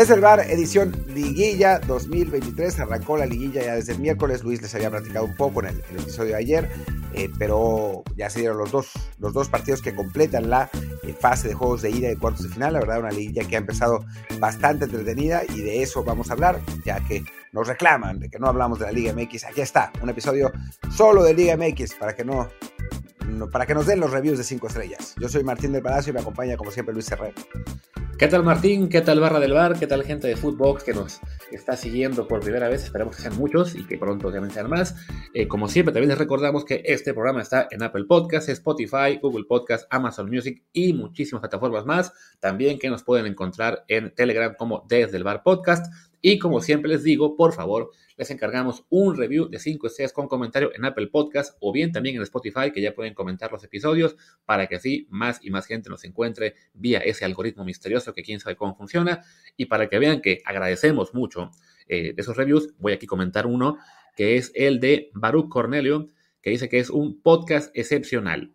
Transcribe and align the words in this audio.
Desde 0.00 0.14
el 0.14 0.22
bar, 0.22 0.40
edición 0.48 0.96
Liguilla 1.08 1.78
2023. 1.78 2.80
Arrancó 2.80 3.18
la 3.18 3.26
liguilla 3.26 3.62
ya 3.62 3.74
desde 3.74 3.92
el 3.92 3.98
miércoles. 3.98 4.42
Luis 4.42 4.62
les 4.62 4.74
había 4.74 4.88
platicado 4.88 5.26
un 5.26 5.36
poco 5.36 5.60
en 5.60 5.66
el, 5.66 5.84
el 5.90 6.00
episodio 6.00 6.30
de 6.30 6.36
ayer, 6.36 6.70
eh, 7.12 7.28
pero 7.38 8.02
ya 8.16 8.30
se 8.30 8.38
dieron 8.38 8.56
los 8.56 8.70
dos, 8.70 8.92
los 9.18 9.34
dos 9.34 9.50
partidos 9.50 9.82
que 9.82 9.94
completan 9.94 10.48
la 10.48 10.70
eh, 11.02 11.12
fase 11.12 11.48
de 11.48 11.54
juegos 11.54 11.82
de 11.82 11.90
ida 11.90 12.10
y 12.10 12.16
cuartos 12.16 12.44
de 12.44 12.48
final. 12.48 12.72
La 12.72 12.80
verdad, 12.80 13.00
una 13.00 13.10
liguilla 13.10 13.46
que 13.46 13.56
ha 13.56 13.58
empezado 13.58 14.06
bastante 14.38 14.86
entretenida 14.86 15.42
y 15.46 15.60
de 15.60 15.82
eso 15.82 16.02
vamos 16.02 16.30
a 16.30 16.32
hablar, 16.32 16.60
ya 16.82 16.98
que 17.06 17.22
nos 17.52 17.68
reclaman 17.68 18.20
de 18.20 18.30
que 18.30 18.38
no 18.38 18.46
hablamos 18.46 18.78
de 18.78 18.86
la 18.86 18.92
Liga 18.92 19.12
MX. 19.12 19.44
Aquí 19.44 19.60
está, 19.60 19.92
un 20.00 20.08
episodio 20.08 20.50
solo 20.90 21.24
de 21.24 21.34
Liga 21.34 21.58
MX 21.58 21.96
para 21.96 22.16
que 22.16 22.24
Para 23.52 23.66
que 23.66 23.74
nos 23.74 23.84
den 23.84 24.00
los 24.00 24.10
reviews 24.10 24.38
de 24.38 24.44
5 24.44 24.66
estrellas. 24.66 25.14
Yo 25.20 25.28
soy 25.28 25.44
Martín 25.44 25.72
del 25.72 25.82
Palacio 25.82 26.12
y 26.12 26.14
me 26.14 26.20
acompaña 26.20 26.56
como 26.56 26.70
siempre 26.70 26.94
Luis 26.94 27.12
Herrera. 27.12 27.34
¿Qué 28.20 28.28
tal 28.28 28.44
Martín? 28.44 28.90
¿Qué 28.90 29.00
tal 29.00 29.18
Barra 29.18 29.40
del 29.40 29.54
Bar? 29.54 29.78
¿Qué 29.78 29.86
tal 29.86 30.04
gente 30.04 30.28
de 30.28 30.36
Footbox 30.36 30.84
que 30.84 30.92
nos 30.92 31.20
está 31.50 31.74
siguiendo 31.74 32.28
por 32.28 32.40
primera 32.40 32.68
vez? 32.68 32.84
Esperamos 32.84 33.16
que 33.16 33.22
sean 33.22 33.34
muchos 33.38 33.74
y 33.74 33.86
que 33.86 33.96
pronto 33.96 34.28
obviamente 34.28 34.56
sean 34.56 34.68
más. 34.68 34.94
Eh, 35.32 35.48
como 35.48 35.68
siempre, 35.68 35.94
también 35.94 36.10
les 36.10 36.18
recordamos 36.18 36.66
que 36.66 36.82
este 36.84 37.14
programa 37.14 37.40
está 37.40 37.66
en 37.70 37.82
Apple 37.82 38.04
Podcasts, 38.04 38.50
Spotify, 38.50 39.18
Google 39.22 39.46
Podcasts, 39.48 39.86
Amazon 39.88 40.28
Music 40.28 40.62
y 40.70 40.92
muchísimas 40.92 41.40
plataformas 41.40 41.86
más. 41.86 42.12
También 42.40 42.78
que 42.78 42.90
nos 42.90 43.04
pueden 43.04 43.24
encontrar 43.24 43.86
en 43.88 44.14
Telegram 44.14 44.54
como 44.54 44.84
Desde 44.86 45.16
el 45.16 45.24
Bar 45.24 45.42
Podcast. 45.42 45.90
Y 46.22 46.38
como 46.38 46.60
siempre 46.60 46.90
les 46.90 47.02
digo, 47.02 47.36
por 47.36 47.52
favor, 47.52 47.90
les 48.16 48.30
encargamos 48.30 48.84
un 48.90 49.16
review 49.16 49.48
de 49.48 49.58
5 49.58 49.86
estrellas 49.86 50.12
con 50.12 50.28
comentario 50.28 50.70
en 50.74 50.84
Apple 50.84 51.06
Podcast 51.06 51.56
o 51.60 51.72
bien 51.72 51.92
también 51.92 52.16
en 52.16 52.22
Spotify, 52.22 52.70
que 52.72 52.82
ya 52.82 52.94
pueden 52.94 53.14
comentar 53.14 53.50
los 53.50 53.64
episodios 53.64 54.16
para 54.44 54.66
que 54.66 54.76
así 54.76 55.06
más 55.08 55.40
y 55.42 55.50
más 55.50 55.66
gente 55.66 55.88
nos 55.88 56.04
encuentre 56.04 56.54
vía 56.74 56.98
ese 56.98 57.24
algoritmo 57.24 57.64
misterioso 57.64 58.12
que 58.12 58.22
quién 58.22 58.38
sabe 58.38 58.56
cómo 58.56 58.76
funciona. 58.76 59.22
Y 59.56 59.66
para 59.66 59.88
que 59.88 59.98
vean 59.98 60.20
que 60.20 60.42
agradecemos 60.44 61.14
mucho 61.14 61.50
eh, 61.88 62.12
de 62.14 62.20
esos 62.20 62.36
reviews, 62.36 62.74
voy 62.78 62.92
aquí 62.92 63.06
a 63.06 63.08
comentar 63.08 63.46
uno 63.46 63.78
que 64.14 64.36
es 64.36 64.52
el 64.54 64.80
de 64.80 65.10
Baruch 65.14 65.48
Cornelio, 65.48 66.08
que 66.42 66.50
dice 66.50 66.68
que 66.68 66.78
es 66.78 66.90
un 66.90 67.22
podcast 67.22 67.70
excepcional. 67.74 68.52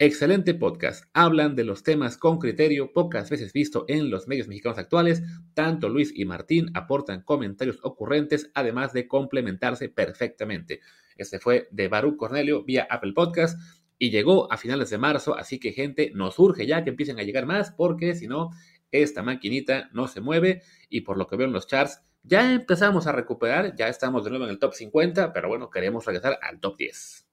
Excelente 0.00 0.54
podcast. 0.54 1.06
Hablan 1.12 1.56
de 1.56 1.64
los 1.64 1.82
temas 1.82 2.16
con 2.16 2.38
criterio, 2.38 2.92
pocas 2.92 3.30
veces 3.30 3.52
visto 3.52 3.84
en 3.88 4.10
los 4.10 4.28
medios 4.28 4.46
mexicanos 4.46 4.78
actuales. 4.78 5.24
Tanto 5.54 5.88
Luis 5.88 6.12
y 6.14 6.24
Martín 6.24 6.70
aportan 6.74 7.24
comentarios 7.24 7.80
ocurrentes, 7.82 8.48
además 8.54 8.92
de 8.92 9.08
complementarse 9.08 9.88
perfectamente. 9.88 10.78
Este 11.16 11.40
fue 11.40 11.66
de 11.72 11.88
Baruch 11.88 12.16
Cornelio 12.16 12.62
vía 12.62 12.86
Apple 12.88 13.12
Podcast 13.12 13.58
y 13.98 14.10
llegó 14.10 14.52
a 14.52 14.56
finales 14.56 14.88
de 14.90 14.98
marzo, 14.98 15.36
así 15.36 15.58
que 15.58 15.72
gente, 15.72 16.12
nos 16.14 16.38
urge 16.38 16.64
ya 16.64 16.84
que 16.84 16.90
empiecen 16.90 17.18
a 17.18 17.24
llegar 17.24 17.46
más, 17.46 17.72
porque 17.72 18.14
si 18.14 18.28
no, 18.28 18.50
esta 18.92 19.24
maquinita 19.24 19.90
no 19.92 20.06
se 20.06 20.20
mueve 20.20 20.62
y 20.88 21.00
por 21.00 21.18
lo 21.18 21.26
que 21.26 21.34
veo 21.34 21.48
en 21.48 21.52
los 21.52 21.66
charts, 21.66 22.04
ya 22.22 22.54
empezamos 22.54 23.08
a 23.08 23.12
recuperar, 23.12 23.74
ya 23.74 23.88
estamos 23.88 24.22
de 24.22 24.30
nuevo 24.30 24.44
en 24.44 24.50
el 24.50 24.60
top 24.60 24.74
50, 24.74 25.32
pero 25.32 25.48
bueno, 25.48 25.70
queremos 25.70 26.06
regresar 26.06 26.38
al 26.40 26.60
top 26.60 26.76
10. 26.76 27.27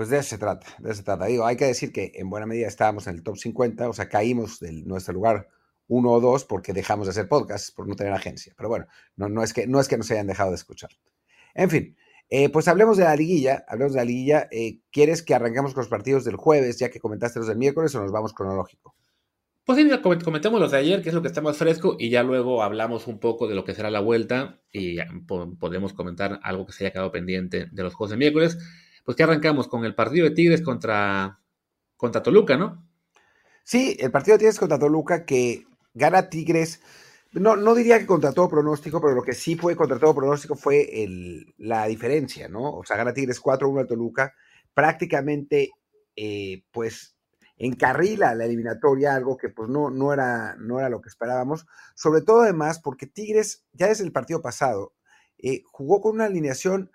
Pues 0.00 0.08
de 0.08 0.16
eso 0.16 0.30
se 0.30 0.38
trata, 0.38 0.66
de 0.78 0.88
eso 0.88 1.00
se 1.00 1.02
trata. 1.02 1.26
Digo, 1.26 1.44
hay 1.44 1.58
que 1.58 1.66
decir 1.66 1.92
que 1.92 2.12
en 2.14 2.30
buena 2.30 2.46
medida 2.46 2.66
estábamos 2.66 3.06
en 3.06 3.16
el 3.16 3.22
top 3.22 3.36
50, 3.36 3.86
o 3.86 3.92
sea, 3.92 4.08
caímos 4.08 4.58
de 4.58 4.72
nuestro 4.72 5.12
lugar 5.12 5.50
uno 5.88 6.12
o 6.12 6.20
dos 6.20 6.46
porque 6.46 6.72
dejamos 6.72 7.06
de 7.06 7.10
hacer 7.10 7.28
podcast, 7.28 7.76
por 7.76 7.86
no 7.86 7.94
tener 7.96 8.14
agencia. 8.14 8.54
Pero 8.56 8.70
bueno, 8.70 8.86
no, 9.16 9.42
es, 9.42 9.52
que, 9.52 9.66
no 9.66 9.78
es 9.78 9.92
nos 9.92 10.10
hayan 10.10 10.26
dejado 10.26 10.52
de 10.52 10.56
escuchar. 10.56 10.88
En 11.52 11.68
fin, 11.68 11.98
eh, 12.30 12.48
pues 12.48 12.66
hablemos 12.66 12.96
de 12.96 13.04
la 13.04 13.14
liguilla, 13.14 13.62
hablemos 13.68 13.92
de 13.92 13.98
la 13.98 14.06
liguilla. 14.06 14.48
Eh, 14.50 14.80
¿Quieres 14.90 15.22
que 15.22 15.34
arranquemos 15.34 15.74
con 15.74 15.82
los 15.82 15.90
partidos 15.90 16.24
del 16.24 16.36
jueves, 16.36 16.78
ya 16.78 16.88
que 16.88 16.98
comentaste 16.98 17.38
los 17.38 17.48
del 17.48 17.58
miércoles, 17.58 17.94
o 17.94 18.00
nos 18.00 18.10
vamos 18.10 18.32
cronológico? 18.32 18.94
Pues 19.66 19.78
sí, 19.78 19.86
comentemos 20.24 20.60
los 20.62 20.70
de 20.70 20.78
ayer, 20.78 21.02
que 21.02 21.10
es 21.10 21.14
lo 21.14 21.20
que 21.20 21.28
está 21.28 21.42
más 21.42 21.58
fresco, 21.58 21.96
y 21.98 22.08
ya 22.08 22.22
luego 22.22 22.62
hablamos 22.62 23.06
un 23.06 23.20
poco 23.20 23.48
de 23.48 23.54
lo 23.54 23.66
que 23.66 23.74
será 23.74 23.90
la 23.90 24.00
vuelta 24.00 24.62
y 24.72 24.96
podemos 25.58 25.92
comentar 25.92 26.40
algo 26.42 26.64
que 26.64 26.72
se 26.72 26.86
haya 26.86 26.92
quedado 26.94 27.12
pendiente 27.12 27.66
de 27.70 27.82
los 27.82 27.92
juegos 27.92 28.12
de 28.12 28.16
miércoles. 28.16 28.56
Pues 29.04 29.16
que 29.16 29.22
arrancamos 29.22 29.68
con 29.68 29.84
el 29.84 29.94
partido 29.94 30.28
de 30.28 30.34
Tigres 30.34 30.62
contra, 30.62 31.40
contra 31.96 32.22
Toluca, 32.22 32.56
¿no? 32.56 32.86
Sí, 33.64 33.96
el 34.00 34.10
partido 34.10 34.34
de 34.34 34.40
Tigres 34.40 34.58
contra 34.58 34.78
Toluca 34.78 35.24
que 35.24 35.66
gana 35.94 36.28
Tigres. 36.28 36.80
No, 37.32 37.56
no 37.56 37.74
diría 37.74 37.98
que 37.98 38.06
contra 38.06 38.32
todo 38.32 38.48
pronóstico, 38.48 39.00
pero 39.00 39.14
lo 39.14 39.22
que 39.22 39.32
sí 39.32 39.54
fue 39.56 39.76
contra 39.76 39.98
todo 39.98 40.14
pronóstico 40.14 40.56
fue 40.56 41.06
la 41.58 41.86
diferencia, 41.86 42.48
¿no? 42.48 42.72
O 42.74 42.84
sea, 42.84 42.96
gana 42.96 43.12
Tigres 43.14 43.40
4-1 43.40 43.82
a 43.82 43.86
Toluca. 43.86 44.34
Prácticamente, 44.74 45.70
eh, 46.16 46.64
pues, 46.72 47.16
encarrila 47.60 48.34
la 48.34 48.46
eliminatoria, 48.46 49.14
algo 49.14 49.36
que 49.36 49.50
pues 49.50 49.68
no, 49.68 49.90
no, 49.90 50.12
era, 50.12 50.56
no 50.58 50.78
era 50.78 50.88
lo 50.88 51.00
que 51.00 51.10
esperábamos. 51.10 51.66
Sobre 51.94 52.22
todo, 52.22 52.40
además, 52.40 52.80
porque 52.80 53.06
Tigres, 53.06 53.64
ya 53.72 53.86
desde 53.86 54.04
el 54.04 54.12
partido 54.12 54.40
pasado, 54.40 54.94
eh, 55.38 55.62
jugó 55.70 56.00
con 56.00 56.14
una 56.14 56.24
alineación 56.24 56.90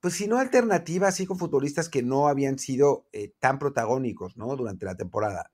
pues 0.00 0.14
si 0.14 0.26
no 0.28 0.38
alternativa, 0.38 1.08
así 1.08 1.26
con 1.26 1.38
futbolistas 1.38 1.88
que 1.88 2.02
no 2.02 2.28
habían 2.28 2.58
sido 2.58 3.06
eh, 3.12 3.32
tan 3.38 3.58
protagónicos, 3.58 4.36
¿no? 4.36 4.56
Durante 4.56 4.86
la 4.86 4.96
temporada. 4.96 5.52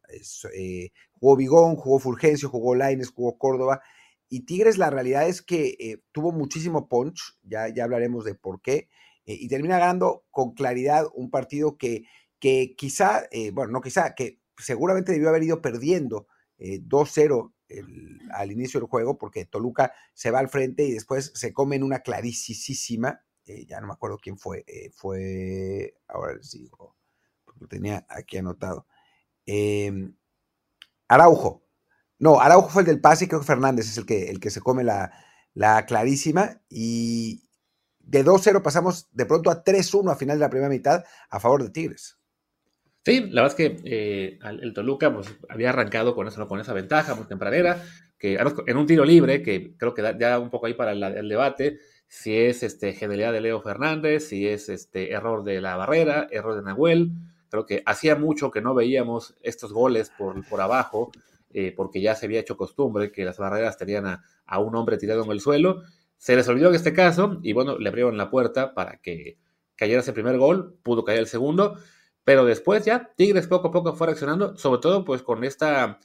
Eh, 0.54 0.90
jugó 1.12 1.36
Vigón, 1.36 1.76
jugó 1.76 1.98
Fulgencio, 1.98 2.48
jugó 2.48 2.74
Laines, 2.74 3.10
jugó 3.10 3.38
Córdoba. 3.38 3.82
Y 4.28 4.44
Tigres, 4.46 4.78
la 4.78 4.90
realidad 4.90 5.28
es 5.28 5.42
que 5.42 5.76
eh, 5.78 6.02
tuvo 6.12 6.32
muchísimo 6.32 6.88
punch, 6.88 7.36
ya, 7.42 7.68
ya 7.68 7.84
hablaremos 7.84 8.24
de 8.24 8.34
por 8.34 8.60
qué, 8.60 8.88
y 9.28 9.48
termina 9.48 9.78
ganando 9.80 10.24
con 10.30 10.52
claridad 10.52 11.06
un 11.14 11.30
partido 11.30 11.76
que, 11.76 12.04
que 12.38 12.74
quizá, 12.76 13.24
bueno, 13.52 13.72
no 13.72 13.80
quizá, 13.80 14.14
que 14.14 14.38
seguramente 14.56 15.10
debió 15.10 15.28
haber 15.30 15.42
ido 15.42 15.60
perdiendo 15.60 16.28
eh, 16.58 16.78
2-0 16.82 17.52
el- 17.68 18.20
al 18.32 18.52
inicio 18.52 18.78
del 18.80 18.88
juego, 18.88 19.18
porque 19.18 19.44
Toluca 19.44 19.92
se 20.14 20.30
va 20.30 20.38
al 20.38 20.48
frente 20.48 20.84
y 20.84 20.92
después 20.92 21.32
se 21.34 21.52
come 21.52 21.74
en 21.76 21.82
una 21.82 22.00
clarísima, 22.00 23.20
eh, 23.46 23.64
ya 23.66 23.80
no 23.80 23.86
me 23.86 23.92
acuerdo 23.92 24.18
quién 24.18 24.38
fue, 24.38 24.64
eh, 24.66 24.90
fue, 24.92 25.94
ahora 26.08 26.34
les 26.34 26.50
digo, 26.50 26.96
porque 27.44 27.60
lo 27.60 27.68
tenía 27.68 28.06
aquí 28.08 28.36
anotado, 28.38 28.86
eh, 29.46 30.10
Araujo, 31.08 31.64
no, 32.18 32.40
Araujo 32.40 32.68
fue 32.68 32.82
el 32.82 32.86
del 32.86 33.00
pase 33.00 33.28
creo 33.28 33.40
que 33.40 33.46
Fernández 33.46 33.88
es 33.88 33.98
el 33.98 34.06
que, 34.06 34.30
el 34.30 34.40
que 34.40 34.50
se 34.50 34.60
come 34.60 34.82
la, 34.82 35.12
la 35.54 35.86
clarísima 35.86 36.60
y 36.68 37.42
de 38.00 38.24
2-0 38.24 38.62
pasamos 38.62 39.08
de 39.12 39.26
pronto 39.26 39.50
a 39.50 39.64
3-1 39.64 40.10
a 40.10 40.16
final 40.16 40.38
de 40.38 40.44
la 40.44 40.50
primera 40.50 40.68
mitad 40.68 41.04
a 41.28 41.40
favor 41.40 41.62
de 41.62 41.70
Tigres. 41.70 42.18
Sí, 43.04 43.20
la 43.30 43.42
verdad 43.42 43.46
es 43.46 43.54
que 43.54 43.80
eh, 43.84 44.38
el 44.42 44.72
Toluca 44.72 45.14
pues, 45.14 45.28
había 45.48 45.70
arrancado 45.70 46.14
con, 46.14 46.26
eso, 46.26 46.48
con 46.48 46.58
esa 46.58 46.72
ventaja 46.72 47.14
muy 47.14 47.26
tempranera, 47.26 47.84
que 48.18 48.36
en 48.66 48.76
un 48.76 48.86
tiro 48.86 49.04
libre, 49.04 49.42
que 49.42 49.76
creo 49.76 49.94
que 49.94 50.02
da 50.02 50.18
ya 50.18 50.38
un 50.40 50.50
poco 50.50 50.66
ahí 50.66 50.74
para 50.74 50.90
el 50.90 51.28
debate, 51.28 51.78
si 52.08 52.36
es 52.36 52.62
este, 52.62 52.92
genialidad 52.92 53.32
de 53.32 53.40
Leo 53.40 53.60
Fernández, 53.60 54.28
si 54.28 54.46
es 54.46 54.68
este, 54.68 55.12
error 55.12 55.44
de 55.44 55.60
la 55.60 55.76
barrera, 55.76 56.26
error 56.30 56.56
de 56.56 56.62
Nahuel. 56.62 57.12
Creo 57.48 57.66
que 57.66 57.82
hacía 57.86 58.16
mucho 58.16 58.50
que 58.50 58.60
no 58.60 58.74
veíamos 58.74 59.34
estos 59.42 59.72
goles 59.72 60.10
por, 60.16 60.46
por 60.48 60.60
abajo, 60.60 61.10
eh, 61.52 61.72
porque 61.76 62.00
ya 62.00 62.14
se 62.14 62.26
había 62.26 62.40
hecho 62.40 62.56
costumbre 62.56 63.12
que 63.12 63.24
las 63.24 63.38
barreras 63.38 63.76
tenían 63.78 64.06
a, 64.06 64.24
a 64.44 64.58
un 64.58 64.74
hombre 64.76 64.98
tirado 64.98 65.24
en 65.24 65.30
el 65.30 65.40
suelo. 65.40 65.82
Se 66.16 66.36
les 66.36 66.48
olvidó 66.48 66.68
en 66.68 66.74
este 66.74 66.92
caso, 66.92 67.38
y 67.42 67.52
bueno, 67.52 67.78
le 67.78 67.88
abrieron 67.88 68.16
la 68.16 68.30
puerta 68.30 68.74
para 68.74 68.98
que 68.98 69.38
cayera 69.76 70.00
ese 70.00 70.12
primer 70.12 70.38
gol, 70.38 70.78
pudo 70.82 71.04
caer 71.04 71.20
el 71.20 71.26
segundo, 71.26 71.76
pero 72.24 72.44
después 72.44 72.84
ya 72.84 73.12
Tigres 73.14 73.46
poco 73.46 73.68
a 73.68 73.70
poco 73.70 73.94
fue 73.94 74.08
reaccionando, 74.08 74.56
sobre 74.56 74.80
todo 74.80 75.04
pues 75.04 75.22
con 75.22 75.44
esta, 75.44 76.00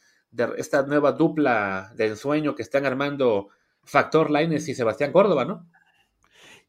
esta 0.58 0.84
nueva 0.84 1.14
dupla 1.14 1.92
de 1.96 2.08
ensueño 2.08 2.54
que 2.54 2.62
están 2.62 2.86
armando 2.86 3.48
Factor 3.84 4.30
Laines 4.30 4.68
y 4.68 4.76
Sebastián 4.76 5.12
Córdoba, 5.12 5.46
¿no? 5.46 5.68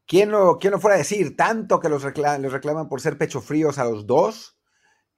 ¿Quién 0.06 0.30
lo, 0.30 0.58
quién 0.58 0.72
lo 0.72 0.80
fuera 0.80 0.96
a 0.96 0.98
decir? 0.98 1.36
Tanto 1.36 1.80
que 1.80 1.88
los 1.88 2.04
recla- 2.04 2.38
reclaman 2.50 2.88
por 2.88 3.00
ser 3.00 3.16
pecho 3.18 3.40
fríos 3.40 3.78
a 3.78 3.84
los 3.84 4.06
dos. 4.06 4.58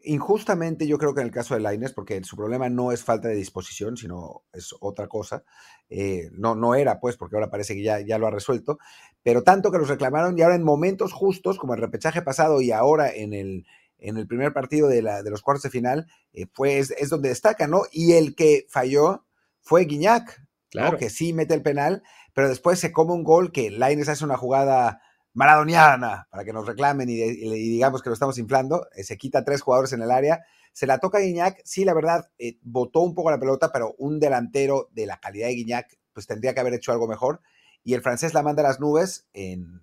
injustamente 0.07 0.87
yo 0.87 0.99
creo 0.99 1.15
que 1.15 1.23
en 1.23 1.29
el 1.29 1.33
caso 1.33 1.55
de 1.55 1.61
Laines, 1.61 1.93
porque 1.95 2.23
su 2.25 2.37
problema 2.37 2.69
no 2.69 2.93
es 2.93 3.03
falta 3.03 3.29
de 3.29 3.37
disposición, 3.37 3.97
sino 3.97 4.43
es 4.53 4.75
otra 4.81 5.09
cosa. 5.09 5.45
Eh, 5.89 6.29
no, 6.33 6.55
no 6.55 6.75
era, 6.75 7.01
pues, 7.01 7.17
porque 7.17 7.37
ahora 7.37 7.51
parece 7.51 7.75
que 7.75 7.83
ya, 7.83 8.01
ya 8.01 8.19
lo 8.19 8.27
ha 8.27 8.31
resuelto. 8.31 8.79
Pero 9.23 9.43
tanto 9.43 9.73
que 9.73 9.79
los 9.79 9.89
reclamaron 9.89 10.39
y 10.39 10.43
ahora 10.43 10.57
en 10.57 10.63
momentos 10.63 11.13
justos, 11.15 11.59
como 11.59 11.75
el 11.75 11.81
repechaje 11.81 12.21
pasado 12.23 12.61
y 12.61 12.71
ahora 12.71 13.11
en 13.11 13.33
el, 13.33 13.67
en 13.99 14.19
el 14.19 14.27
primer 14.27 14.53
partido 14.53 14.89
de, 14.89 15.01
la, 15.01 15.23
de 15.23 15.31
los 15.31 15.41
cuartos 15.41 15.63
de 15.63 15.71
final, 15.71 16.07
eh, 16.35 16.47
pues 16.55 16.91
es 16.91 17.09
donde 17.09 17.31
destaca, 17.31 17.67
¿no? 17.67 17.83
Y 17.91 18.13
el 18.13 18.35
que 18.35 18.67
falló 18.69 19.25
fue 19.63 19.87
Guiñac, 19.87 20.43
claro. 20.71 20.99
que 20.99 21.09
sí 21.09 21.33
mete 21.33 21.55
el 21.55 21.63
penal, 21.63 22.03
pero 22.35 22.49
después 22.49 22.79
se 22.79 22.93
come 22.93 23.13
un 23.13 23.25
gol 23.25 23.53
que 23.53 23.71
Laines 23.71 24.09
hace 24.09 24.25
una 24.25 24.37
jugada 24.37 25.01
maradoniana, 25.33 26.29
para 26.31 26.45
que 26.45 26.53
nos 26.53 26.67
reclamen 26.67 27.09
y, 27.09 27.17
digamos 27.17 28.03
que 28.03 28.11
lo 28.11 28.15
estamos 28.15 28.39
inflando, 28.39 28.87
eh, 28.95 29.03
se 29.03 29.17
quita 29.17 29.45
tres 29.45 29.63
jugadores 29.63 29.93
en 29.93 30.03
el 30.03 30.11
área, 30.11 30.45
se 30.73 30.87
la 30.87 30.99
toca 30.99 31.19
a 31.19 31.21
Guiñac, 31.21 31.61
sí, 31.65 31.85
la 31.85 31.95
verdad, 31.95 32.31
eh, 32.39 32.59
botó 32.63 33.01
un 33.01 33.15
poco 33.15 33.31
la 33.31 33.39
pelota, 33.39 33.71
pero 33.73 33.95
un 33.99 34.21
delantero 34.21 34.89
de 34.93 35.07
la 35.07 35.19
calidad 35.19 35.49
de 35.49 35.55
Guiñac, 35.55 35.99
pues 36.13 36.27
tendría 36.27 36.55
que 36.55 36.61
haber 36.61 36.75
hecho 36.75 36.93
algo 36.93 37.09
mejor, 37.09 37.41
y 37.83 37.95
el 37.95 38.03
francés 38.03 38.35
la 38.35 38.43
manda 38.43 38.63
a 38.63 38.69
las 38.69 38.81
nubes 38.81 39.27
en, 39.33 39.83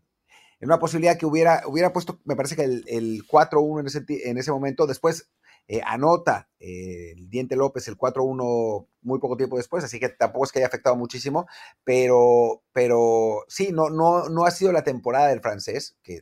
una 0.61 0.79
posibilidad 0.79 1.17
que 1.17 1.25
hubiera, 1.25 1.63
hubiera 1.65 1.91
puesto, 1.91 2.21
me 2.23 2.35
parece 2.35 2.55
que 2.55 2.63
el, 2.63 2.85
el 2.87 3.25
4-1 3.27 3.79
en 3.79 3.87
ese, 3.87 4.29
en 4.29 4.37
ese 4.37 4.51
momento, 4.51 4.85
después 4.85 5.31
eh, 5.67 5.81
anota 5.85 6.49
eh, 6.59 7.13
el 7.15 7.29
Diente 7.29 7.55
López 7.55 7.87
el 7.87 7.97
4-1 7.97 8.87
muy 9.01 9.19
poco 9.19 9.37
tiempo 9.37 9.57
después, 9.57 9.83
así 9.83 9.99
que 9.99 10.09
tampoco 10.09 10.45
es 10.45 10.51
que 10.51 10.59
haya 10.59 10.67
afectado 10.67 10.95
muchísimo, 10.95 11.47
pero, 11.83 12.63
pero 12.73 13.45
sí, 13.47 13.71
no, 13.71 13.89
no, 13.89 14.29
no 14.29 14.45
ha 14.45 14.51
sido 14.51 14.71
la 14.71 14.83
temporada 14.83 15.29
del 15.29 15.41
francés, 15.41 15.97
que 16.03 16.21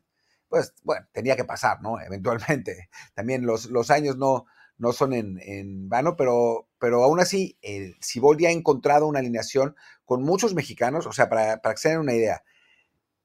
pues 0.50 0.74
bueno, 0.83 1.07
tenía 1.12 1.36
que 1.36 1.45
pasar, 1.45 1.81
¿no? 1.81 2.01
Eventualmente. 2.01 2.89
También 3.13 3.45
los, 3.45 3.68
los 3.68 3.91
años 3.91 4.18
no, 4.18 4.45
no 4.77 4.94
son 4.94 5.13
en, 5.13 5.89
vano, 5.89 6.15
pero, 6.15 6.68
pero 6.80 7.03
aún 7.03 7.19
así, 7.19 7.57
el 7.62 7.95
Ciboldi 8.03 8.45
ha 8.45 8.51
encontrado 8.51 9.07
una 9.07 9.19
alineación 9.19 9.75
con 10.06 10.24
muchos 10.24 10.56
mexicanos, 10.56 11.06
o 11.06 11.13
sea, 11.13 11.30
para, 11.30 11.62
para 11.62 11.75
que 11.75 11.81
se 11.81 11.89
den 11.89 12.00
una 12.00 12.13
idea. 12.13 12.44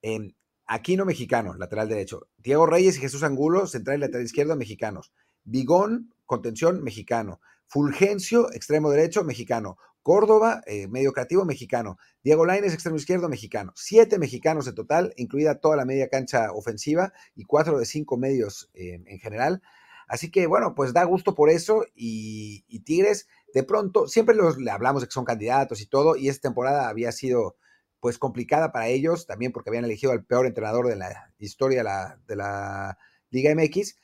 en 0.02 0.36
Aquino 0.66 1.04
mexicano, 1.04 1.54
lateral 1.54 1.88
derecho. 1.90 2.28
Diego 2.38 2.64
Reyes 2.64 2.96
y 2.96 3.00
Jesús 3.00 3.22
Angulo, 3.22 3.66
central 3.66 3.98
y 3.98 4.00
lateral 4.00 4.24
izquierdo, 4.24 4.56
mexicanos. 4.56 5.12
Bigón, 5.44 6.14
contención, 6.26 6.82
mexicano. 6.82 7.40
Fulgencio, 7.66 8.52
extremo 8.52 8.90
derecho, 8.90 9.24
mexicano. 9.24 9.78
Córdoba, 10.02 10.62
eh, 10.66 10.86
medio 10.86 11.12
creativo, 11.12 11.44
mexicano. 11.44 11.98
Diego 12.22 12.44
Laines, 12.44 12.74
extremo 12.74 12.96
izquierdo, 12.96 13.28
mexicano. 13.28 13.72
Siete 13.74 14.18
mexicanos 14.18 14.66
en 14.66 14.74
total, 14.74 15.14
incluida 15.16 15.60
toda 15.60 15.76
la 15.76 15.86
media 15.86 16.08
cancha 16.08 16.52
ofensiva 16.52 17.12
y 17.34 17.44
cuatro 17.44 17.78
de 17.78 17.86
cinco 17.86 18.18
medios 18.18 18.70
eh, 18.74 19.02
en 19.06 19.18
general. 19.18 19.62
Así 20.06 20.30
que, 20.30 20.46
bueno, 20.46 20.74
pues 20.74 20.92
da 20.92 21.04
gusto 21.04 21.34
por 21.34 21.48
eso. 21.48 21.86
Y, 21.94 22.64
Tigres, 22.84 23.28
de 23.54 23.62
pronto, 23.62 24.06
siempre 24.06 24.34
los, 24.34 24.58
le 24.58 24.70
hablamos 24.70 25.02
de 25.02 25.08
que 25.08 25.14
son 25.14 25.24
candidatos 25.24 25.80
y 25.80 25.86
todo, 25.86 26.16
y 26.16 26.28
esta 26.28 26.48
temporada 26.48 26.88
había 26.88 27.12
sido 27.12 27.56
pues 28.00 28.18
complicada 28.18 28.70
para 28.70 28.88
ellos, 28.88 29.26
también 29.26 29.52
porque 29.52 29.70
habían 29.70 29.86
elegido 29.86 30.12
al 30.12 30.24
peor 30.24 30.44
entrenador 30.44 30.88
de 30.88 30.96
la 30.96 31.32
historia 31.38 31.82
de 32.26 32.36
la 32.36 32.98
Liga 33.30 33.54
MX 33.54 33.96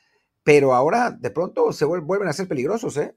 pero 0.42 0.74
ahora 0.74 1.10
de 1.10 1.30
pronto 1.30 1.72
se 1.72 1.84
vuelven 1.84 2.28
a 2.28 2.32
ser 2.32 2.48
peligrosos, 2.48 2.96
¿eh? 2.96 3.14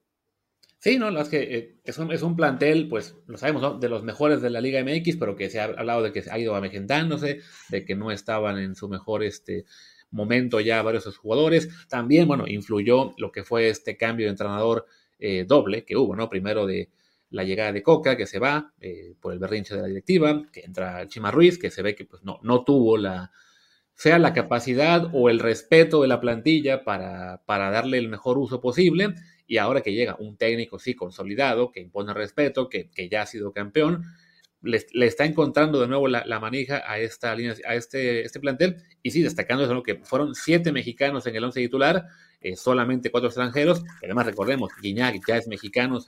Sí, 0.83 0.99
no, 0.99 1.17
es 1.17 1.29
que 1.29 1.41
eh, 1.41 1.75
es, 1.85 1.97
un, 1.97 2.11
es 2.11 2.23
un 2.23 2.35
plantel, 2.35 2.89
pues 2.89 3.15
lo 3.27 3.37
sabemos, 3.37 3.61
¿no? 3.61 3.79
de 3.79 3.87
los 3.87 4.03
mejores 4.03 4.41
de 4.41 4.49
la 4.49 4.59
Liga 4.59 4.83
MX, 4.83 5.15
pero 5.15 5.33
que 5.37 5.49
se 5.49 5.61
ha 5.61 5.63
hablado 5.63 6.03
de 6.03 6.11
que 6.11 6.23
ha 6.29 6.37
ido 6.37 6.55
avejentándose, 6.55 7.39
de 7.69 7.85
que 7.85 7.95
no 7.95 8.11
estaban 8.11 8.57
en 8.57 8.75
su 8.75 8.89
mejor 8.89 9.23
este, 9.23 9.63
momento 10.11 10.59
ya 10.59 10.81
varios 10.81 11.05
jugadores. 11.17 11.69
También, 11.87 12.27
bueno, 12.27 12.45
influyó 12.47 13.13
lo 13.17 13.31
que 13.31 13.45
fue 13.45 13.69
este 13.69 13.95
cambio 13.95 14.25
de 14.25 14.31
entrenador 14.31 14.85
eh, 15.19 15.45
doble 15.47 15.85
que 15.85 15.95
hubo, 15.95 16.17
¿no? 16.17 16.29
Primero 16.29 16.65
de 16.65 16.89
la 17.29 17.45
llegada 17.45 17.71
de 17.71 17.81
Coca, 17.81 18.17
que 18.17 18.27
se 18.27 18.39
va 18.39 18.73
eh, 18.81 19.15
por 19.21 19.31
el 19.31 19.39
berrinche 19.39 19.75
de 19.75 19.81
la 19.81 19.87
directiva, 19.87 20.43
que 20.51 20.61
entra 20.65 21.07
Chima 21.07 21.31
Ruiz, 21.31 21.57
que 21.57 21.71
se 21.71 21.81
ve 21.81 21.95
que 21.95 22.03
pues, 22.03 22.23
no, 22.23 22.39
no 22.43 22.65
tuvo 22.65 22.97
la, 22.97 23.31
sea 24.03 24.19
la 24.19 24.33
capacidad 24.33 25.09
o 25.13 25.29
el 25.29 25.39
respeto 25.39 26.01
de 26.01 26.09
la 26.09 26.19
plantilla 26.19 26.83
para, 26.83 27.41
para 27.45 27.71
darle 27.71 27.97
el 27.99 28.09
mejor 28.09 28.37
uso 28.37 28.59
posible. 28.59 29.15
Y 29.47 29.59
ahora 29.59 29.79
que 29.79 29.93
llega 29.93 30.17
un 30.19 30.35
técnico, 30.35 30.77
sí, 30.77 30.93
consolidado, 30.93 31.71
que 31.71 31.79
impone 31.79 32.13
respeto, 32.13 32.67
que, 32.67 32.89
que 32.89 33.07
ya 33.07 33.21
ha 33.21 33.25
sido 33.25 33.53
campeón, 33.53 34.03
le, 34.61 34.85
está 35.05 35.23
encontrando 35.23 35.79
de 35.79 35.87
nuevo 35.87 36.09
la, 36.09 36.39
manija 36.41 36.83
a 36.85 36.99
esta 36.99 37.33
línea, 37.33 37.55
a 37.65 37.75
este, 37.75 38.25
este 38.25 38.41
plantel. 38.41 38.83
Y 39.01 39.11
sí, 39.11 39.21
destacando 39.21 39.63
eso, 39.63 39.81
que 39.81 39.95
fueron 40.03 40.35
siete 40.35 40.73
mexicanos 40.73 41.25
en 41.25 41.37
el 41.37 41.43
once 41.45 41.61
titular, 41.61 42.05
eh, 42.41 42.57
solamente 42.57 43.09
cuatro 43.09 43.29
extranjeros. 43.29 43.85
Además, 44.03 44.25
recordemos, 44.25 44.69
Guiñac 44.81 45.15
ya 45.25 45.37
es 45.37 45.47
mexicano 45.47 45.99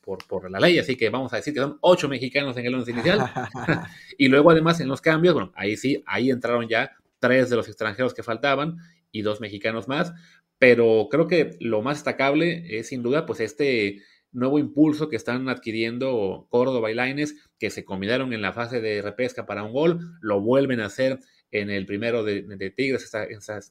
por, 0.00 0.26
por, 0.26 0.50
la 0.50 0.58
ley, 0.58 0.78
así 0.78 0.96
que 0.96 1.10
vamos 1.10 1.34
a 1.34 1.36
decir 1.36 1.52
que 1.52 1.60
son 1.60 1.76
ocho 1.82 2.08
mexicanos 2.08 2.56
en 2.56 2.64
el 2.64 2.74
once 2.76 2.92
inicial. 2.92 3.30
y 4.16 4.28
luego, 4.28 4.52
además, 4.52 4.80
en 4.80 4.88
los 4.88 5.02
cambios, 5.02 5.34
bueno, 5.34 5.52
ahí 5.54 5.76
sí, 5.76 6.02
ahí 6.06 6.30
entraron 6.30 6.66
ya 6.66 6.92
tres 7.22 7.48
de 7.48 7.56
los 7.56 7.68
extranjeros 7.68 8.14
que 8.14 8.24
faltaban 8.24 8.78
y 9.12 9.22
dos 9.22 9.40
mexicanos 9.40 9.86
más, 9.86 10.12
pero 10.58 11.06
creo 11.08 11.28
que 11.28 11.56
lo 11.60 11.80
más 11.80 11.98
destacable 11.98 12.78
es 12.78 12.88
sin 12.88 13.02
duda 13.02 13.24
pues 13.26 13.38
este 13.40 14.02
nuevo 14.32 14.58
impulso 14.58 15.08
que 15.08 15.16
están 15.16 15.48
adquiriendo 15.48 16.48
Córdoba 16.50 16.90
y 16.90 16.94
Laines, 16.94 17.36
que 17.58 17.70
se 17.70 17.84
combinaron 17.84 18.32
en 18.32 18.42
la 18.42 18.52
fase 18.52 18.80
de 18.80 19.02
repesca 19.02 19.46
para 19.46 19.62
un 19.62 19.72
gol, 19.72 20.00
lo 20.20 20.40
vuelven 20.40 20.80
a 20.80 20.86
hacer 20.86 21.20
en 21.52 21.70
el 21.70 21.86
primero 21.86 22.24
de, 22.24 22.72
Tigres 22.74 23.12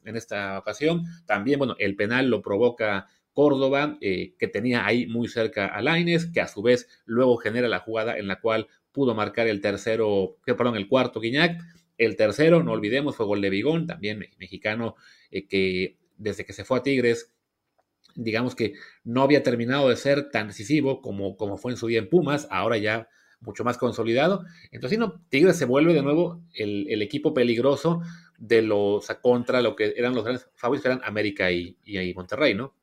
en 0.06 0.16
esta 0.16 0.58
ocasión. 0.58 1.04
También, 1.26 1.60
bueno, 1.60 1.76
el 1.80 1.96
penal 1.96 2.30
lo 2.30 2.42
provoca 2.42 3.08
Córdoba, 3.34 3.98
eh, 4.02 4.36
que 4.38 4.48
tenía 4.48 4.86
ahí 4.86 5.08
muy 5.08 5.28
cerca 5.28 5.66
a 5.66 5.82
Laines, 5.82 6.28
que 6.28 6.42
a 6.42 6.48
su 6.48 6.62
vez 6.62 6.88
luego 7.06 7.38
genera 7.38 7.68
la 7.68 7.80
jugada 7.80 8.18
en 8.18 8.28
la 8.28 8.40
cual 8.40 8.68
pudo 8.92 9.16
marcar 9.16 9.48
el 9.48 9.62
tercero, 9.62 10.38
perdón, 10.46 10.76
el 10.76 10.88
cuarto 10.88 11.20
Guiñac. 11.20 11.60
El 12.02 12.16
tercero, 12.16 12.64
no 12.64 12.72
olvidemos, 12.72 13.16
fue 13.16 13.28
gol 13.28 13.42
de 13.42 13.52
Bigón, 13.52 13.86
también 13.86 14.26
mexicano, 14.40 14.96
eh, 15.30 15.48
que 15.48 16.00
desde 16.18 16.46
que 16.46 16.52
se 16.52 16.66
fue 16.66 16.80
a 16.80 16.82
Tigres, 16.82 17.32
digamos 18.16 18.56
que 18.56 18.74
no 19.04 19.22
había 19.22 19.44
terminado 19.44 19.88
de 19.88 19.96
ser 19.96 20.32
tan 20.32 20.48
decisivo 20.48 21.00
como, 21.04 21.38
como 21.38 21.58
fue 21.58 21.74
en 21.74 21.78
su 21.78 21.86
día 21.86 22.00
en 22.00 22.10
Pumas, 22.10 22.48
ahora 22.50 22.80
ya 22.80 23.08
mucho 23.40 23.64
más 23.64 23.78
consolidado. 23.78 24.44
Entonces, 24.72 24.98
no, 24.98 25.22
Tigres 25.30 25.58
se 25.58 25.66
vuelve 25.66 25.94
de 25.94 26.02
nuevo 26.02 26.44
el, 26.56 27.04
equipo 27.04 27.36
peligroso 27.36 28.02
de 28.40 28.64
los 28.64 29.06
contra 29.22 29.62
lo 29.62 29.76
que 29.76 29.94
eran 29.96 30.16
los 30.16 30.24
grandes 30.24 30.50
favoritos, 30.56 30.82
que 30.82 30.90
eran 30.94 31.04
América 31.04 31.52
y, 31.52 31.78
y, 31.86 32.16
Monterrey, 32.16 32.56
¿no? 32.56 32.76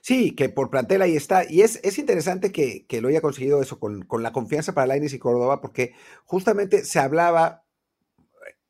Sí, 0.00 0.34
que 0.34 0.48
por 0.48 0.70
plantel 0.70 1.02
ahí 1.02 1.16
está. 1.16 1.44
Y 1.46 1.60
es, 1.60 1.80
es 1.84 1.98
interesante 1.98 2.50
que, 2.50 2.86
lo 3.02 3.08
haya 3.08 3.20
conseguido 3.20 3.60
eso 3.60 3.78
con, 3.78 4.06
con 4.06 4.22
la 4.22 4.32
confianza 4.32 4.72
para 4.72 4.86
Lainez 4.86 5.12
y 5.12 5.18
Córdoba, 5.18 5.60
porque 5.60 5.92
justamente 6.24 6.82
se 6.82 6.98
hablaba 6.98 7.65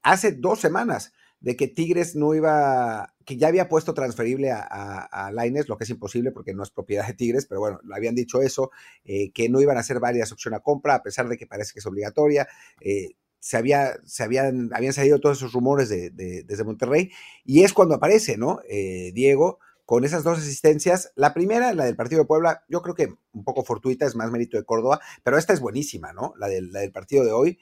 hace 0.07 0.33
dos 0.33 0.61
semanas 0.61 1.13
de 1.41 1.57
que 1.57 1.69
Tigres 1.69 2.15
no 2.15 2.35
iba, 2.35 3.13
que 3.25 3.37
ya 3.37 3.49
había 3.49 3.69
puesto 3.69 3.93
transferible 3.93 4.53
a, 4.53 4.61
a, 4.61 5.33
lo 5.33 5.77
que 5.77 5.85
es 5.85 5.91
imposible 5.91 6.31
porque 6.31 6.55
no 6.55 6.63
es 6.63 6.71
propiedad 6.71 7.07
de 7.07 7.15
Tigres, 7.15 7.47
pero 7.47 7.61
bueno, 7.61 7.81
le 7.85 7.95
habían 7.95 8.15
dicho 8.15 8.41
eso, 8.41 8.71
eh, 9.05 9.33
que 9.33 9.49
no 9.49 9.61
iban 9.61 9.77
a 9.77 9.81
hacer 9.81 10.01
varias 10.01 10.33
opciones 10.33 10.59
a 10.59 10.63
compra, 10.63 10.95
a 10.95 11.03
pesar 11.03 11.29
de 11.29 11.37
que 11.37 11.47
parece 11.47 11.73
que 11.73 11.81
es 11.81 11.87
obligatoria. 11.87 12.49
Eh, 12.81 13.17
se, 13.41 13.57
había, 13.57 13.97
se 14.05 14.23
habían, 14.23 14.71
habían 14.73 14.93
salido 14.93 15.19
todos 15.19 15.39
esos 15.39 15.53
rumores 15.53 15.89
de, 15.89 16.11
desde 16.11 16.65
Monterrey, 16.65 17.11
y 17.45 17.65
es 17.65 17.73
cuando 17.73 17.97
aparece, 17.97 18.37
¿no? 18.37 18.61
Eh, 18.69 19.11
Diego, 19.13 19.59
con 19.85 20.05
esas 20.05 20.25
dos 20.25 20.39
asistencias. 20.39 21.13
La 21.17 21.35
primera, 21.35 21.75
la 21.75 21.85
del 21.85 21.97
partido 21.97 22.23
de 22.23 22.27
Puebla, 22.27 22.65
yo 22.69 22.81
creo 22.81 22.95
que 22.95 23.15
un 23.33 23.45
poco 23.45 23.65
fortuita, 23.65 24.07
es 24.07 24.15
más 24.15 24.31
mérito 24.31 24.57
de 24.57 24.65
Córdoba, 24.65 25.01
pero 25.23 25.37
esta 25.37 25.53
es 25.53 25.61
buenísima, 25.61 26.13
¿no? 26.13 26.33
La 26.39 26.49
del, 26.49 26.73
la 26.73 26.81
del 26.81 26.93
partido 26.93 27.25
de 27.25 27.33
hoy. 27.33 27.59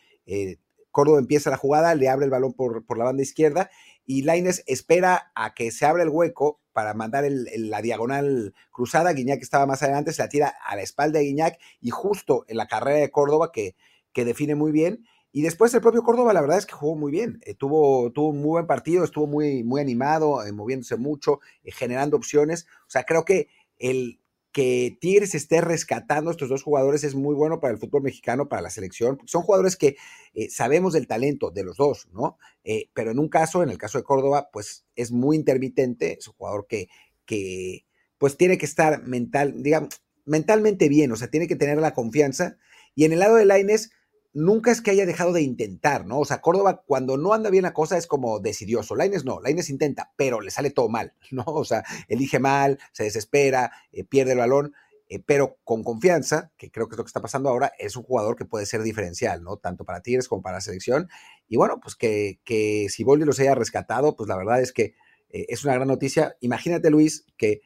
Córdoba 0.95 1.19
empieza 1.19 1.51
la 1.51 1.57
jugada, 1.57 1.97
le 1.97 2.09
abre 2.09 2.25
el 2.25 2.31
balón 2.31 2.53
por, 2.53 2.85
la 2.97 3.05
banda 3.05 3.25
izquierda 3.25 3.69
y 4.07 4.23
Laines 4.23 4.63
espera 4.69 5.33
a 5.35 5.53
que 5.53 5.73
se 5.73 5.87
abra 5.87 6.05
el 6.05 6.09
hueco 6.09 6.61
para 6.73 6.95
mandar 6.95 7.25
la 7.29 7.83
diagonal 7.83 8.55
cruzada. 8.71 9.13
Guiñac 9.13 9.43
estaba 9.43 9.67
más 9.67 9.83
adelante, 9.83 10.13
se 10.13 10.23
la 10.23 10.29
tira 10.29 10.55
a 10.65 10.77
la 10.77 10.83
espalda 10.83 11.19
de 11.19 11.25
Guiñac 11.25 11.59
y 11.81 11.91
justo 11.91 12.45
en 12.47 12.59
la 12.59 12.69
carrera 12.69 13.01
de 13.01 13.11
Córdoba 13.11 13.51
que, 13.53 13.75
que 14.13 14.25
define 14.25 14.55
muy 14.55 14.71
bien. 14.71 15.05
Y 15.33 15.43
después 15.43 15.75
el 15.75 15.81
propio 15.81 16.05
Córdoba, 16.05 16.33
la 16.33 16.41
verdad 16.41 16.59
es 16.59 16.67
que 16.67 16.75
jugó 16.75 16.95
muy 16.95 17.11
bien. 17.11 17.41
Eh, 17.45 17.55
tuvo, 17.55 18.13
tuvo 18.13 18.29
un 18.29 18.39
muy 18.39 18.51
buen 18.51 18.69
partido, 18.69 19.03
estuvo 19.03 19.27
muy, 19.27 19.65
muy 19.65 19.81
animado, 19.81 20.45
eh, 20.45 20.53
moviéndose 20.53 20.97
mucho, 20.97 21.41
eh, 21.65 21.73
generando 21.73 22.17
opciones. 22.17 22.69
O 22.87 22.91
sea, 22.91 23.03
creo 23.03 23.25
que 23.25 23.49
el, 23.79 24.21
que 24.54 24.96
Tigres 25.00 25.34
esté 25.34 25.61
rescatando 25.61 26.30
estos 26.30 26.49
dos 26.49 26.62
jugadores 26.62 27.02
es 27.02 27.16
muy 27.16 27.34
bueno 27.34 27.58
para 27.58 27.75
el 27.75 27.80
fútbol 27.80 28.02
mexicano, 28.02 28.49
para 28.49 28.62
la 28.62 28.70
selección. 28.70 29.18
Son 29.26 29.42
jugadores 29.42 29.75
que 29.75 29.96
eh, 30.32 30.49
sabemos 30.49 30.92
del 30.92 31.08
talento 31.08 31.50
de 31.50 31.64
los 31.64 31.76
dos, 31.76 32.06
¿no? 32.12 32.38
Eh, 32.62 32.88
pero 32.94 33.11
en 33.11 33.18
un 33.18 33.28
caso, 33.28 33.64
en 33.64 33.70
el 33.70 33.78
caso 33.78 33.99
de 33.99 34.04
Córdoba, 34.04 34.50
pues 34.52 34.87
es 34.94 35.11
muy 35.11 35.37
intermitente, 35.37 36.18
es 36.20 36.28
un 36.28 36.34
jugador 36.34 36.68
que, 36.68 36.87
que 37.26 37.84
pues 38.16 38.37
tiene 38.37 38.56
que 38.56 38.66
estar 38.66 39.02
mental, 39.02 39.61
digamos, 39.61 40.00
mentalmente 40.25 40.88
bien, 40.88 41.11
o 41.11 41.16
sea, 41.16 41.28
tiene 41.28 41.49
que 41.49 41.56
tener 41.56 41.78
la 41.78 41.92
confianza. 41.92 42.56
Y 42.94 43.06
en 43.06 43.12
el 43.12 43.18
lado 43.18 43.34
de 43.34 43.46
Laines, 43.46 43.90
nunca 44.35 44.73
es 44.73 44.83
que 44.83 44.91
haya 44.91 45.07
dejado 45.07 45.33
de 45.33 45.43
intentar, 45.43 46.05
¿no? 46.05 46.19
O 46.19 46.25
sea, 46.25 46.41
Córdoba 46.41 46.83
cuando 46.85 47.17
no 47.17 47.33
anda 47.33 47.49
bien 47.49 47.62
la 47.62 47.73
cosa 47.73 47.97
es 47.97 48.07
como 48.07 48.41
decidioso. 48.41 48.97
Laines 48.97 49.25
no, 49.25 49.41
Laines 49.41 49.71
intenta, 49.71 50.12
pero 50.17 50.41
le 50.41 50.50
sale 50.50 50.71
todo 50.71 50.88
mal, 50.88 51.14
¿no? 51.31 51.45
O 51.47 51.64
sea, 51.64 51.85
elige 52.09 52.38
mal, 52.38 52.79
se 52.93 53.05
desespera, 53.05 53.73
eh, 53.93 54.05
pierde 54.05 54.33
el 54.33 54.38
balón, 54.38 54.75
eh, 55.09 55.23
pero 55.25 55.59
con 55.64 55.85
confianza, 55.85 56.53
que 56.57 56.71
creo 56.71 56.88
que 56.88 56.95
es 56.95 56.99
lo 56.99 57.05
que 57.05 57.09
está 57.09 57.23
pasando 57.23 57.49
ahora, 57.49 57.73
es 57.79 57.97
un 57.97 58.03
jugador 58.03 58.37
que 58.37 58.45
puede 58.45 58.67
ser 58.67 58.83
diferencial, 58.83 59.43
¿no? 59.43 59.57
Tanto 59.57 59.85
para 59.85 60.03
Tigres 60.03 60.29
como 60.29 60.43
para 60.43 60.57
la 60.57 60.61
selección. 60.61 61.09
Y 61.47 61.57
bueno, 61.57 61.79
pues 61.81 61.95
que, 61.95 62.41
que 62.45 62.88
si 62.91 63.05
Boldi 63.05 63.25
los 63.25 63.38
haya 63.38 63.55
rescatado, 63.55 64.17
pues 64.17 64.29
la 64.29 64.37
verdad 64.37 64.61
es 64.61 64.73
que 64.73 64.95
eh, 65.31 65.47
es 65.49 65.64
una 65.64 65.75
gran 65.75 65.88
noticia. 65.88 66.37
Imagínate, 66.41 66.91
Luis, 66.91 67.26
que 67.37 67.61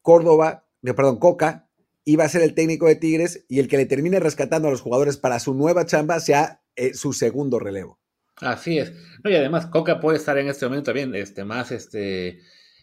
Córdoba, 0.00 0.66
perdón, 0.82 1.18
Coca, 1.18 1.68
iba 2.04 2.24
a 2.24 2.28
ser 2.28 2.42
el 2.42 2.54
técnico 2.54 2.86
de 2.86 2.96
Tigres 2.96 3.44
y 3.48 3.60
el 3.60 3.68
que 3.68 3.76
le 3.76 3.86
termine 3.86 4.20
rescatando 4.20 4.68
a 4.68 4.70
los 4.70 4.80
jugadores 4.80 5.16
para 5.16 5.38
su 5.38 5.54
nueva 5.54 5.86
chamba 5.86 6.20
sea 6.20 6.62
eh, 6.76 6.94
su 6.94 7.12
segundo 7.12 7.58
relevo. 7.58 8.00
Así 8.36 8.78
es. 8.78 8.92
No, 9.22 9.30
y 9.30 9.36
además, 9.36 9.66
Coca 9.66 10.00
puede 10.00 10.18
estar 10.18 10.36
en 10.38 10.48
este 10.48 10.66
momento 10.66 10.86
también 10.86 11.14
este, 11.14 11.44
más 11.44 11.70
este, 11.70 12.40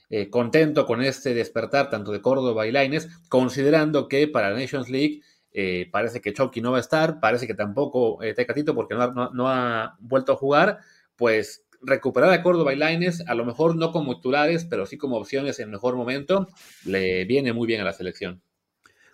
eh, 0.09 0.29
contento 0.29 0.85
con 0.85 1.01
este 1.01 1.33
despertar 1.33 1.89
tanto 1.89 2.11
de 2.11 2.21
Córdoba 2.21 2.67
y 2.67 2.71
Laines, 2.71 3.09
considerando 3.29 4.07
que 4.07 4.27
para 4.27 4.51
la 4.51 4.59
Nations 4.59 4.89
League 4.89 5.21
eh, 5.51 5.89
parece 5.91 6.21
que 6.21 6.33
Chucky 6.33 6.61
no 6.61 6.71
va 6.71 6.77
a 6.77 6.81
estar, 6.81 7.19
parece 7.19 7.47
que 7.47 7.55
tampoco 7.55 8.19
Tecatito 8.35 8.75
porque 8.75 8.95
no, 8.95 9.49
ha 9.49 9.97
vuelto 9.99 10.33
a 10.33 10.37
jugar, 10.37 10.79
pues 11.15 11.65
recuperar 11.81 12.31
a 12.31 12.43
Córdoba 12.43 12.73
y 12.73 12.77
Laines, 12.77 13.23
a 13.27 13.33
lo 13.33 13.45
mejor 13.45 13.75
no 13.75 13.91
como 13.91 14.15
titulares, 14.15 14.65
pero 14.65 14.85
sí 14.85 14.97
como 14.97 15.17
opciones 15.17 15.59
en 15.59 15.71
mejor 15.71 15.95
momento, 15.95 16.47
le 16.85 17.25
viene 17.25 17.51
muy 17.51 17.67
bien 17.67 17.81
a 17.81 17.85
la 17.85 17.93
selección. 17.93 18.41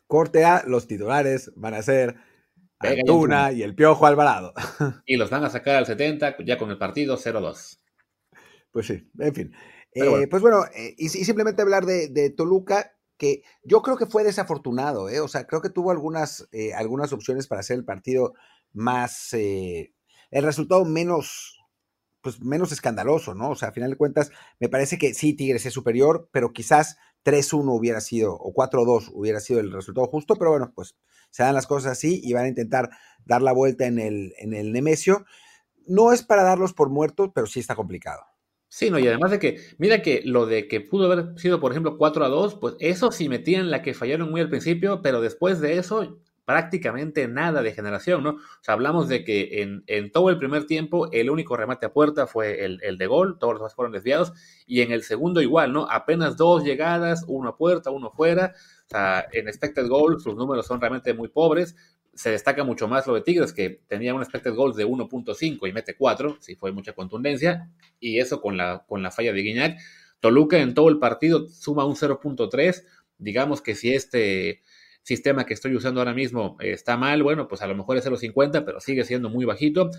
Corte 0.07 0.45
A, 0.45 0.63
los 0.67 0.87
titulares 0.87 1.51
van 1.55 1.73
a 1.73 1.81
ser 1.81 2.15
Antuna 2.79 3.51
y 3.51 3.63
el 3.63 3.75
Piojo 3.75 4.05
Alvarado. 4.05 4.53
Y 5.05 5.17
los 5.17 5.29
van 5.29 5.43
a 5.43 5.49
sacar 5.49 5.75
al 5.75 5.85
70 5.85 6.37
ya 6.45 6.57
con 6.57 6.69
el 6.69 6.77
partido 6.77 7.17
0-2. 7.17 7.79
Pues 8.71 8.87
sí, 8.87 9.09
en 9.19 9.33
fin. 9.33 9.55
Eh, 9.93 10.27
pues 10.27 10.41
bueno, 10.41 10.65
eh, 10.75 10.93
y, 10.97 11.07
simplemente 11.07 11.61
hablar 11.61 11.85
de, 11.85 12.29
Toluca, 12.35 12.97
que 13.17 13.43
yo 13.63 13.81
creo 13.81 13.95
que 13.95 14.05
fue 14.05 14.25
desafortunado, 14.25 15.07
¿eh? 15.07 15.21
o 15.21 15.29
sea, 15.29 15.47
creo 15.47 15.61
que 15.61 15.69
tuvo 15.69 15.91
algunas, 15.91 16.49
eh, 16.51 16.73
algunas 16.73 17.13
opciones 17.13 17.47
para 17.47 17.61
hacer 17.61 17.77
el 17.77 17.85
partido 17.85 18.33
más, 18.73 19.31
el 19.31 19.93
resultado 20.31 20.83
menos, 20.83 21.57
pues 22.19 22.41
menos 22.41 22.73
escandaloso, 22.73 23.33
¿no? 23.33 23.51
O 23.51 23.55
sea, 23.55 23.69
a 23.69 23.71
final 23.71 23.91
de 23.91 23.95
cuentas, 23.95 24.31
me 24.59 24.67
parece 24.67 24.97
que 24.97 25.13
sí, 25.13 25.33
Tigres 25.33 25.65
es 25.65 25.73
superior, 25.73 26.27
pero 26.33 26.51
quizás 26.51 26.97
3-1 27.25 27.75
hubiera 27.75 27.99
sido, 28.01 28.35
o 28.35 28.53
4-2 28.53 29.09
hubiera 29.13 29.39
sido 29.39 29.59
el 29.59 29.71
resultado 29.71 30.07
justo, 30.07 30.35
pero 30.35 30.51
bueno, 30.51 30.71
pues 30.75 30.95
se 31.31 31.43
dan 31.43 31.55
las 31.55 31.67
cosas 31.67 31.93
así 31.93 32.21
y 32.23 32.33
van 32.33 32.45
a 32.45 32.49
intentar 32.49 32.89
dar 33.25 33.41
la 33.41 33.51
vuelta 33.51 33.87
en 33.87 33.99
el, 33.99 34.33
en 34.37 34.53
el 34.53 34.71
Nemesio. 34.71 35.25
No 35.87 36.13
es 36.13 36.23
para 36.23 36.43
darlos 36.43 36.73
por 36.73 36.89
muertos, 36.89 37.31
pero 37.33 37.47
sí 37.47 37.59
está 37.59 37.75
complicado. 37.75 38.21
Sí, 38.69 38.89
no, 38.89 38.99
y 38.99 39.07
además 39.07 39.31
de 39.31 39.39
que, 39.39 39.57
mira 39.77 40.01
que 40.01 40.21
lo 40.25 40.45
de 40.45 40.67
que 40.67 40.81
pudo 40.81 41.11
haber 41.11 41.39
sido, 41.39 41.59
por 41.59 41.71
ejemplo, 41.71 41.97
4 41.97 42.25
a 42.25 42.29
2, 42.29 42.55
pues 42.55 42.75
eso 42.79 43.11
sí 43.11 43.29
metían 43.29 43.71
la 43.71 43.81
que 43.81 43.93
fallaron 43.93 44.29
muy 44.29 44.41
al 44.41 44.49
principio, 44.49 45.01
pero 45.01 45.21
después 45.21 45.61
de 45.61 45.77
eso 45.77 46.19
prácticamente 46.45 47.27
nada 47.27 47.61
de 47.63 47.73
generación, 47.73 48.23
¿no? 48.23 48.29
O 48.29 48.39
sea, 48.61 48.75
hablamos 48.75 49.09
de 49.09 49.23
que 49.23 49.61
en, 49.61 49.83
en 49.87 50.11
todo 50.11 50.29
el 50.29 50.37
primer 50.37 50.67
tiempo 50.67 51.09
el 51.11 51.29
único 51.29 51.57
remate 51.57 51.87
a 51.87 51.93
puerta 51.93 52.27
fue 52.27 52.63
el, 52.63 52.79
el, 52.83 52.97
de 52.97 53.07
gol, 53.07 53.37
todos 53.39 53.53
los 53.53 53.61
demás 53.61 53.75
fueron 53.75 53.91
desviados, 53.91 54.31
y 54.67 54.81
en 54.81 54.91
el 54.91 55.03
segundo 55.03 55.41
igual, 55.41 55.73
¿no? 55.73 55.87
Apenas 55.89 56.37
dos 56.37 56.63
llegadas, 56.63 57.25
uno 57.27 57.49
a 57.49 57.57
puerta, 57.57 57.89
uno 57.89 58.11
fuera, 58.11 58.53
o 58.85 58.89
sea, 58.89 59.25
en 59.31 59.47
expected 59.47 59.87
goals 59.87 60.23
sus 60.23 60.35
números 60.35 60.67
son 60.67 60.79
realmente 60.79 61.13
muy 61.13 61.29
pobres, 61.29 61.75
se 62.13 62.29
destaca 62.29 62.63
mucho 62.63 62.87
más 62.87 63.07
lo 63.07 63.15
de 63.15 63.21
Tigres, 63.21 63.51
que 63.51 63.81
tenía 63.87 64.13
un 64.13 64.21
expected 64.21 64.53
goals 64.53 64.77
de 64.77 64.85
1.5 64.85 65.67
y 65.67 65.73
mete 65.73 65.97
4, 65.97 66.37
sí 66.39 66.55
fue 66.55 66.71
mucha 66.71 66.93
contundencia, 66.93 67.69
y 67.99 68.19
eso 68.19 68.39
con 68.39 68.55
la, 68.55 68.85
con 68.87 69.01
la 69.03 69.11
falla 69.11 69.33
de 69.33 69.41
Guiñac. 69.41 69.79
Toluca 70.19 70.59
en 70.59 70.73
todo 70.73 70.89
el 70.89 70.97
partido 70.99 71.49
suma 71.49 71.85
un 71.85 71.95
0.3, 71.95 72.83
digamos 73.17 73.61
que 73.61 73.75
si 73.75 73.93
este 73.93 74.61
sistema 75.05 75.45
que 75.45 75.53
estoy 75.53 75.75
usando 75.75 76.01
ahora 76.01 76.15
mismo 76.15 76.57
está 76.59 76.97
mal, 76.97 77.21
bueno, 77.21 77.47
pues 77.47 77.61
a 77.61 77.67
lo 77.67 77.75
mejor 77.75 77.95
es 77.97 78.05
0.50, 78.05 78.65
pero 78.65 78.79
sigue 78.79 79.03
siendo 79.03 79.29
muy 79.29 79.45
bajito. 79.45 79.91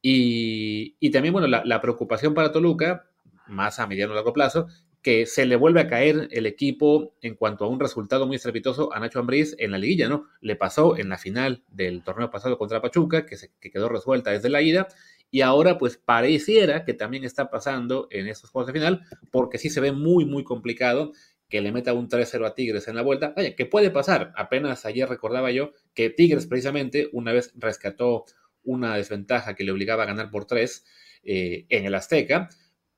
Y, 0.00 0.96
y 0.98 1.10
también, 1.10 1.32
bueno, 1.32 1.46
la, 1.46 1.62
la, 1.64 1.80
preocupación 1.82 2.32
para 2.32 2.52
Toluca, 2.52 3.06
más 3.48 3.78
a 3.78 3.86
mediano 3.86 4.12
o 4.12 4.14
largo 4.14 4.32
plazo, 4.32 4.66
que 5.02 5.26
se 5.26 5.44
le 5.44 5.56
vuelve 5.56 5.80
a 5.80 5.88
caer 5.88 6.28
el 6.32 6.46
equipo 6.46 7.14
en 7.20 7.34
cuanto 7.34 7.66
a 7.66 7.68
un 7.68 7.78
resultado 7.78 8.26
muy 8.26 8.36
estrepitoso 8.36 8.92
a 8.94 8.98
Nacho 8.98 9.20
Ambriz 9.20 9.54
en 9.58 9.72
la 9.72 9.78
liguilla, 9.78 10.08
¿no? 10.08 10.26
Le 10.40 10.56
pasó 10.56 10.96
en 10.96 11.10
la 11.10 11.18
final 11.18 11.62
del 11.68 12.02
torneo 12.02 12.30
pasado 12.30 12.56
contra 12.56 12.80
Pachuca, 12.80 13.26
que, 13.26 13.36
se, 13.36 13.52
que 13.60 13.70
quedó 13.70 13.90
resuelta 13.90 14.30
desde 14.30 14.48
la 14.48 14.62
ida, 14.62 14.88
y 15.30 15.42
ahora 15.42 15.76
pues 15.76 15.98
pareciera 15.98 16.84
que 16.84 16.94
también 16.94 17.24
está 17.24 17.50
pasando 17.50 18.08
en 18.10 18.26
estos 18.26 18.50
juegos 18.50 18.68
de 18.68 18.72
final, 18.72 19.02
porque 19.30 19.58
sí 19.58 19.68
se 19.68 19.82
ve 19.82 19.92
muy, 19.92 20.24
muy 20.24 20.44
complicado 20.44 21.12
que 21.48 21.60
le 21.60 21.72
meta 21.72 21.92
un 21.92 22.08
3-0 22.08 22.46
a 22.46 22.54
Tigres 22.54 22.88
en 22.88 22.96
la 22.96 23.02
vuelta. 23.02 23.32
Oye, 23.36 23.54
¿qué 23.54 23.66
puede 23.66 23.90
pasar? 23.90 24.32
Apenas 24.36 24.84
ayer 24.84 25.08
recordaba 25.08 25.50
yo 25.50 25.72
que 25.94 26.10
Tigres 26.10 26.46
precisamente 26.46 27.08
una 27.12 27.32
vez 27.32 27.52
rescató 27.56 28.24
una 28.64 28.96
desventaja 28.96 29.54
que 29.54 29.64
le 29.64 29.72
obligaba 29.72 30.02
a 30.02 30.06
ganar 30.06 30.30
por 30.30 30.44
3 30.44 30.84
eh, 31.22 31.66
en 31.68 31.84
el 31.84 31.94
Azteca, 31.94 32.48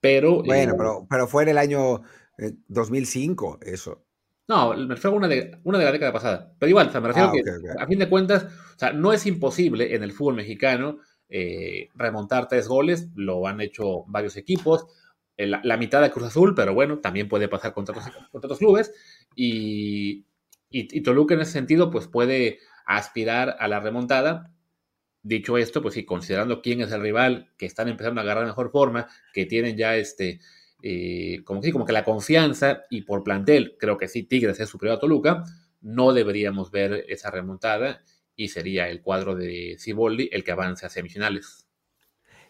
pero... 0.01 0.43
Bueno, 0.43 0.73
eh, 0.73 0.77
pero, 0.79 1.07
pero, 1.09 1.27
fue 1.27 1.43
en 1.43 1.51
el 1.51 1.59
año 1.59 2.03
2005 2.69 3.59
eh, 3.61 3.71
eso. 3.73 4.05
No, 4.49 4.75
me 4.75 4.95
refiero 4.95 5.15
a 5.15 5.19
una 5.19 5.29
de, 5.29 5.59
una 5.65 5.79
de 5.79 5.85
la 5.85 5.93
década 5.93 6.13
pasada. 6.13 6.55
Pero 6.59 6.71
igual, 6.71 6.89
o 6.89 6.91
sea, 6.91 7.03
me 7.03 7.09
refiero 7.09 7.29
ah, 7.29 7.33
que 7.33 7.41
okay. 7.41 7.71
a 7.79 7.87
fin 7.87 7.99
de 7.99 8.09
cuentas, 8.09 8.45
o 8.45 8.79
sea, 8.79 8.93
no 8.93 9.13
es 9.13 9.27
imposible 9.27 9.95
en 9.95 10.03
el 10.03 10.13
fútbol 10.13 10.37
mexicano 10.37 11.01
eh, 11.29 11.91
remontar 11.95 12.49
tres 12.49 12.67
goles, 12.67 13.09
lo 13.15 13.47
han 13.47 13.61
hecho 13.61 14.05
varios 14.07 14.39
equipos 14.39 14.87
la, 15.47 15.61
la, 15.63 15.77
mitad 15.77 16.03
de 16.03 16.11
Cruz 16.11 16.27
Azul, 16.27 16.55
pero 16.55 16.75
bueno, 16.75 16.99
también 16.99 17.29
puede 17.29 17.49
pasar 17.49 17.73
contra 17.73 17.97
otros, 17.97 18.15
contra 18.31 18.49
otros 18.49 18.59
clubes. 18.59 18.93
Y, 19.37 20.27
y, 20.71 20.99
y, 20.99 21.01
Toluca 21.03 21.35
en 21.35 21.41
ese 21.41 21.53
sentido, 21.53 21.91
pues 21.91 22.09
puede 22.09 22.59
aspirar 22.87 23.57
a 23.59 23.69
la 23.69 23.81
remontada. 23.81 24.53
Dicho 25.23 25.59
esto, 25.59 25.83
pues 25.83 25.95
sí, 25.95 26.05
considerando 26.05 26.63
quién 26.63 26.81
es 26.81 26.93
el 26.93 27.03
rival, 27.03 27.53
que 27.57 27.67
están 27.67 27.89
empezando 27.89 28.21
a 28.21 28.25
agarrar 28.25 28.47
mejor 28.47 28.71
forma, 28.71 29.09
que 29.33 29.47
tienen 29.47 29.77
ya 29.77 29.97
este, 29.97 30.41
eh, 30.83 31.43
como, 31.45 31.61
que, 31.61 31.73
como 31.73 31.85
que 31.85 31.93
la 31.93 32.05
confianza 32.05 32.83
y 32.89 33.03
por 33.03 33.25
plantel, 33.25 33.77
creo 33.79 33.99
que 33.99 34.09
sí, 34.09 34.23
Tigres 34.23 34.61
es 34.61 34.69
superior 34.69 34.97
a 34.97 35.01
Toluca, 35.01 35.43
no 35.81 36.13
deberíamos 36.13 36.71
ver 36.71 37.05
esa 37.09 37.31
remontada 37.31 38.03
y 38.37 38.49
sería 38.49 38.89
el 38.89 39.03
cuadro 39.03 39.35
de 39.35 39.77
Ciboldi 39.79 40.29
el 40.33 40.45
que 40.45 40.53
avance 40.53 40.87
a 40.87 40.89
semifinales. 40.89 41.68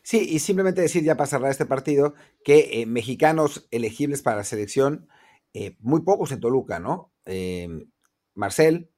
Sí, 0.09 0.27
y 0.27 0.39
simplemente 0.39 0.81
decir 0.81 1.05
ya 1.05 1.19
para 1.19 1.27
cerrar 1.27 1.51
este 1.51 1.67
partido 1.67 2.15
que 2.43 2.81
eh, 2.81 2.87
mexicanos 2.87 3.69
elegibles 3.71 4.23
para 4.23 4.39
la 4.39 4.45
selección, 4.45 5.07
eh, 5.53 5.77
muy 5.81 6.01
pocos 6.01 6.33
en 6.33 6.41
Toluca, 6.41 6.79
¿no? 6.79 7.13
Eh, 7.27 7.69
Marcel, 8.35 8.91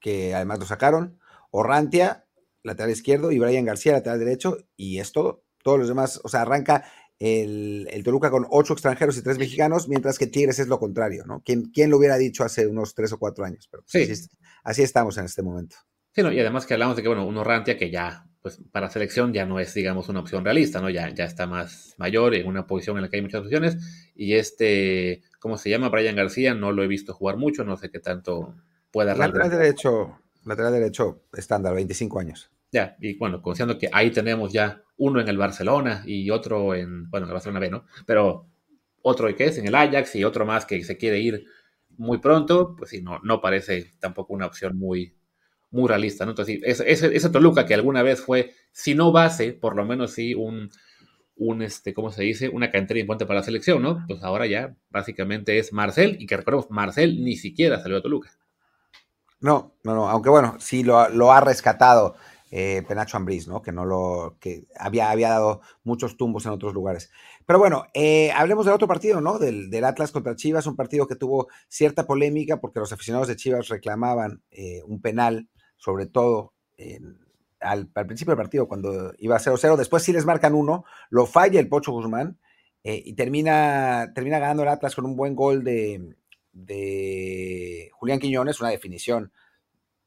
que 0.00 0.34
además 0.34 0.58
lo 0.58 0.66
sacaron, 0.66 1.20
Orrantia, 1.52 2.26
lateral 2.64 2.90
izquierdo, 2.90 3.30
y 3.30 3.38
Brian 3.38 3.64
García, 3.64 3.92
lateral 3.92 4.18
derecho, 4.18 4.58
y 4.74 4.98
es 4.98 5.12
todo. 5.12 5.44
Todos 5.62 5.78
los 5.78 5.86
demás, 5.86 6.20
o 6.24 6.28
sea, 6.28 6.42
arranca 6.42 6.84
el, 7.20 7.86
el, 7.92 8.02
Toluca 8.02 8.28
con 8.28 8.44
ocho 8.50 8.72
extranjeros 8.72 9.16
y 9.16 9.22
tres 9.22 9.38
mexicanos, 9.38 9.88
mientras 9.88 10.18
que 10.18 10.26
Tigres 10.26 10.58
es 10.58 10.66
lo 10.66 10.80
contrario, 10.80 11.22
¿no? 11.26 11.42
¿Quién, 11.44 11.70
quién 11.70 11.90
lo 11.90 11.98
hubiera 11.98 12.16
dicho 12.16 12.42
hace 12.42 12.66
unos 12.66 12.92
tres 12.92 13.12
o 13.12 13.20
cuatro 13.20 13.44
años? 13.44 13.68
Pero 13.70 13.84
pues, 13.84 14.04
sí. 14.04 14.12
así, 14.12 14.28
así, 14.64 14.82
estamos 14.82 15.16
en 15.16 15.26
este 15.26 15.44
momento. 15.44 15.76
Sí, 16.12 16.24
no, 16.24 16.32
y 16.32 16.40
además 16.40 16.66
que 16.66 16.74
hablamos 16.74 16.96
de 16.96 17.02
que, 17.02 17.08
bueno, 17.08 17.24
un 17.24 17.36
Orrantia 17.36 17.78
que 17.78 17.88
ya 17.88 18.26
pues 18.42 18.60
para 18.70 18.90
selección 18.90 19.32
ya 19.32 19.44
no 19.44 19.58
es, 19.58 19.74
digamos, 19.74 20.08
una 20.08 20.20
opción 20.20 20.44
realista, 20.44 20.80
¿no? 20.80 20.88
Ya, 20.90 21.08
ya 21.10 21.24
está 21.24 21.46
más 21.46 21.94
mayor, 21.98 22.34
en 22.34 22.46
una 22.46 22.66
posición 22.66 22.96
en 22.96 23.02
la 23.02 23.08
que 23.08 23.16
hay 23.16 23.22
muchas 23.22 23.42
opciones. 23.42 24.10
Y 24.14 24.34
este, 24.34 25.22
¿cómo 25.40 25.58
se 25.58 25.70
llama? 25.70 25.88
Brian 25.88 26.16
García, 26.16 26.54
no 26.54 26.72
lo 26.72 26.82
he 26.82 26.86
visto 26.86 27.14
jugar 27.14 27.36
mucho, 27.36 27.64
no 27.64 27.76
sé 27.76 27.90
qué 27.90 27.98
tanto 27.98 28.54
pueda 28.90 29.14
Lateral 29.14 29.50
derecho, 29.50 30.18
lateral 30.44 30.72
derecho 30.72 31.22
estándar, 31.32 31.74
25 31.74 32.18
años. 32.20 32.50
Ya, 32.72 32.96
y 33.00 33.16
bueno, 33.18 33.42
considerando 33.42 33.78
que 33.78 33.88
ahí 33.92 34.10
tenemos 34.10 34.52
ya 34.52 34.82
uno 34.96 35.20
en 35.20 35.28
el 35.28 35.38
Barcelona 35.38 36.02
y 36.06 36.30
otro 36.30 36.74
en, 36.74 37.08
bueno, 37.10 37.26
en 37.26 37.30
el 37.30 37.34
Barcelona 37.34 37.60
B, 37.60 37.70
¿no? 37.70 37.84
Pero 38.06 38.46
otro 39.02 39.34
que 39.36 39.44
es 39.44 39.58
en 39.58 39.66
el 39.66 39.74
Ajax 39.74 40.16
y 40.16 40.24
otro 40.24 40.44
más 40.44 40.66
que 40.66 40.82
se 40.82 40.96
quiere 40.96 41.20
ir 41.20 41.46
muy 41.96 42.18
pronto, 42.18 42.74
pues 42.76 42.90
sí, 42.90 43.02
no, 43.02 43.20
no 43.22 43.40
parece 43.40 43.92
tampoco 43.98 44.34
una 44.34 44.46
opción 44.46 44.76
muy, 44.76 45.14
muy 45.70 45.88
realista, 45.88 46.24
¿no? 46.24 46.32
Entonces, 46.32 46.60
ese, 46.62 46.90
ese, 46.90 47.14
ese, 47.14 47.30
Toluca 47.30 47.66
que 47.66 47.74
alguna 47.74 48.02
vez 48.02 48.20
fue, 48.20 48.52
si 48.72 48.94
no 48.94 49.12
base, 49.12 49.52
por 49.52 49.76
lo 49.76 49.84
menos 49.84 50.12
sí 50.12 50.34
un, 50.34 50.70
un 51.36 51.62
este, 51.62 51.92
¿cómo 51.92 52.10
se 52.10 52.22
dice? 52.22 52.48
Una 52.48 52.70
cantera 52.70 53.00
importante 53.00 53.26
para 53.26 53.40
la 53.40 53.44
selección, 53.44 53.82
¿no? 53.82 54.04
Pues 54.06 54.22
ahora 54.22 54.46
ya 54.46 54.74
básicamente 54.90 55.58
es 55.58 55.72
Marcel, 55.72 56.16
y 56.20 56.26
que 56.26 56.36
recordemos, 56.36 56.70
Marcel 56.70 57.22
ni 57.24 57.36
siquiera 57.36 57.80
salió 57.80 57.98
a 57.98 58.02
Toluca. 58.02 58.30
No, 59.40 59.74
no, 59.84 59.94
no, 59.94 60.08
aunque 60.08 60.30
bueno, 60.30 60.56
sí 60.58 60.82
lo, 60.82 61.08
lo 61.10 61.32
ha 61.32 61.40
rescatado 61.40 62.16
eh, 62.50 62.82
Penacho 62.86 63.16
Ambriz, 63.16 63.48
¿no? 63.48 63.60
Que 63.60 63.72
no 63.72 63.84
lo, 63.84 64.36
que 64.40 64.66
había, 64.78 65.10
había 65.10 65.30
dado 65.30 65.60
muchos 65.82 66.16
tumbos 66.16 66.46
en 66.46 66.52
otros 66.52 66.74
lugares. 66.74 67.10
Pero 67.44 67.58
bueno, 67.58 67.86
eh, 67.92 68.30
hablemos 68.32 68.64
del 68.64 68.74
otro 68.74 68.88
partido, 68.88 69.20
¿no? 69.20 69.38
Del, 69.38 69.68
del, 69.68 69.84
Atlas 69.84 70.12
contra 70.12 70.36
Chivas, 70.36 70.66
un 70.66 70.76
partido 70.76 71.06
que 71.06 71.16
tuvo 71.16 71.48
cierta 71.68 72.06
polémica 72.06 72.60
porque 72.60 72.80
los 72.80 72.92
aficionados 72.92 73.28
de 73.28 73.36
Chivas 73.36 73.68
reclamaban 73.68 74.42
eh, 74.50 74.82
un 74.86 75.00
penal 75.00 75.48
sobre 75.76 76.06
todo 76.06 76.54
al, 77.60 77.88
principio 77.88 78.32
del 78.32 78.42
partido 78.42 78.68
cuando 78.68 79.12
iba 79.18 79.38
0-0. 79.38 79.76
Después 79.76 80.02
sí 80.02 80.12
les 80.12 80.26
marcan 80.26 80.54
uno, 80.54 80.84
lo 81.10 81.26
falla 81.26 81.60
el 81.60 81.68
Pocho 81.68 81.92
Guzmán 81.92 82.38
eh, 82.84 83.02
y 83.04 83.14
termina, 83.14 84.12
termina 84.14 84.38
ganando 84.38 84.62
el 84.62 84.68
Atlas 84.68 84.94
con 84.94 85.06
un 85.06 85.16
buen 85.16 85.34
gol 85.34 85.64
de, 85.64 86.16
de 86.52 87.90
Julián 87.92 88.18
Quiñones, 88.18 88.60
una 88.60 88.70
definición 88.70 89.32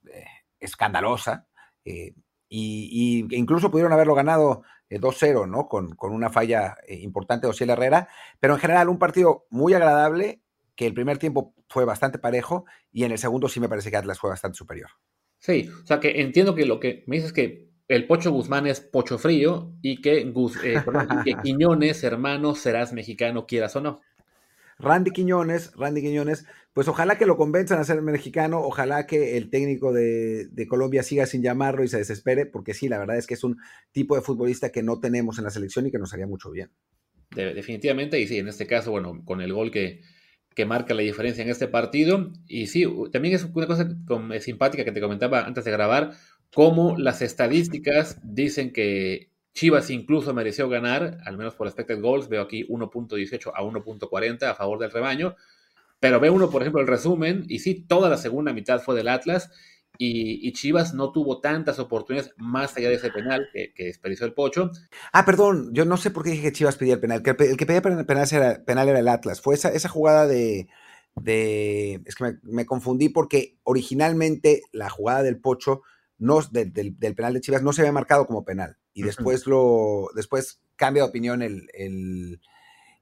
eh, 0.08 0.26
escandalosa. 0.60 1.48
eh, 1.86 2.14
y, 2.52 3.28
incluso 3.36 3.70
pudieron 3.70 3.94
haberlo 3.94 4.16
ganado 4.16 4.64
eh, 4.90 5.00
2-0, 5.00 5.48
¿no? 5.48 5.68
Con, 5.68 5.96
con 5.96 6.12
una 6.12 6.32
falla 6.32 6.78
importante 6.88 7.46
de 7.46 7.52
Ociel 7.52 7.70
Herrera. 7.70 8.10
Pero 8.40 8.56
en 8.56 8.60
general, 8.60 8.90
un 8.90 8.98
partido 8.98 9.46
muy 9.52 9.74
agradable, 9.76 10.42
que 10.76 10.88
el 10.88 10.94
primer 10.94 11.20
tiempo 11.20 11.54
fue 11.68 11.86
bastante 11.86 12.18
parejo 12.18 12.66
y 12.92 13.04
en 13.04 13.12
el 13.12 13.20
segundo 13.20 13.50
sí 13.50 13.60
me 13.60 13.70
parece 13.70 13.92
que 13.92 13.98
Atlas 13.98 14.18
fue 14.18 14.30
bastante 14.30 14.58
superior. 14.58 14.90
Sí, 15.40 15.70
o 15.84 15.88
sea 15.88 16.00
que 16.00 16.22
entiendo 16.22 16.54
que 16.54 16.66
lo 16.66 16.80
que 16.80 17.04
me 17.08 17.16
dices 17.16 17.30
es 17.30 17.34
que 17.34 17.70
el 17.88 18.06
Pocho 18.06 18.32
Guzmán 18.32 18.68
es 18.68 18.82
Pocho 18.82 19.18
Frío 19.18 19.74
y 19.82 20.02
que, 20.02 20.20
eh, 20.20 20.82
perdón, 20.86 21.08
y 21.20 21.24
que 21.24 21.42
Quiñones, 21.44 22.04
hermano, 22.04 22.56
serás 22.56 22.94
mexicano, 22.94 23.48
quieras 23.48 23.76
o 23.76 23.82
no. 23.82 24.02
Randy 24.78 25.12
Quiñones, 25.12 25.74
Randy 25.76 26.02
Quiñones, 26.02 26.46
pues 26.74 26.88
ojalá 26.88 27.18
que 27.18 27.26
lo 27.26 27.36
convenzan 27.36 27.80
a 27.80 27.84
ser 27.84 28.02
mexicano, 28.02 28.62
ojalá 28.62 29.08
que 29.08 29.36
el 29.38 29.50
técnico 29.50 29.92
de, 29.92 30.48
de, 30.48 30.68
Colombia 30.68 31.04
siga 31.04 31.26
sin 31.26 31.42
llamarlo 31.42 31.84
y 31.84 31.90
se 31.90 31.98
desespere, 31.98 32.46
porque 32.46 32.74
sí, 32.74 32.88
la 32.88 33.00
verdad 33.00 33.18
es 33.18 33.28
que 33.28 33.34
es 33.34 33.44
un 33.44 33.58
tipo 33.92 34.16
de 34.16 34.22
futbolista 34.22 34.72
que 34.72 34.84
no 34.84 35.00
tenemos 35.00 35.38
en 35.38 35.44
la 35.46 35.50
selección 35.50 35.88
y 35.88 35.92
que 35.92 35.98
nos 35.98 36.14
haría 36.14 36.28
mucho 36.28 36.52
bien. 36.52 36.70
De, 37.36 37.54
definitivamente, 37.54 38.20
y 38.20 38.28
sí, 38.28 38.38
en 38.38 38.48
este 38.48 38.68
caso, 38.68 38.92
bueno, 38.92 39.22
con 39.26 39.42
el 39.42 39.52
gol 39.52 39.70
que, 39.72 40.02
que 40.56 40.66
marca 40.66 40.94
la 40.94 41.02
diferencia 41.02 41.44
en 41.44 41.50
este 41.50 41.68
partido, 41.68 42.32
y 42.48 42.68
sí, 42.68 42.86
también 43.12 43.36
es 43.36 43.46
una 43.46 43.68
cosa 43.68 43.88
simpática 44.40 44.84
que 44.84 44.92
te 44.92 45.02
comentaba 45.02 45.46
antes 45.46 45.64
de 45.64 45.72
grabar, 45.72 46.12
cómo 46.54 46.98
las 46.98 47.22
estadísticas 47.22 48.20
dicen 48.24 48.74
que 48.74 49.30
Chivas 49.54 49.90
incluso 49.90 50.34
mereció 50.34 50.70
ganar, 50.70 51.20
al 51.26 51.38
menos 51.38 51.56
por 51.56 51.68
expected 51.68 52.02
goals, 52.02 52.30
veo 52.30 52.42
aquí 52.42 52.66
1.18 52.68 53.52
a 53.54 53.62
1.40 53.62 54.44
a 54.44 54.56
favor 54.56 54.80
del 54.80 54.92
rebaño, 54.92 55.36
pero 56.00 56.20
ve 56.20 56.30
uno, 56.30 56.50
por 56.50 56.62
ejemplo, 56.62 56.82
el 56.82 56.88
resumen, 56.88 57.46
y 57.48 57.60
sí, 57.60 57.86
toda 57.88 58.10
la 58.10 58.18
segunda 58.18 58.54
mitad 58.54 58.82
fue 58.82 58.96
del 58.96 59.10
Atlas, 59.10 59.52
y, 59.98 60.48
y 60.48 60.54
Chivas 60.54 60.94
no 60.94 61.12
tuvo 61.12 61.42
tantas 61.42 61.80
oportunidades 61.80 62.34
más 62.38 62.76
allá 62.78 62.90
de 62.90 62.96
ese 62.96 63.12
penal 63.12 63.50
que, 63.52 63.74
que 63.74 63.86
desperdició 63.86 64.26
el 64.26 64.34
Pocho. 64.34 64.72
Ah, 65.12 65.26
perdón, 65.26 65.72
yo 65.74 65.86
no 65.86 65.98
sé 65.98 66.12
por 66.12 66.24
qué 66.24 66.32
dije 66.32 66.44
que 66.44 66.54
Chivas 66.54 66.78
pedía 66.78 66.94
el 66.94 67.00
penal, 67.00 67.22
que 67.22 67.32
el 67.32 67.58
que 67.58 67.66
pedía 67.66 67.82
penal 67.82 68.28
era, 68.32 68.64
penal 68.64 68.90
era 68.90 69.00
el 69.00 69.08
Atlas, 69.08 69.42
fue 69.42 69.56
esa, 69.56 69.70
esa 69.70 69.90
jugada 69.90 70.28
de, 70.28 70.68
de, 71.16 72.02
es 72.06 72.16
que 72.16 72.24
me, 72.24 72.40
me 72.44 72.66
confundí 72.66 73.10
porque 73.10 73.58
originalmente 73.64 74.62
la 74.72 74.90
jugada 74.90 75.24
del 75.24 75.40
Pocho 75.40 75.82
no, 76.18 76.42
de, 76.42 76.66
del, 76.66 77.00
del, 77.00 77.16
penal 77.16 77.34
de 77.34 77.42
Chivas 77.42 77.64
no 77.64 77.74
se 77.74 77.82
había 77.82 77.92
marcado 77.92 78.26
como 78.26 78.44
penal 78.44 78.78
y 78.94 79.04
después 79.04 79.48
lo 79.48 80.10
después 80.16 80.62
cambia 80.76 81.04
de 81.04 81.10
opinión 81.10 81.42
el, 81.42 81.70
el, 81.74 82.42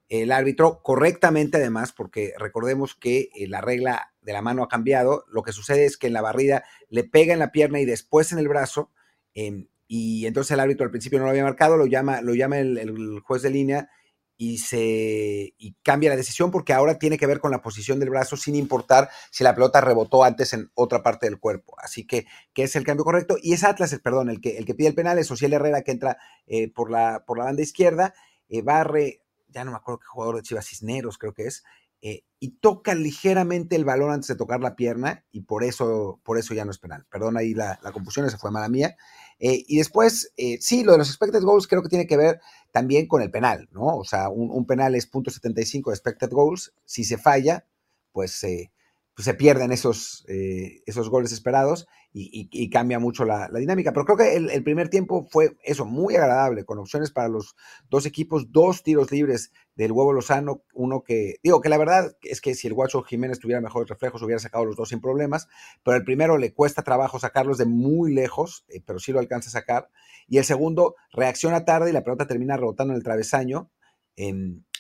el, 0.10 0.32
árbitro 0.32 0.82
correctamente 0.82 1.58
además 1.58 1.92
porque 1.92 2.34
recordemos 2.38 2.96
que 2.96 3.30
eh, 3.36 3.48
la 3.48 3.62
regla 3.62 4.14
de 4.22 4.34
la 4.34 4.42
mano 4.42 4.64
ha 4.64 4.68
cambiado 4.68 5.26
lo 5.30 5.44
que 5.44 5.52
sucede 5.52 5.86
es 5.86 5.98
que 5.98 6.08
en 6.08 6.14
la 6.14 6.22
barrida 6.22 6.64
le 6.90 7.04
pega 7.04 7.34
en 7.34 7.40
la 7.40 7.52
pierna 7.52 7.80
y 7.80 7.86
después 7.86 8.32
en 8.32 8.40
el 8.40 8.48
brazo 8.48 8.92
eh, 9.34 9.68
y 9.88 10.26
entonces 10.26 10.52
el 10.52 10.60
árbitro 10.60 10.86
al 10.86 10.92
principio 10.92 11.20
no 11.20 11.26
lo 11.26 11.32
había 11.32 11.44
marcado 11.44 11.78
lo 11.78 11.86
llama 11.86 12.22
lo 12.22 12.34
llama 12.36 12.60
el, 12.60 13.20
juez 13.22 13.42
de 13.42 13.50
línea 13.50 13.90
y 14.38 14.60
se 14.60 15.56
y 15.58 15.76
cambia 15.82 16.12
la 16.12 16.16
decisión 16.16 16.52
porque 16.52 16.72
ahora 16.72 17.00
tiene 17.00 17.18
que 17.18 17.26
ver 17.26 17.40
con 17.40 17.52
la 17.52 17.62
posición 17.62 18.00
del 18.00 18.12
brazo 18.12 18.38
sin 18.38 18.56
importar 18.56 19.10
si 19.32 19.44
la 19.44 19.56
pelota 19.56 19.82
rebotó 19.82 20.24
antes 20.24 20.54
en 20.54 20.70
otra 20.76 21.02
parte 21.02 21.26
del 21.26 21.40
cuerpo. 21.40 21.76
Así 21.80 22.06
que, 22.06 22.28
que 22.54 22.62
es 22.64 22.76
el 22.76 22.84
cambio 22.84 23.04
correcto. 23.04 23.38
Y 23.42 23.54
es 23.54 23.64
Atlas, 23.64 24.00
perdón, 24.04 24.30
el 24.30 24.40
que, 24.40 24.60
el 24.60 24.66
que 24.66 24.76
pide 24.76 24.90
el 24.90 24.94
penal, 24.94 25.18
es 25.18 25.26
Social 25.26 25.54
Herrera 25.54 25.82
que 25.82 25.90
entra 25.90 26.20
eh, 26.46 26.72
por, 26.72 26.92
la, 26.92 27.24
por 27.26 27.40
la 27.40 27.46
banda 27.46 27.64
izquierda, 27.64 28.14
eh, 28.48 28.62
barre, 28.62 29.22
ya 29.50 29.64
no 29.64 29.72
me 29.72 29.78
acuerdo 29.78 30.00
qué 30.00 30.08
jugador 30.08 30.36
de 30.38 30.42
Chivas 30.44 30.68
Cisneros 30.68 31.18
creo 31.18 31.34
que 31.34 31.44
es, 31.48 31.64
eh, 32.02 32.24
y 32.40 32.60
toca 32.60 32.94
ligeramente 32.94 33.76
el 33.76 33.84
balón 33.86 34.12
antes 34.12 34.28
de 34.28 34.36
tocar 34.36 34.60
la 34.60 34.76
pierna 34.76 35.26
y 35.32 35.42
por 35.42 35.64
eso, 35.64 36.20
por 36.24 36.38
eso 36.38 36.54
ya 36.54 36.64
no 36.64 36.72
es 36.72 36.78
penal. 36.78 37.06
Perdón 37.10 37.38
ahí 37.38 37.54
la, 37.56 37.80
la 37.82 37.92
confusión, 37.92 38.26
esa 38.28 38.38
fue 38.38 38.52
mala 38.52 38.70
mía. 38.70 38.96
Eh, 39.40 39.64
y 39.68 39.78
después, 39.78 40.32
eh, 40.38 40.58
sí, 40.62 40.84
lo 40.84 40.92
de 40.92 41.00
los 41.00 41.10
expected 41.10 41.42
goals 41.42 41.68
creo 41.68 41.82
que 41.82 41.90
tiene 41.90 42.06
que 42.08 42.18
ver 42.18 42.40
también 42.72 43.08
con 43.08 43.22
el 43.24 43.32
penal, 43.32 43.68
¿no? 43.72 43.98
O 43.98 44.04
sea, 44.04 44.30
un, 44.30 44.52
un 44.52 44.66
penal 44.68 44.94
es 44.96 45.10
.75 45.10 45.90
de 45.90 45.96
expected 45.96 46.30
goals. 46.30 46.74
Si 46.86 47.04
se 47.04 47.18
falla, 47.18 47.66
pues, 48.12 48.44
eh, 48.44 48.72
pues 49.18 49.26
se 49.26 49.34
pierden 49.34 49.72
esos, 49.72 50.24
eh, 50.28 50.84
esos 50.86 51.10
goles 51.10 51.32
esperados 51.32 51.88
y, 52.14 52.30
y, 52.32 52.50
y 52.52 52.70
cambia 52.70 53.00
mucho 53.00 53.26
la, 53.26 53.50
dinámica. 53.50 53.92
Pero 53.92 54.06
creo 54.06 54.16
que 54.16 54.36
el, 54.36 54.64
primer 54.64 54.90
tiempo 54.90 55.28
fue 55.32 55.58
eso, 55.64 55.86
muy 55.86 56.16
agradable, 56.16 56.66
con 56.66 56.78
opciones 56.78 57.10
para 57.10 57.28
los 57.28 57.56
dos 57.90 58.06
equipos, 58.06 58.52
dos 58.52 58.84
tiros 58.84 59.12
libres 59.12 59.52
del 59.74 59.92
huevo 59.92 60.14
Lozano, 60.14 60.62
uno 60.72 61.02
que, 61.02 61.38
digo 61.42 61.62
que 61.62 61.70
la 61.70 61.80
verdad 61.80 62.16
es 62.22 62.42
que 62.42 62.54
si 62.54 62.68
el 62.68 62.76
Guacho 62.76 63.02
Jiménez 63.02 63.40
tuviera 63.40 63.60
mejores 63.60 63.90
reflejos, 63.90 64.22
hubiera 64.22 64.38
sacado 64.38 64.66
los 64.66 64.76
dos 64.76 64.90
sin 64.90 65.02
problemas, 65.02 65.48
pero 65.84 65.98
el 65.98 66.04
primero 66.04 66.38
le 66.38 66.54
cuesta 66.54 66.84
trabajo 66.84 67.18
sacarlos 67.18 67.58
de 67.58 67.66
muy 67.66 68.14
lejos, 68.14 68.66
eh, 68.68 68.84
pero 68.86 69.00
sí 69.00 69.14
lo 69.14 69.18
alcanza 69.18 69.50
a 69.50 69.54
sacar, 69.54 69.90
y 70.28 70.38
el 70.38 70.46
segundo 70.46 70.94
reacciona 71.12 71.66
tarde 71.66 71.90
y 71.90 71.94
la 71.94 72.04
pelota 72.04 72.28
termina 72.28 72.56
rebotando 72.56 72.94
en 72.94 72.98
el 72.98 73.04
travesaño. 73.04 73.72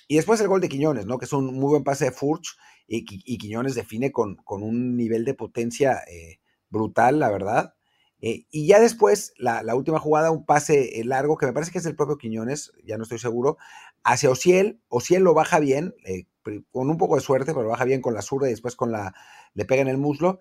Y 0.07 0.15
después 0.15 0.39
el 0.39 0.47
gol 0.47 0.61
de 0.61 0.69
Quiñones, 0.69 1.05
¿no? 1.05 1.17
Que 1.17 1.25
es 1.25 1.33
un 1.33 1.53
muy 1.53 1.69
buen 1.69 1.83
pase 1.83 2.05
de 2.05 2.11
Furch 2.11 2.57
y, 2.87 3.03
Quiñones 3.37 3.75
define 3.75 4.11
con, 4.11 4.37
con, 4.37 4.63
un 4.63 4.95
nivel 4.95 5.25
de 5.25 5.33
potencia 5.33 6.01
eh, 6.07 6.39
brutal, 6.69 7.19
la 7.19 7.29
verdad. 7.29 7.73
Eh, 8.21 8.45
y 8.49 8.67
ya 8.67 8.79
después, 8.79 9.33
la, 9.37 9.75
última 9.75 9.99
jugada, 9.99 10.31
un 10.31 10.45
pase 10.45 11.01
largo, 11.03 11.37
que 11.37 11.45
me 11.45 11.53
parece 11.53 11.71
que 11.71 11.79
es 11.79 11.85
el 11.85 11.95
propio 11.95 12.17
Quiñones, 12.17 12.71
ya 12.85 12.97
no 12.97 13.03
estoy 13.03 13.19
seguro, 13.19 13.57
hacia 14.03 14.29
Ociel. 14.29 14.79
Ociel 14.87 15.23
lo 15.23 15.33
baja 15.33 15.59
bien, 15.59 15.93
eh, 16.05 16.25
con 16.71 16.89
un 16.89 16.97
poco 16.97 17.15
de 17.15 17.21
suerte, 17.21 17.51
pero 17.51 17.63
lo 17.63 17.69
baja 17.69 17.83
bien 17.83 18.01
con 18.01 18.13
la 18.13 18.21
zurda 18.21 18.47
y 18.47 18.51
después 18.51 18.75
con 18.77 18.91
la, 18.91 19.13
le 19.53 19.65
pega 19.65 19.81
en 19.81 19.89
el 19.89 19.97
muslo. 19.97 20.39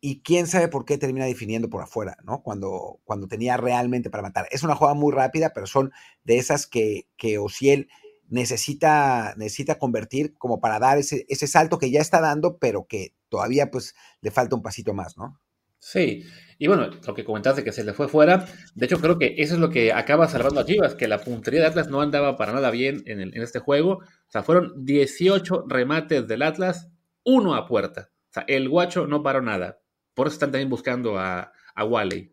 Y 0.00 0.22
quién 0.22 0.46
sabe 0.46 0.68
por 0.68 0.84
qué 0.84 0.98
termina 0.98 1.24
definiendo 1.24 1.70
por 1.70 1.82
afuera, 1.82 2.18
¿no? 2.24 2.42
Cuando, 2.42 3.00
cuando 3.04 3.28
tenía 3.28 3.56
realmente 3.56 4.10
para 4.10 4.22
matar. 4.22 4.46
Es 4.50 4.62
una 4.62 4.74
jugada 4.74 4.94
muy 4.94 5.12
rápida, 5.12 5.52
pero 5.54 5.66
son 5.66 5.92
de 6.24 6.38
esas 6.38 6.66
que, 6.66 7.08
que 7.16 7.38
Ociel 7.38 7.88
necesita, 8.28 9.34
necesita 9.36 9.78
convertir 9.78 10.34
como 10.38 10.60
para 10.60 10.78
dar 10.78 10.98
ese, 10.98 11.24
ese 11.28 11.46
salto 11.46 11.78
que 11.78 11.90
ya 11.90 12.00
está 12.00 12.20
dando, 12.20 12.58
pero 12.58 12.86
que 12.86 13.14
todavía 13.28 13.70
pues 13.70 13.94
le 14.20 14.30
falta 14.30 14.56
un 14.56 14.62
pasito 14.62 14.94
más, 14.94 15.16
¿no? 15.16 15.40
Sí, 15.78 16.24
y 16.58 16.66
bueno, 16.66 16.90
lo 17.06 17.14
que 17.14 17.24
comentaste 17.24 17.62
que 17.62 17.70
se 17.70 17.84
le 17.84 17.92
fue 17.92 18.08
fuera, 18.08 18.46
de 18.74 18.86
hecho 18.86 19.00
creo 19.00 19.18
que 19.18 19.34
eso 19.38 19.54
es 19.54 19.60
lo 19.60 19.70
que 19.70 19.92
acaba 19.92 20.26
salvando 20.26 20.60
a 20.60 20.64
Chivas, 20.64 20.94
que 20.94 21.06
la 21.06 21.20
puntería 21.20 21.60
de 21.60 21.66
Atlas 21.66 21.88
no 21.88 22.00
andaba 22.00 22.36
para 22.36 22.52
nada 22.52 22.70
bien 22.70 23.02
en, 23.06 23.20
en 23.20 23.42
este 23.42 23.60
juego, 23.60 23.98
o 23.98 24.30
sea, 24.30 24.42
fueron 24.42 24.84
18 24.84 25.66
remates 25.68 26.26
del 26.26 26.42
Atlas, 26.42 26.88
uno 27.24 27.54
a 27.54 27.66
puerta, 27.66 28.10
o 28.30 28.32
sea, 28.32 28.44
el 28.48 28.68
guacho 28.68 29.06
no 29.06 29.22
paró 29.22 29.42
nada, 29.42 29.78
por 30.14 30.26
eso 30.26 30.34
están 30.34 30.50
también 30.50 30.70
buscando 30.70 31.18
a, 31.18 31.52
a 31.74 31.84
Wally. 31.84 32.32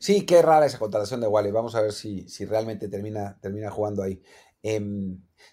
Sí, 0.00 0.24
qué 0.26 0.42
rara 0.42 0.66
esa 0.66 0.78
contratación 0.78 1.20
de 1.20 1.26
Wally. 1.26 1.50
Vamos 1.50 1.74
a 1.74 1.82
ver 1.82 1.92
si, 1.92 2.28
si 2.28 2.44
realmente 2.44 2.88
termina, 2.88 3.38
termina 3.40 3.70
jugando 3.70 4.02
ahí. 4.02 4.22
Eh, 4.62 4.80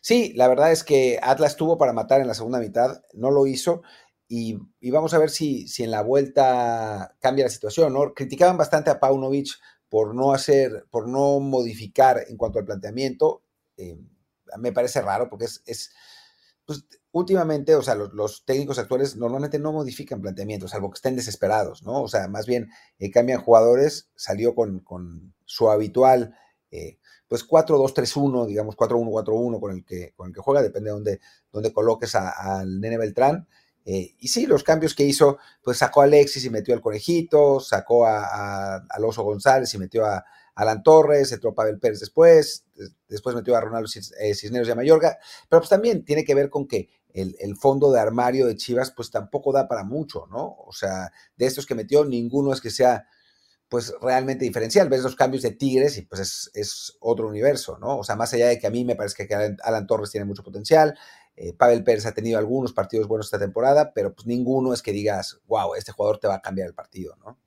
sí, 0.01 0.34
la 0.36 0.47
verdad 0.47 0.71
es 0.71 0.84
que 0.84 1.19
Atlas 1.21 1.55
tuvo 1.55 1.77
para 1.77 1.93
matar 1.93 2.21
en 2.21 2.27
la 2.27 2.34
segunda 2.34 2.60
mitad, 2.60 3.01
no 3.13 3.31
lo 3.31 3.47
hizo. 3.47 3.81
y, 4.27 4.58
vamos 4.91 5.13
a 5.13 5.19
ver 5.19 5.29
si, 5.29 5.67
si 5.67 5.84
en 5.84 5.91
la 5.91 6.01
vuelta 6.01 7.15
cambia 7.19 7.45
la 7.45 7.49
situación, 7.51 7.93
¿no? 7.93 8.13
Criticaban 8.13 8.58
bastante 8.58 8.89
a 8.89 8.99
Paunovic 8.99 9.49
por 9.89 10.15
no 10.15 10.34
hacer, 10.34 10.86
por 10.89 11.08
no 11.08 11.39
modificar 11.39 12.23
en 12.27 12.38
cuanto 12.38 12.60
al 12.60 12.65
planteamiento. 12.65 13.43
Eh, 13.77 13.97
me 14.58 14.71
parece 14.71 15.01
raro 15.01 15.29
porque 15.29 15.45
es 15.45 15.91
pues, 16.65 16.86
últimamente, 17.12 17.75
o 17.75 17.82
sea, 17.82 17.95
los, 17.95 18.45
técnicos 18.45 18.80
actuales 18.80 19.15
normalmente 19.15 19.60
no 19.60 19.71
modifican 19.71 20.21
planteamientos, 20.21 20.71
salvo 20.71 20.89
que 20.89 20.95
estén 20.95 21.15
desesperados, 21.15 21.84
¿no? 21.84 22.01
O 22.01 22.08
sea, 22.08 22.28
más 22.28 22.45
bien 22.45 22.69
eh, 22.99 23.12
cambian 23.12 23.41
jugadores, 23.41 24.10
salió 24.15 24.56
con, 24.56 24.80
con 24.80 25.34
su 25.45 25.69
habitual, 25.69 26.36
eh, 26.71 26.97
pues 27.28 27.47
4-2-3-1, 27.47 28.47
digamos 28.47 28.75
4-1-4-1 28.75 29.60
con 29.60 29.71
el 29.71 29.86
que, 29.86 30.13
con 30.15 30.28
el 30.28 30.34
que 30.34 30.41
juega, 30.41 30.62
depende 30.62 30.89
de 30.89 30.93
dónde, 30.93 31.19
dónde 31.51 31.73
coloques 31.73 32.15
al 32.15 32.80
Nene 32.82 32.97
Beltrán. 32.97 33.47
Eh, 33.86 34.15
y 34.19 34.28
sí, 34.28 34.47
los 34.47 34.63
cambios 34.63 34.95
que 34.95 35.04
hizo, 35.04 35.38
pues 35.63 35.78
sacó 35.78 36.01
a 36.01 36.06
Alexis 36.06 36.43
y 36.43 36.49
metió 36.49 36.73
al 36.73 36.82
Conejito, 36.82 37.60
sacó 37.60 38.06
a, 38.06 38.78
a, 38.78 39.06
Oso 39.06 39.23
González 39.23 39.73
y 39.73 39.78
metió 39.78 40.06
a, 40.06 40.25
Alan 40.55 40.83
Torres, 40.83 41.31
entró 41.31 41.53
Pavel 41.53 41.79
Pérez 41.79 41.99
después, 41.99 42.65
después 43.07 43.35
metió 43.35 43.55
a 43.55 43.61
Ronaldo 43.61 43.89
eh, 44.19 44.33
Cisneros 44.33 44.67
y 44.67 44.71
a 44.71 44.75
Mayorga, 44.75 45.17
pero 45.49 45.61
pues 45.61 45.69
también 45.69 46.03
tiene 46.05 46.23
que 46.23 46.33
ver 46.33 46.49
con 46.49 46.67
que 46.67 46.89
el, 47.13 47.55
fondo 47.55 47.91
de 47.91 47.99
armario 47.99 48.45
de 48.45 48.55
Chivas 48.55 48.91
pues 48.91 49.09
tampoco 49.09 49.53
da 49.53 49.67
para 49.67 49.83
mucho, 49.83 50.27
¿no? 50.27 50.55
O 50.65 50.73
sea, 50.73 51.11
de 51.37 51.45
estos 51.45 51.65
que 51.65 51.75
metió, 51.75 52.03
ninguno 52.03 52.51
es 52.51 52.59
que 52.59 52.69
sea 52.69 53.07
pues 53.69 53.93
realmente 54.01 54.45
diferencial. 54.45 54.89
Ves 54.89 55.01
los 55.01 55.15
cambios 55.15 55.43
de 55.43 55.51
Tigres 55.51 55.97
y 55.97 56.03
pues 56.03 56.51
es, 56.53 56.97
otro 56.99 57.27
universo, 57.27 57.77
¿no? 57.79 57.97
O 57.97 58.03
sea, 58.03 58.15
más 58.15 58.33
allá 58.33 58.47
de 58.47 58.59
que 58.59 58.67
a 58.67 58.69
mí 58.69 58.83
me 58.83 58.95
parece 58.95 59.27
que 59.27 59.55
Alan 59.63 59.87
Torres 59.87 60.11
tiene 60.11 60.25
mucho 60.25 60.43
potencial, 60.43 60.97
eh, 61.37 61.53
Pavel 61.53 61.83
Pérez 61.83 62.05
ha 62.05 62.13
tenido 62.13 62.37
algunos 62.37 62.73
partidos 62.73 63.07
buenos 63.07 63.27
esta 63.27 63.39
temporada, 63.39 63.93
pero 63.93 64.13
pues 64.13 64.25
ninguno 64.25 64.73
es 64.73 64.81
que 64.81 64.91
digas, 64.91 65.39
wow, 65.47 65.75
este 65.75 65.91
jugador 65.91 66.19
te 66.19 66.27
va 66.27 66.35
a 66.35 66.41
cambiar 66.41 66.67
el 66.67 66.73
partido, 66.73 67.15
¿no? 67.17 67.37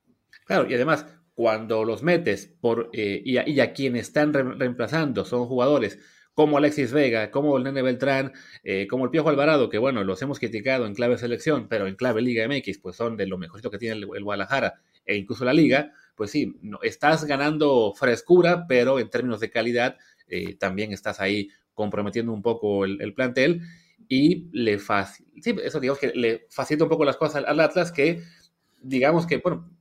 Claro, 0.46 0.68
y 0.68 0.74
además, 0.74 1.06
cuando 1.38 1.84
los 1.84 2.02
metes 2.02 2.52
por, 2.60 2.90
eh, 2.92 3.22
y, 3.24 3.60
a, 3.60 3.72
quienes 3.72 4.08
están 4.08 4.32
reemplazando 4.32 5.24
son 5.24 5.46
jugadores 5.46 6.00
como 6.34 6.58
Alexis 6.58 6.90
Vega, 6.90 7.30
como 7.30 7.56
el 7.56 7.62
Nene 7.62 7.80
Beltrán, 7.80 8.32
eh, 8.64 8.88
como 8.88 9.04
el 9.04 9.12
Piojo 9.12 9.28
Alvarado, 9.28 9.68
que 9.68 9.78
bueno, 9.78 10.02
los 10.02 10.20
hemos 10.20 10.40
criticado 10.40 10.84
en 10.84 10.96
clave 10.96 11.16
selección, 11.16 11.68
pero 11.68 11.86
en 11.86 11.94
clave 11.94 12.22
Liga 12.22 12.44
MX, 12.48 12.78
pues 12.78 12.96
son 12.96 13.16
de 13.16 13.28
lo 13.28 13.38
mejorcito 13.38 13.70
que 13.70 13.78
tiene 13.78 14.04
el, 14.16 14.24
Guadalajara 14.24 14.80
e 15.06 15.14
incluso 15.14 15.44
la 15.44 15.52
Liga, 15.52 15.92
pues 16.16 16.32
sí, 16.32 16.56
no, 16.60 16.80
estás 16.82 17.24
ganando 17.24 17.94
frescura, 17.94 18.66
pero 18.66 18.98
en 18.98 19.08
términos 19.08 19.38
de 19.38 19.48
calidad 19.48 19.96
también 20.58 20.92
estás 20.92 21.20
ahí 21.20 21.50
comprometiendo 21.72 22.32
un 22.32 22.42
poco 22.42 22.84
el, 22.84 23.14
plantel 23.14 23.62
y 24.08 24.48
le 24.50 24.80
facilita, 24.80 25.62
eso 25.62 25.78
digamos 25.78 26.00
que 26.00 26.08
le 26.08 26.48
facilita 26.50 26.82
un 26.82 26.90
poco 26.90 27.04
las 27.04 27.16
cosas 27.16 27.44
al, 27.46 27.60
Atlas 27.60 27.92
que 27.92 28.24
digamos 28.82 29.26
que, 29.26 29.38
bueno, 29.38 29.77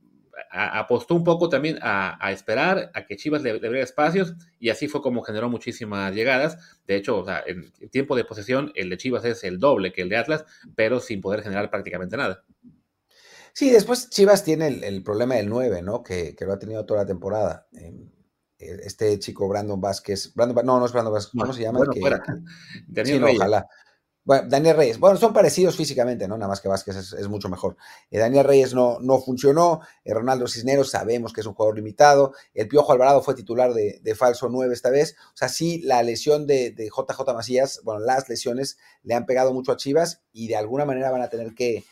apostó 0.50 1.14
un 1.14 1.24
poco 1.24 1.48
también 1.48 1.78
a, 1.82 2.32
esperar 2.32 2.90
a 2.94 3.06
que 3.06 3.16
Chivas 3.16 3.42
le, 3.42 3.58
le, 3.58 3.80
espacios 3.80 4.34
y 4.58 4.70
así 4.70 4.88
fue 4.88 5.02
como 5.02 5.22
generó 5.22 5.48
muchísimas 5.48 6.14
llegadas. 6.14 6.80
De 6.86 6.96
hecho, 6.96 7.18
o 7.18 7.24
sea, 7.24 7.44
tiempo 7.90 8.16
de 8.16 8.24
posesión 8.24 8.72
el 8.74 8.90
de 8.90 8.96
Chivas 8.96 9.24
es 9.24 9.44
el 9.44 9.58
doble 9.58 9.92
que 9.92 10.02
el 10.02 10.08
de 10.08 10.16
Atlas, 10.16 10.44
pero 10.74 11.00
sin 11.00 11.20
poder 11.20 11.42
generar 11.42 11.70
prácticamente 11.70 12.16
nada. 12.16 12.44
Sí, 13.52 13.70
después 13.70 14.08
Chivas 14.10 14.44
tiene 14.44 14.68
el, 14.68 15.02
problema 15.02 15.34
del 15.34 15.48
9, 15.48 15.82
¿no? 15.82 16.02
Que, 16.02 16.36
que, 16.36 16.44
lo 16.44 16.52
ha 16.52 16.58
tenido 16.58 16.86
toda 16.86 17.00
la 17.00 17.06
temporada. 17.06 17.66
Em, 17.72 18.08
eh, 18.58 18.80
este 18.84 19.18
chico 19.18 19.48
Brandon 19.48 19.80
Vázquez, 19.80 20.32
Brandon, 20.34 20.64
no, 20.64 20.78
no 20.78 20.86
es 20.86 20.92
Brandon 20.92 21.14
Vázquez, 21.14 21.32
¿cómo 21.40 21.52
se 21.52 21.62
llama? 21.62 21.78
Bueno, 21.78 21.92
fuera. 22.00 22.22
Daniel 22.86 23.22
Reyes. 23.22 23.40
ojalá. 23.40 23.66
Bueno, 24.28 24.46
Daniel 24.46 24.76
Reyes, 24.76 24.98
bueno, 24.98 25.16
son 25.16 25.32
parecidos 25.32 25.74
físicamente, 25.74 26.28
¿no? 26.28 26.36
Nada 26.36 26.50
más 26.50 26.60
que 26.60 26.68
Vázquez 26.68 27.14
es, 27.14 27.28
mucho 27.28 27.48
mejor. 27.48 27.78
Eh, 28.10 28.18
Daniel 28.18 28.44
Reyes 28.44 28.74
no, 28.74 28.98
no 29.00 29.18
funcionó, 29.22 29.80
eh, 30.04 30.12
Ronaldo 30.12 30.46
Cisneros 30.46 30.90
sabemos 30.90 31.32
que 31.32 31.40
es 31.40 31.46
un 31.46 31.54
jugador 31.54 31.76
limitado, 31.76 32.34
el 32.52 32.68
Piojo 32.68 32.92
Alvarado 32.92 33.22
fue 33.22 33.34
titular 33.34 33.72
de, 33.72 34.14
falso 34.14 34.50
9 34.50 34.74
esta 34.74 34.90
vez, 34.90 35.16
o 35.32 35.36
sea, 35.38 35.48
sí, 35.48 35.80
la 35.80 36.02
lesión 36.02 36.46
de, 36.46 36.74
JJ 36.76 37.32
Macías, 37.32 37.80
bueno, 37.84 38.00
las 38.00 38.28
lesiones 38.28 38.76
le 39.02 39.14
han 39.14 39.24
pegado 39.24 39.54
mucho 39.54 39.72
a 39.72 39.78
Chivas 39.78 40.20
y 40.30 40.48
de 40.48 40.56
alguna 40.56 40.84
manera 40.84 41.10
van 41.10 41.22
a 41.22 41.30
tener 41.30 41.54
que, 41.54 41.86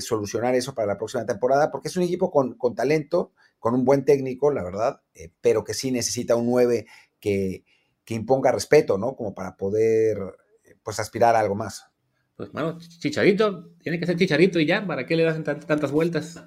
solucionar 0.00 0.56
eso 0.56 0.74
para 0.74 0.88
la 0.88 0.98
próxima 0.98 1.24
temporada, 1.26 1.70
porque 1.70 1.86
es 1.86 1.96
un 1.96 2.02
equipo 2.02 2.32
con, 2.32 2.54
con 2.54 2.74
talento, 2.74 3.30
con 3.60 3.74
un 3.74 3.84
buen 3.84 4.04
técnico, 4.04 4.50
la 4.50 4.64
verdad, 4.64 5.00
eh, 5.14 5.30
pero 5.40 5.62
que 5.62 5.74
sí 5.74 5.92
necesita 5.92 6.34
un 6.34 6.46
9 6.46 6.86
que, 7.20 7.64
imponga 8.08 8.52
respeto, 8.52 8.98
¿no? 8.98 9.14
Como 9.16 9.34
para 9.34 9.56
poder, 9.56 10.18
pues, 10.82 11.00
aspirar 11.00 11.36
a 11.36 11.40
algo 11.40 11.54
más. 11.54 11.86
Pues, 12.36 12.50
bueno, 12.52 12.78
Chicharito, 12.78 13.70
tiene 13.82 13.98
que 13.98 14.06
ser 14.06 14.16
Chicharito 14.16 14.58
y 14.58 14.66
ya, 14.66 14.86
¿para 14.86 15.06
qué 15.06 15.16
le 15.16 15.24
das 15.24 15.42
tantas 15.42 15.90
vueltas? 15.90 16.44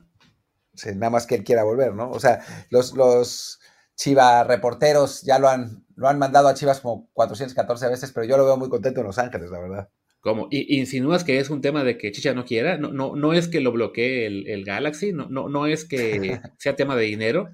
nada 0.95 1.09
más 1.09 1.25
que 1.25 1.35
él 1.35 1.43
quiera 1.43 1.63
volver, 1.63 1.93
¿no? 1.93 2.11
O 2.11 2.19
sea, 2.19 2.43
los, 2.69 2.93
los 2.95 3.59
Chivas 3.95 4.45
reporteros 4.45 5.21
ya 5.21 5.39
lo 5.39 5.47
han, 5.47 5.85
lo 5.95 6.09
han 6.09 6.19
mandado 6.19 6.49
a 6.49 6.53
Chivas 6.53 6.81
como 6.81 7.09
414 7.13 7.87
veces, 7.87 8.11
pero 8.11 8.25
yo 8.25 8.37
lo 8.37 8.45
veo 8.45 8.57
muy 8.57 8.67
contento 8.67 8.99
en 8.99 9.07
Los 9.07 9.17
Ángeles, 9.17 9.49
la 9.49 9.59
verdad. 9.59 9.89
¿Cómo? 10.19 10.47
¿Y, 10.49 10.79
¿Insinúas 10.79 11.23
que 11.23 11.39
es 11.39 11.49
un 11.49 11.61
tema 11.61 11.83
de 11.83 11.97
que 11.97 12.11
Chicha 12.11 12.33
no 12.33 12.45
quiera? 12.45 12.77
¿No, 12.77 12.91
no, 12.91 13.15
no 13.15 13.33
es 13.33 13.47
que 13.47 13.61
lo 13.61 13.71
bloquee 13.71 14.25
el, 14.25 14.65
Galaxy? 14.65 15.13
¿No, 15.13 15.29
no, 15.29 15.47
¿No 15.47 15.67
es 15.67 15.85
que 15.85 16.41
sea 16.57 16.75
tema 16.75 16.95
de 16.95 17.03
dinero? 17.03 17.49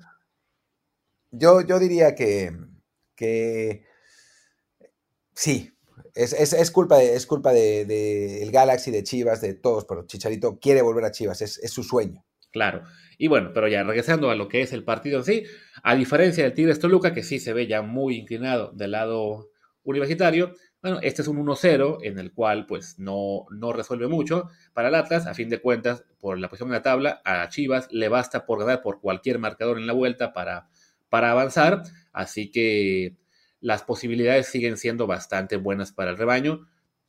Yo, 1.29 1.61
yo 1.61 1.79
diría 1.79 2.15
que, 2.15 2.51
que 3.15 3.85
sí, 5.35 5.73
es, 6.15 6.33
es, 6.33 6.71
culpa, 6.71 6.97
de, 6.97 7.15
es 7.15 7.25
culpa 7.25 7.51
de, 7.51 8.41
el 8.43 8.51
Galaxy, 8.51 8.91
de 8.91 9.03
Chivas, 9.03 9.41
de 9.41 9.53
todos, 9.53 9.85
pero 9.85 10.05
Chicharito 10.05 10.59
quiere 10.59 10.81
volver 10.81 11.05
a 11.05 11.11
Chivas, 11.11 11.41
es, 11.41 11.57
es, 11.57 11.71
su 11.71 11.83
sueño. 11.83 12.23
Claro. 12.51 12.83
Y 13.17 13.27
bueno, 13.27 13.51
pero 13.53 13.67
ya 13.67 13.83
regresando 13.83 14.29
a 14.29 14.35
lo 14.35 14.47
que 14.47 14.61
es 14.61 14.73
el 14.73 14.83
partido 14.83 15.19
en 15.19 15.25
sí, 15.25 15.43
a 15.83 15.95
diferencia 15.95 16.43
del 16.43 16.53
Tigres 16.53 16.79
Toluca, 16.79 17.13
que 17.13 17.23
sí 17.23 17.39
se 17.39 17.53
ve 17.53 17.67
ya 17.67 17.81
muy 17.81 18.17
inclinado 18.17 18.71
del 18.73 18.91
lado 18.91 19.49
universitario, 19.83 20.53
bueno, 20.81 20.99
este 21.03 21.21
es 21.21 21.27
un 21.27 21.37
1-0 21.37 21.99
en 22.01 22.17
el 22.17 22.33
cual 22.33 22.65
pues 22.65 22.97
no, 22.97 23.45
no 23.51 23.71
resuelve 23.71 24.07
mucho 24.07 24.49
para 24.73 24.87
el 24.87 24.95
Atlas. 24.95 25.27
A 25.27 25.35
fin 25.35 25.47
de 25.47 25.61
cuentas, 25.61 26.03
por 26.19 26.39
la 26.39 26.49
posición 26.49 26.69
en 26.69 26.73
la 26.73 26.81
tabla, 26.81 27.21
a 27.23 27.47
Chivas 27.49 27.87
le 27.91 28.09
basta 28.09 28.45
por 28.47 28.59
ganar 28.59 28.81
por 28.81 28.99
cualquier 28.99 29.37
marcador 29.37 29.77
en 29.77 29.85
la 29.85 29.93
vuelta 29.93 30.33
para, 30.33 30.69
para 31.09 31.31
avanzar. 31.31 31.83
Así 32.11 32.49
que 32.49 33.15
las 33.61 33.83
posibilidades 33.83 34.47
siguen 34.47 34.77
siendo 34.77 35.07
bastante 35.07 35.55
buenas 35.55 35.93
para 35.93 36.11
el 36.11 36.17
rebaño. 36.17 36.67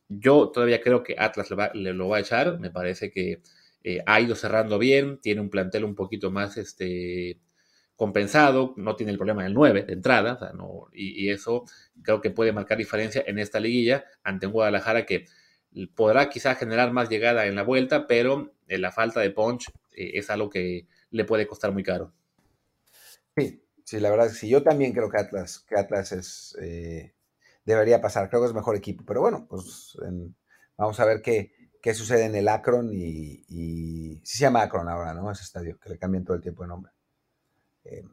Yo 0.09 0.51
todavía 0.51 0.81
creo 0.81 1.03
que 1.03 1.17
Atlas 1.19 1.49
le, 1.75 1.93
lo 1.93 2.09
va 2.09 2.19
a 2.19 2.21
echar. 2.21 2.61
Me 2.61 2.71
parece 2.71 3.11
que 3.11 3.43
eh, 3.83 4.03
ha 4.07 4.21
ido 4.21 4.37
cerrando 4.37 4.79
bien. 4.79 5.19
Tiene 5.21 5.41
un 5.41 5.51
plantel 5.51 5.85
un 5.85 5.95
poquito 5.95 6.31
más 6.31 6.57
este, 6.57 7.41
compensado, 8.03 8.75
no 8.77 8.97
tiene 8.97 9.13
el 9.13 9.19
problema 9.19 9.45
del 9.45 9.55
9 9.55 9.85
de 9.85 9.93
entrada, 9.93 10.53
y, 10.93 11.31
eso 11.31 11.65
creo 12.03 12.21
que 12.21 12.31
puede 12.31 12.53
marcar 12.53 12.77
diferencia 12.79 13.23
en 13.27 13.39
esta 13.39 13.61
liguilla 13.61 14.05
ante 14.25 14.47
un 14.47 14.53
Guadalajara 14.53 15.07
que 15.07 15.27
podrá 15.95 16.29
quizá 16.29 16.55
generar 16.57 16.93
más 16.93 17.09
llegada 17.09 17.47
en 17.47 17.55
la 17.55 17.63
vuelta, 17.63 18.07
pero 18.07 18.55
eh, 18.67 18.79
la 18.79 18.91
falta 18.91 19.21
de 19.21 19.31
punch 19.31 19.69
eh, 19.93 20.13
es 20.15 20.31
algo 20.31 20.51
que 20.51 20.87
le 21.11 21.25
puede 21.25 21.47
costar 21.47 21.73
muy 21.73 21.83
caro. 21.83 22.13
Sí, 23.37 23.62
sí, 23.93 24.01
la 24.01 24.11
verdad 24.11 24.27
es 24.27 24.33
que 24.33 24.39
sí, 24.41 24.49
yo 24.49 24.63
también 24.63 24.93
creo 24.93 25.11
que 25.11 25.19
Atlas, 25.19 25.65
que 25.69 25.79
Atlas 25.79 26.13
es, 26.13 26.57
eh, 26.63 27.15
debería 27.65 28.01
pasar, 28.01 28.31
creo 28.31 28.41
que 28.41 28.49
es 28.49 28.55
mejor 28.55 28.75
equipo, 28.75 29.05
pero 29.07 29.21
bueno, 29.21 29.47
pues 29.49 29.97
vamos 30.79 30.99
a 30.99 31.05
ver 31.05 31.21
qué, 31.21 31.53
qué 31.83 31.93
sucede 31.93 32.25
en 32.25 32.35
el 32.35 32.49
Akron 32.49 32.91
y, 32.91 33.45
sí 34.25 34.37
se 34.39 34.45
llama 34.45 34.63
Akron 34.63 34.89
ahora, 34.89 35.13
¿no? 35.13 35.31
Ese 35.31 35.43
estadio, 35.43 35.79
que 35.79 35.91
le 35.91 35.99
cambian 35.99 36.25
todo 36.25 36.37
el 36.37 36.43
tiempo 36.43 36.63
de 36.63 36.69
nombre. 36.69 36.93
Eh, 37.85 38.05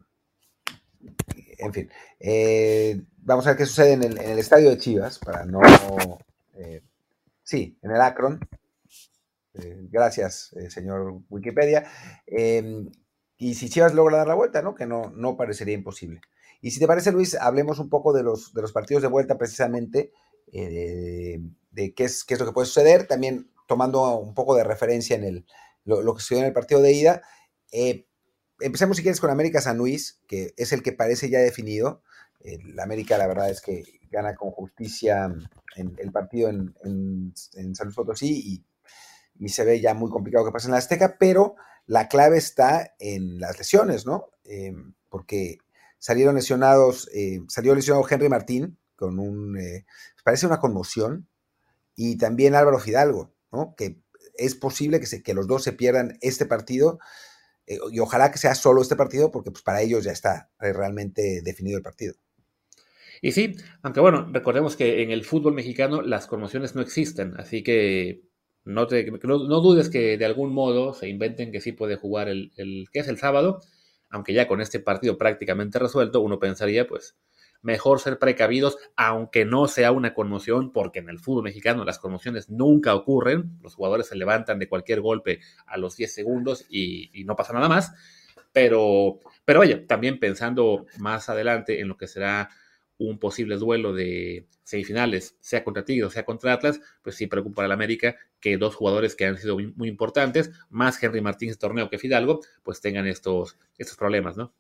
en 1.60 1.74
fin, 1.74 1.90
eh, 2.20 3.02
vamos 3.20 3.48
a 3.48 3.52
ver 3.52 3.58
qué 3.58 3.66
sucede 3.66 3.94
en 3.94 4.04
el, 4.04 4.40
estadio 4.40 4.70
de 4.70 4.78
Chivas 4.78 5.18
para 5.20 5.46
no... 5.46 5.62
Eh, 6.56 6.84
sí, 7.42 7.78
en 7.82 7.92
el 7.92 8.02
Akron. 8.02 8.40
gracias, 9.54 10.54
señor 10.68 11.22
Wikipedia. 11.30 11.90
Y 13.40 13.56
si 13.56 13.70
Chivas 13.70 13.94
logra 13.94 14.18
dar 14.18 14.28
la 14.28 14.36
vuelta, 14.36 14.62
¿no? 14.62 14.76
Que 14.76 14.86
no, 14.86 15.12
no 15.16 15.38
parecería 15.38 15.74
imposible. 15.74 16.22
Y 16.62 16.72
si 16.72 16.80
te 16.80 16.88
parece, 16.88 17.14
Luis, 17.14 17.36
hablemos 17.36 17.80
un 17.80 17.90
poco 17.90 18.12
de 18.12 18.22
los, 18.22 18.54
de 18.54 18.62
los 18.62 18.74
partidos 18.74 19.02
de 19.02 19.08
vuelta 19.08 19.38
precisamente, 19.38 20.12
de, 20.52 21.94
qué, 21.96 22.04
es, 22.04 22.26
qué 22.26 22.34
es 22.34 22.40
lo 22.40 22.46
que 22.46 22.52
puede 22.52 22.68
suceder, 22.68 23.08
también 23.08 23.50
tomando 23.66 24.18
un 24.18 24.34
poco 24.34 24.56
de 24.56 24.66
referencia 24.66 25.16
en 25.16 25.24
el, 25.24 25.46
lo, 25.86 26.14
que 26.14 26.22
sucedió 26.22 26.42
en 26.42 26.48
el 26.48 26.54
partido 26.54 26.82
de 26.82 26.92
ida. 26.92 27.22
Eh, 27.72 28.08
empecemos 28.60 28.98
si 28.98 29.04
quieres 29.04 29.22
con 29.22 29.30
América 29.30 29.62
San 29.62 29.78
Luis, 29.78 30.20
que 30.28 30.54
es 30.58 30.74
el 30.74 30.84
que 30.84 30.92
parece 30.92 31.30
ya 31.30 31.40
definido. 31.40 32.04
La 32.74 32.84
América, 32.84 33.18
la 33.18 33.28
verdad 33.28 33.50
es 33.50 33.62
que 33.62 33.84
gana 34.12 34.36
con 34.36 34.52
justicia 34.52 35.34
en 35.78 35.96
el 35.98 36.12
partido 36.12 36.50
en, 36.50 37.34
San 37.36 37.86
Luis 37.86 37.96
Potosí 37.96 38.64
y, 39.40 39.46
y, 39.46 39.50
se 39.50 39.64
ve 39.64 39.80
ya 39.80 39.94
muy 39.94 40.10
complicado 40.10 40.46
que 40.46 40.52
pase 40.52 40.68
en 40.68 40.72
la 40.72 40.78
Azteca, 40.78 41.16
pero 41.18 41.56
la 41.90 42.08
clave 42.08 42.38
está 42.38 42.94
en 43.00 43.40
las 43.40 43.58
lesiones, 43.58 44.06
¿no? 44.06 44.30
Em, 44.44 44.94
porque 45.10 45.58
salieron 45.98 46.36
lesionados, 46.36 47.10
eh, 47.16 47.42
salió 47.48 47.74
lesionado 47.74 48.06
Henry 48.08 48.30
Martín 48.30 48.78
con 48.96 49.18
un, 49.18 49.58
eh, 49.58 49.88
parece 50.24 50.46
una 50.46 50.60
conmoción, 50.60 51.28
y 51.96 52.16
también 52.20 52.54
Álvaro 52.54 52.78
Fidalgo, 52.78 53.34
¿no? 53.52 53.74
Que 53.76 54.04
es 54.36 54.54
posible 54.54 55.02
que 55.02 55.34
los 55.34 55.48
dos 55.48 55.64
se 55.64 55.74
pierdan 55.74 56.20
este 56.22 56.46
partido 56.46 57.00
eh, 57.66 57.80
y 57.92 58.00
ojalá 58.00 58.32
que 58.32 58.38
sea 58.38 58.54
solo 58.54 58.84
este 58.84 58.96
partido 58.96 59.32
porque 59.32 59.50
pues, 59.50 59.64
para 59.64 59.82
ellos 59.82 60.04
ya 60.04 60.12
está 60.12 60.52
realmente 60.60 61.42
definido 61.42 61.78
el 61.78 61.84
partido. 61.84 62.14
Y 63.20 63.32
sí, 63.32 63.56
aunque 63.82 64.00
bueno, 64.00 64.30
recordemos 64.32 64.76
que 64.76 65.02
en 65.02 65.10
el 65.10 65.26
fútbol 65.26 65.56
mexicano 65.56 66.04
las 66.04 66.28
conmociones 66.28 66.76
no 66.76 66.84
existen, 66.84 67.34
así 67.38 67.64
que 67.64 68.29
no, 68.66 68.88
te, 68.88 69.10
no, 69.24 69.38
dudes 69.62 69.90
que 69.90 70.18
de 70.18 70.26
algún 70.26 70.54
modo 70.54 70.94
se 70.94 71.10
inventen 71.10 71.52
que 71.52 71.62
sí 71.62 71.72
puede 71.72 71.96
jugar 71.96 72.30
el, 72.30 72.52
el 72.58 72.88
que 72.92 73.00
es 73.00 73.08
el 73.08 73.18
sábado, 73.18 73.62
aunque 74.10 74.34
ya 74.34 74.48
con 74.48 74.62
este 74.62 74.80
partido 74.80 75.18
prácticamente 75.18 75.80
resuelto, 75.80 76.22
uno 76.22 76.40
pensaría 76.40 76.88
pues 76.88 77.16
mejor 77.62 78.00
ser 78.00 78.20
precavidos, 78.20 78.78
aunque 78.96 79.46
no 79.46 79.68
sea 79.68 79.92
una 79.92 80.14
conmoción, 80.14 80.72
porque 80.72 81.00
en 81.00 81.10
el 81.10 81.20
fútbol 81.20 81.44
mexicano 81.44 81.84
las 81.84 82.00
conmociones 82.00 82.50
nunca 82.50 82.96
ocurren, 82.96 83.58
los 83.62 83.76
jugadores 83.76 84.08
se 84.08 84.16
levantan 84.16 84.60
de 84.60 84.70
cualquier 84.70 85.02
golpe 85.02 85.40
a 85.66 85.78
los 85.78 85.96
10 85.98 86.14
segundos 86.14 86.66
y, 86.70 87.24
no 87.26 87.36
pasa 87.36 87.54
nada 87.54 87.68
más, 87.68 87.94
pero, 88.54 89.20
pero 89.46 89.60
vaya, 89.60 89.86
también 89.86 90.20
pensando 90.20 90.86
más 90.98 91.30
adelante 91.30 91.82
en 91.82 91.88
lo 91.88 91.98
que 91.98 92.08
será 92.08 92.50
un 93.00 93.18
posible 93.18 93.56
duelo 93.56 93.94
de 93.94 94.48
semifinales, 94.64 95.36
sea 95.40 95.64
contra 95.64 95.86
Tigres, 95.86 96.14
sea 96.14 96.26
contra 96.26 96.54
Atlas, 96.54 96.80
pues 97.02 97.16
sí 97.16 97.26
preocupa 97.28 97.64
al 97.64 97.72
América 97.72 98.18
que 98.40 98.58
dos 98.58 98.76
jugadores 98.76 99.16
que 99.16 99.26
han 99.26 99.38
sido 99.38 99.58
muy, 99.76 99.88
importantes, 99.88 100.52
más 100.70 101.02
Henry 101.02 101.22
Martínez 101.22 101.58
torneo 101.58 101.90
que 101.90 101.98
Fidalgo, 101.98 102.42
pues 102.62 102.82
tengan 102.82 103.08
estos, 103.08 103.58
estos 103.78 103.98
problemas, 103.98 104.38
¿no? 104.38 104.54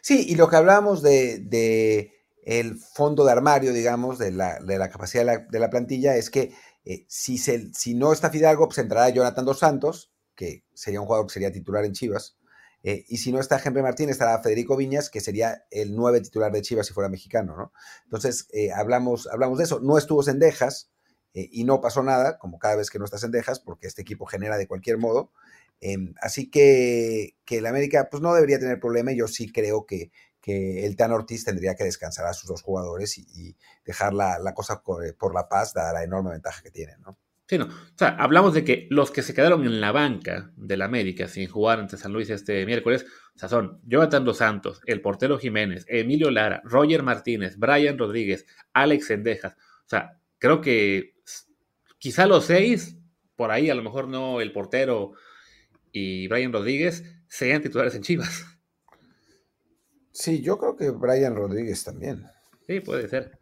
Sí, 0.00 0.26
y 0.28 0.36
lo 0.36 0.48
que 0.48 0.56
hablamos 0.56 1.02
de, 1.02 2.12
el 2.44 2.76
fondo 2.76 3.24
de 3.24 3.32
armario, 3.32 3.72
digamos, 3.72 4.18
de 4.18 4.30
la, 4.30 4.60
de 4.60 4.78
la 4.78 4.88
capacidad 4.88 5.42
de 5.48 5.58
la, 5.58 5.70
plantilla, 5.70 6.16
es 6.16 6.30
que 6.30 6.52
eh, 6.84 7.04
si, 7.08 7.38
se, 7.38 7.72
si 7.74 7.94
no 7.94 8.12
está 8.12 8.30
Fidalgo, 8.30 8.68
pues 8.68 8.78
entrará 8.78 9.08
Jonathan 9.08 9.44
Dos 9.44 9.58
Santos, 9.58 10.12
que 10.34 10.64
sería 10.72 11.00
un 11.00 11.06
jugador 11.06 11.26
que 11.26 11.32
sería 11.32 11.52
titular 11.52 11.84
en 11.84 11.92
Chivas. 11.92 12.36
Eh, 12.84 13.04
y 13.08 13.16
si 13.16 13.32
no 13.32 13.40
está 13.40 13.60
Henry 13.62 13.82
Martín, 13.82 14.10
estará 14.10 14.40
Federico 14.40 14.76
Viñas, 14.76 15.10
que 15.10 15.20
sería 15.20 15.64
el 15.70 15.96
nueve 15.96 16.20
titular 16.20 16.52
de 16.52 16.62
Chivas 16.62 16.86
si 16.86 16.92
fuera 16.92 17.08
mexicano, 17.08 17.56
¿no? 17.56 17.72
Entonces, 18.04 18.46
eh, 18.52 18.70
hablamos, 18.70 19.26
hablamos 19.26 19.58
de 19.58 19.64
eso. 19.64 19.80
No 19.80 19.98
estuvo 19.98 20.22
Sendejas 20.22 20.90
y 21.36 21.64
no 21.64 21.80
pasó 21.80 22.04
nada, 22.04 22.38
como 22.38 22.60
cada 22.60 22.76
vez 22.76 22.90
que 22.90 23.00
no 23.00 23.06
está 23.06 23.18
Sendejas, 23.18 23.58
porque 23.58 23.88
este 23.88 24.02
equipo 24.02 24.24
genera 24.24 24.56
de 24.56 24.68
cualquier 24.68 24.98
modo. 24.98 25.32
Em, 25.80 26.14
así 26.20 26.50
que, 26.50 27.36
el 27.48 27.66
América 27.66 28.08
pues 28.10 28.22
no 28.22 28.34
debería 28.34 28.58
tener 28.58 28.80
problema. 28.80 29.12
Yo 29.12 29.28
sí 29.28 29.52
creo 29.52 29.86
que, 29.86 30.12
que 30.40 30.86
el 30.86 30.96
Tan 30.96 31.12
Ortiz 31.12 31.44
tendría 31.44 31.74
que 31.74 31.84
descansar 31.84 32.26
a 32.26 32.34
sus 32.34 32.48
dos 32.48 32.62
jugadores 32.62 33.18
y, 33.18 33.56
dejar 33.84 34.14
la, 34.14 34.54
cosa 34.54 34.82
eh, 35.04 35.12
por, 35.12 35.34
la 35.34 35.48
paz, 35.48 35.74
dada 35.74 35.92
la 35.92 36.04
enorme 36.04 36.30
ventaja 36.32 36.62
que 36.62 36.70
tienen, 36.70 37.00
¿no? 37.00 37.18
Sí, 37.46 37.58
no. 37.58 37.66
O 37.66 37.98
sea, 37.98 38.08
hablamos 38.08 38.54
de 38.54 38.64
que 38.64 38.86
los 38.90 39.10
que 39.10 39.22
se 39.22 39.34
quedaron 39.34 39.64
en 39.64 39.80
la 39.80 39.92
banca 39.92 40.50
del 40.56 40.80
América 40.80 41.28
sin 41.28 41.46
jugar 41.46 41.78
ante 41.78 41.98
San 41.98 42.12
Luis 42.12 42.30
este 42.30 42.64
miércoles, 42.64 43.04
o 43.34 43.38
sea, 43.38 43.48
son 43.48 43.80
Jonathan 43.84 44.24
Dos 44.24 44.38
Santos, 44.38 44.80
el 44.86 45.02
portero 45.02 45.38
Jiménez, 45.38 45.84
Emilio 45.88 46.30
Lara, 46.30 46.62
Roger 46.64 47.02
Martínez, 47.02 47.58
Brian 47.58 47.98
Rodríguez, 47.98 48.46
Alex 48.72 49.08
Sendejas. 49.08 49.54
O 49.54 49.88
sea, 49.88 50.18
creo 50.38 50.62
que 50.62 51.16
quizá 51.98 52.26
los 52.26 52.46
seis, 52.46 52.96
por 53.36 53.50
ahí 53.50 53.68
a 53.68 53.74
lo 53.74 53.82
mejor 53.82 54.08
no 54.08 54.40
el 54.40 54.52
portero 54.52 55.12
y 55.92 56.26
Brian 56.28 56.52
Rodríguez 56.52 57.04
sean 57.28 57.60
titulares 57.60 57.94
en 57.94 58.02
Chivas. 58.02 58.46
Sí, 60.12 60.40
yo 60.40 60.56
creo 60.58 60.76
que 60.76 60.90
Brian 60.90 61.34
Rodríguez 61.34 61.82
también. 61.84 62.24
Sí, 62.66 62.80
puede 62.80 63.08
ser. 63.08 63.36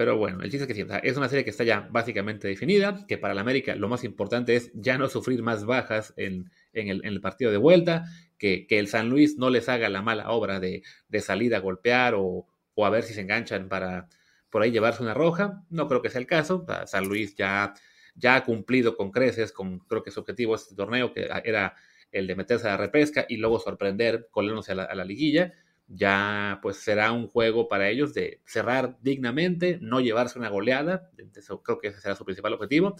Pero 0.00 0.16
bueno, 0.16 0.42
el 0.42 0.50
chiste 0.50 0.64
es 0.64 0.66
que 0.66 0.74
sí, 0.74 0.86
es 1.02 1.18
una 1.18 1.28
serie 1.28 1.44
que 1.44 1.50
está 1.50 1.62
ya 1.62 1.86
básicamente 1.90 2.48
definida, 2.48 3.04
que 3.06 3.18
para 3.18 3.34
la 3.34 3.42
América 3.42 3.74
lo 3.74 3.86
más 3.86 4.02
importante 4.02 4.56
es 4.56 4.70
ya 4.72 4.96
no 4.96 5.10
sufrir 5.10 5.42
más 5.42 5.66
bajas 5.66 6.14
en, 6.16 6.50
el, 6.72 7.20
partido 7.20 7.50
de 7.50 7.58
vuelta, 7.58 8.06
que, 8.38 8.66
el 8.70 8.88
San 8.88 9.10
Luis 9.10 9.36
no 9.36 9.50
les 9.50 9.68
haga 9.68 9.90
la 9.90 10.00
mala 10.00 10.30
obra 10.30 10.58
de, 10.58 10.82
salir 11.20 11.54
a 11.54 11.58
golpear 11.58 12.14
o, 12.14 12.46
o, 12.74 12.86
a 12.86 12.88
ver 12.88 13.02
si 13.02 13.12
se 13.12 13.20
enganchan 13.20 13.68
para 13.68 14.08
por 14.48 14.62
ahí 14.62 14.70
llevarse 14.70 15.02
una 15.02 15.12
roja. 15.12 15.64
No 15.68 15.86
creo 15.86 16.00
que 16.00 16.08
sea 16.08 16.22
el 16.22 16.26
caso. 16.26 16.64
San 16.86 17.06
Luis 17.06 17.34
ya 17.36 17.74
ya 18.14 18.36
ha 18.36 18.44
cumplido 18.44 18.96
con 18.96 19.10
creces, 19.10 19.52
con 19.52 19.80
creo 19.80 20.02
que 20.02 20.10
su 20.10 20.20
objetivo 20.20 20.54
este 20.54 20.74
torneo, 20.74 21.12
que 21.12 21.28
era 21.44 21.74
el 22.10 22.26
de 22.26 22.36
meterse 22.36 22.68
a 22.68 22.70
la 22.70 22.76
repesca 22.78 23.26
y 23.28 23.36
luego 23.36 23.60
sorprender 23.60 24.28
colándose 24.30 24.72
a 24.72 24.76
la, 24.76 24.84
a 24.84 24.94
la 24.94 25.04
liguilla, 25.04 25.52
ya 25.92 26.60
pues 26.62 26.76
será 26.76 27.10
un 27.10 27.26
juego 27.26 27.68
para 27.68 27.88
ellos 27.88 28.14
de 28.14 28.40
cerrar 28.46 28.96
dignamente, 29.02 29.78
no 29.82 30.00
llevarse 30.00 30.38
una 30.38 30.48
goleada, 30.48 31.10
eso 31.34 31.62
creo 31.62 31.78
que 31.78 31.88
ese 31.88 32.00
será 32.00 32.14
su 32.14 32.24
principal 32.24 32.52
objetivo, 32.52 32.94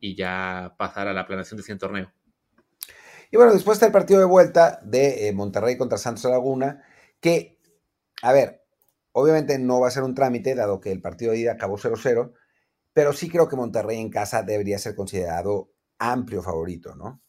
y 0.00 0.16
ya 0.16 0.74
pasar 0.78 1.06
a 1.06 1.12
la 1.12 1.26
planeación 1.26 1.58
de 1.58 1.62
ese 1.62 1.76
torneo. 1.76 2.10
Y 3.30 3.36
bueno, 3.36 3.52
después 3.52 3.76
está 3.76 3.86
el 3.86 3.92
partido 3.92 4.18
de 4.18 4.26
vuelta 4.26 4.80
de 4.82 5.28
eh, 5.28 5.32
Monterrey 5.32 5.76
contra 5.76 5.98
Santos 5.98 6.24
Laguna, 6.24 6.82
que, 7.20 7.58
a 8.22 8.32
ver, 8.32 8.64
obviamente 9.12 9.58
no 9.58 9.80
va 9.80 9.88
a 9.88 9.92
ser 9.92 10.02
un 10.02 10.14
trámite, 10.14 10.54
dado 10.54 10.80
que 10.80 10.90
el 10.90 11.02
partido 11.02 11.32
de 11.32 11.40
ida 11.40 11.52
acabó 11.52 11.76
0-0, 11.76 12.32
pero 12.94 13.12
sí 13.12 13.28
creo 13.28 13.48
que 13.48 13.56
Monterrey 13.56 14.00
en 14.00 14.10
casa 14.10 14.42
debería 14.42 14.78
ser 14.78 14.94
considerado 14.94 15.72
amplio 15.98 16.42
favorito, 16.42 16.96
¿no? 16.96 17.22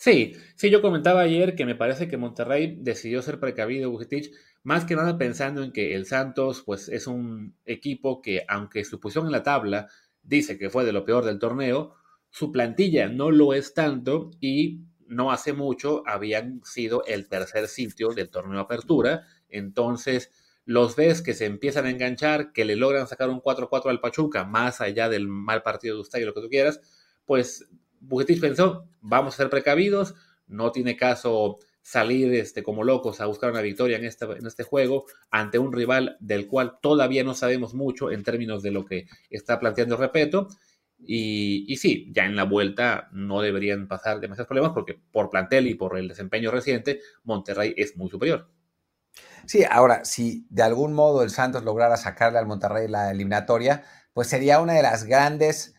Sí, 0.00 0.36
sí, 0.54 0.70
yo 0.70 0.80
comentaba 0.80 1.22
ayer 1.22 1.56
que 1.56 1.66
me 1.66 1.74
parece 1.74 2.06
que 2.06 2.16
Monterrey 2.16 2.76
decidió 2.80 3.20
ser 3.20 3.40
precavido, 3.40 3.90
Bucetich, 3.90 4.30
más 4.62 4.84
que 4.84 4.94
nada 4.94 5.18
pensando 5.18 5.64
en 5.64 5.72
que 5.72 5.96
el 5.96 6.06
Santos, 6.06 6.62
pues 6.64 6.88
es 6.88 7.08
un 7.08 7.56
equipo 7.66 8.22
que, 8.22 8.44
aunque 8.48 8.84
su 8.84 9.00
posición 9.00 9.26
en 9.26 9.32
la 9.32 9.42
tabla 9.42 9.88
dice 10.22 10.56
que 10.56 10.70
fue 10.70 10.84
de 10.84 10.92
lo 10.92 11.04
peor 11.04 11.24
del 11.24 11.40
torneo, 11.40 11.96
su 12.30 12.52
plantilla 12.52 13.08
no 13.08 13.32
lo 13.32 13.54
es 13.54 13.74
tanto 13.74 14.30
y 14.40 14.82
no 15.08 15.32
hace 15.32 15.52
mucho 15.52 16.04
habían 16.06 16.60
sido 16.64 17.02
el 17.06 17.28
tercer 17.28 17.66
sitio 17.66 18.10
del 18.10 18.30
torneo 18.30 18.60
Apertura, 18.60 19.26
entonces 19.48 20.30
los 20.64 20.94
ves 20.94 21.22
que 21.22 21.34
se 21.34 21.46
empiezan 21.46 21.86
a 21.86 21.90
enganchar, 21.90 22.52
que 22.52 22.64
le 22.64 22.76
logran 22.76 23.08
sacar 23.08 23.30
un 23.30 23.40
4-4 23.40 23.90
al 23.90 24.00
Pachuca, 24.00 24.44
más 24.44 24.80
allá 24.80 25.08
del 25.08 25.26
mal 25.26 25.62
partido 25.62 25.96
de 25.96 26.02
usted 26.02 26.20
y 26.20 26.24
lo 26.24 26.34
que 26.34 26.42
tú 26.42 26.48
quieras, 26.48 26.80
pues 27.24 27.68
Bugetich 28.00 28.40
pensó, 28.40 28.88
vamos 29.00 29.34
a 29.34 29.36
ser 29.38 29.50
precavidos, 29.50 30.14
no 30.46 30.72
tiene 30.72 30.96
caso 30.96 31.58
salir 31.82 32.34
este, 32.34 32.62
como 32.62 32.84
locos 32.84 33.20
a 33.20 33.26
buscar 33.26 33.50
una 33.50 33.62
victoria 33.62 33.96
en 33.96 34.04
este, 34.04 34.26
en 34.26 34.46
este 34.46 34.62
juego 34.62 35.06
ante 35.30 35.58
un 35.58 35.72
rival 35.72 36.18
del 36.20 36.46
cual 36.46 36.78
todavía 36.82 37.24
no 37.24 37.34
sabemos 37.34 37.72
mucho 37.72 38.10
en 38.10 38.22
términos 38.22 38.62
de 38.62 38.70
lo 38.70 38.84
que 38.84 39.06
está 39.30 39.58
planteando 39.58 39.96
Repeto. 39.96 40.48
Y, 40.98 41.64
y 41.66 41.76
sí, 41.76 42.10
ya 42.12 42.26
en 42.26 42.36
la 42.36 42.44
vuelta 42.44 43.08
no 43.12 43.40
deberían 43.40 43.88
pasar 43.88 44.20
demasiados 44.20 44.48
problemas 44.48 44.72
porque 44.72 45.00
por 45.12 45.30
plantel 45.30 45.68
y 45.68 45.74
por 45.74 45.96
el 45.96 46.08
desempeño 46.08 46.50
reciente, 46.50 47.00
Monterrey 47.24 47.72
es 47.76 47.96
muy 47.96 48.10
superior. 48.10 48.50
Sí, 49.46 49.64
ahora, 49.70 50.04
si 50.04 50.46
de 50.50 50.62
algún 50.62 50.92
modo 50.92 51.22
el 51.22 51.30
Santos 51.30 51.64
lograra 51.64 51.96
sacarle 51.96 52.38
al 52.38 52.46
Monterrey 52.46 52.86
la 52.88 53.10
eliminatoria, 53.10 53.84
pues 54.12 54.28
sería 54.28 54.60
una 54.60 54.74
de 54.74 54.82
las 54.82 55.04
grandes, 55.04 55.74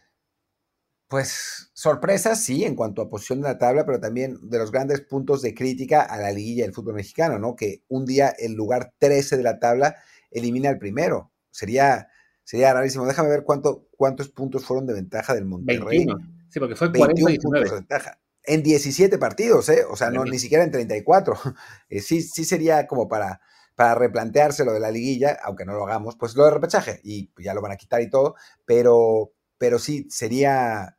pues, 1.09 1.71
sorpresas, 1.73 2.43
sí, 2.43 2.63
en 2.63 2.75
cuanto 2.75 3.01
a 3.01 3.09
posición 3.09 3.41
de 3.41 3.49
la 3.49 3.57
tabla, 3.57 3.85
pero 3.85 3.99
también 3.99 4.37
de 4.43 4.57
los 4.57 4.71
grandes 4.71 5.01
puntos 5.01 5.41
de 5.41 5.53
crítica 5.53 6.01
a 6.01 6.17
la 6.17 6.31
liguilla 6.31 6.63
del 6.63 6.73
fútbol 6.73 6.93
mexicano, 6.93 7.39
¿no? 7.39 7.55
Que 7.55 7.83
un 7.89 8.05
día 8.05 8.29
el 8.29 8.53
lugar 8.53 8.93
13 8.99 9.35
de 9.35 9.43
la 9.43 9.59
tabla 9.59 9.95
elimina 10.31 10.69
al 10.69 10.77
primero. 10.77 11.31
Sería, 11.51 12.07
sería 12.43 12.73
rarísimo. 12.73 13.05
Déjame 13.05 13.29
ver 13.29 13.43
cuánto, 13.43 13.87
cuántos 13.97 14.29
puntos 14.29 14.63
fueron 14.63 14.85
de 14.85 14.93
ventaja 14.93 15.33
del 15.33 15.45
Monterrey. 15.45 16.05
Sí, 16.49 16.59
porque 16.59 16.75
fue 16.75 16.91
41 16.91 17.35
puntos 17.41 17.69
de 17.69 17.75
ventaja 17.75 18.19
en 18.49 18.63
17 18.63 19.17
partidos, 19.17 19.69
¿eh? 19.69 19.85
O 19.89 19.95
sea, 19.95 20.09
no, 20.09 20.25
ni 20.25 20.39
siquiera 20.39 20.63
en 20.63 20.71
34. 20.71 21.33
Eh, 21.89 22.01
sí, 22.01 22.21
sí 22.21 22.45
sería 22.45 22.85
como 22.85 23.07
para, 23.07 23.41
para 23.75 23.95
replantearse 23.95 24.63
lo 24.63 24.73
de 24.73 24.79
la 24.79 24.91
liguilla, 24.91 25.39
aunque 25.43 25.65
no 25.65 25.73
lo 25.73 25.85
hagamos, 25.85 26.15
pues 26.17 26.35
lo 26.35 26.45
de 26.45 26.51
repechaje, 26.51 26.99
y 27.03 27.31
ya 27.41 27.53
lo 27.55 27.61
van 27.61 27.71
a 27.71 27.77
quitar 27.77 28.01
y 28.01 28.09
todo, 28.09 28.35
pero, 28.65 29.31
pero 29.57 29.79
sí, 29.79 30.05
sería 30.09 30.97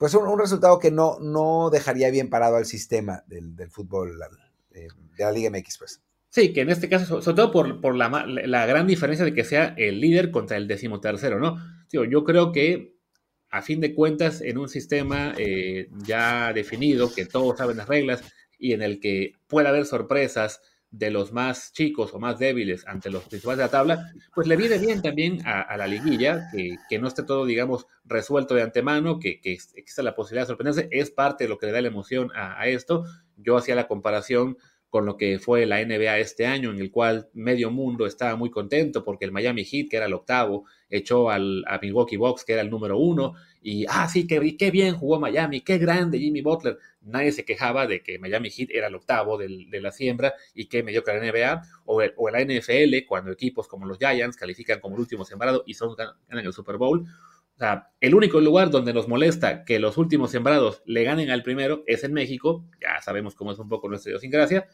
pues 0.00 0.14
un, 0.14 0.38
resultado 0.38 0.78
que 0.78 0.90
no, 0.90 1.18
no 1.20 1.68
dejaría 1.70 2.10
bien 2.10 2.30
parado 2.30 2.56
al 2.56 2.64
sistema 2.64 3.22
del, 3.26 3.54
fútbol 3.70 4.18
de, 4.70 4.88
la 5.18 5.30
Liga 5.30 5.50
MX, 5.50 5.76
pues. 5.78 6.00
Sí, 6.30 6.54
que 6.54 6.62
en 6.62 6.70
este 6.70 6.88
caso, 6.88 7.20
sobre 7.20 7.36
todo 7.36 7.52
por, 7.52 7.80
por 7.82 7.94
la, 7.94 8.08
la, 8.26 8.64
gran 8.64 8.86
diferencia 8.86 9.26
de 9.26 9.34
que 9.34 9.44
sea 9.44 9.74
el 9.76 10.00
líder 10.00 10.30
contra 10.30 10.56
el 10.56 10.66
decimotercero, 10.66 11.38
¿no? 11.38 11.58
yo 11.92 12.24
creo 12.24 12.50
que 12.50 12.94
a 13.50 13.60
fin 13.60 13.80
de 13.80 13.94
cuentas, 13.94 14.40
en 14.40 14.58
un 14.58 14.68
sistema 14.68 15.34
eh, 15.36 15.88
ya 16.06 16.52
definido, 16.54 17.12
que 17.12 17.26
todos 17.26 17.58
saben 17.58 17.76
las 17.76 17.88
reglas 17.88 18.22
y 18.58 18.72
en 18.72 18.82
el 18.82 19.00
que 19.00 19.34
puede 19.48 19.68
haber 19.68 19.84
sorpresas 19.84 20.62
de 20.90 21.10
los 21.10 21.32
más 21.32 21.72
chicos 21.72 22.12
o 22.14 22.18
más 22.18 22.38
débiles 22.38 22.86
ante 22.86 23.10
los 23.10 23.24
principales 23.24 23.58
de 23.58 23.64
la 23.64 23.70
tabla, 23.70 24.12
pues 24.34 24.46
le 24.46 24.56
viene 24.56 24.78
bien 24.78 25.02
también 25.02 25.40
a, 25.46 25.76
la 25.76 25.86
liguilla, 25.86 26.48
que, 26.52 26.98
no 26.98 27.06
esté 27.06 27.22
todo, 27.22 27.46
digamos, 27.46 27.86
resuelto 28.04 28.54
de 28.54 28.62
antemano, 28.62 29.20
que, 29.20 29.40
que 29.40 29.52
exista 29.52 30.02
la 30.02 30.14
posibilidad 30.14 30.42
de 30.42 30.48
sorprenderse, 30.48 30.88
es 30.90 31.10
parte 31.10 31.44
de 31.44 31.48
lo 31.48 31.58
que 31.58 31.66
le 31.66 31.72
da 31.72 31.80
la 31.80 31.88
emoción 31.88 32.30
a, 32.34 32.66
esto. 32.66 33.04
Yo 33.36 33.56
hacía 33.56 33.74
la 33.74 33.86
comparación 33.86 34.58
con 34.90 35.06
lo 35.06 35.16
que 35.16 35.38
fue 35.38 35.66
la 35.66 35.82
NBA 35.82 36.18
este 36.18 36.46
año, 36.46 36.70
en 36.70 36.80
el 36.80 36.90
cual 36.90 37.28
medio 37.32 37.70
mundo 37.70 38.06
estaba 38.06 38.34
muy 38.34 38.50
contento 38.50 39.04
porque 39.04 39.24
el 39.24 39.32
Miami 39.32 39.64
Heat, 39.64 39.88
que 39.88 39.96
era 39.96 40.06
el 40.06 40.12
octavo, 40.12 40.64
echó 40.90 41.30
al, 41.30 41.64
a 41.68 41.78
Milwaukee 41.78 42.16
Bucks, 42.16 42.44
que 42.44 42.54
era 42.54 42.62
el 42.62 42.70
número 42.70 42.98
uno, 42.98 43.34
y 43.62 43.86
ah, 43.88 44.08
sí, 44.08 44.26
qué, 44.26 44.56
qué 44.56 44.70
bien 44.72 44.96
jugó 44.96 45.20
Miami, 45.20 45.60
qué 45.60 45.78
grande 45.78 46.18
Jimmy 46.18 46.42
Butler. 46.42 46.78
Nadie 47.02 47.30
se 47.30 47.44
quejaba 47.44 47.86
de 47.86 48.02
que 48.02 48.18
Miami 48.18 48.50
Heat 48.50 48.70
era 48.72 48.88
el 48.88 48.94
octavo 48.96 49.38
de 49.38 49.80
la 49.80 49.92
siembra 49.92 50.34
y 50.54 50.66
que 50.66 50.82
mediocre 50.82 51.18
la 51.18 51.30
NBA, 51.30 51.62
o, 51.84 52.02
el, 52.02 52.12
o 52.16 52.28
la 52.28 52.40
NFL, 52.42 53.06
cuando 53.06 53.30
equipos 53.30 53.68
como 53.68 53.86
los 53.86 53.98
Giants 53.98 54.36
califican 54.36 54.80
como 54.80 54.96
el 54.96 55.02
último 55.02 55.24
sembrado 55.24 55.62
y 55.66 55.74
son 55.74 55.94
ganan 55.94 56.44
el 56.44 56.52
Super 56.52 56.78
Bowl. 56.78 57.06
O 57.60 57.62
sea, 57.62 57.90
el 58.00 58.14
único 58.14 58.40
lugar 58.40 58.70
donde 58.70 58.94
nos 58.94 59.06
molesta 59.06 59.66
que 59.66 59.78
los 59.78 59.98
últimos 59.98 60.30
sembrados 60.30 60.82
le 60.86 61.04
ganen 61.04 61.28
al 61.28 61.42
primero 61.42 61.84
es 61.86 62.04
en 62.04 62.14
México. 62.14 62.64
Ya 62.80 63.02
sabemos 63.02 63.34
cómo 63.34 63.52
es 63.52 63.58
un 63.58 63.68
poco 63.68 63.86
nuestra 63.86 64.08
idiosincrasia, 64.08 64.66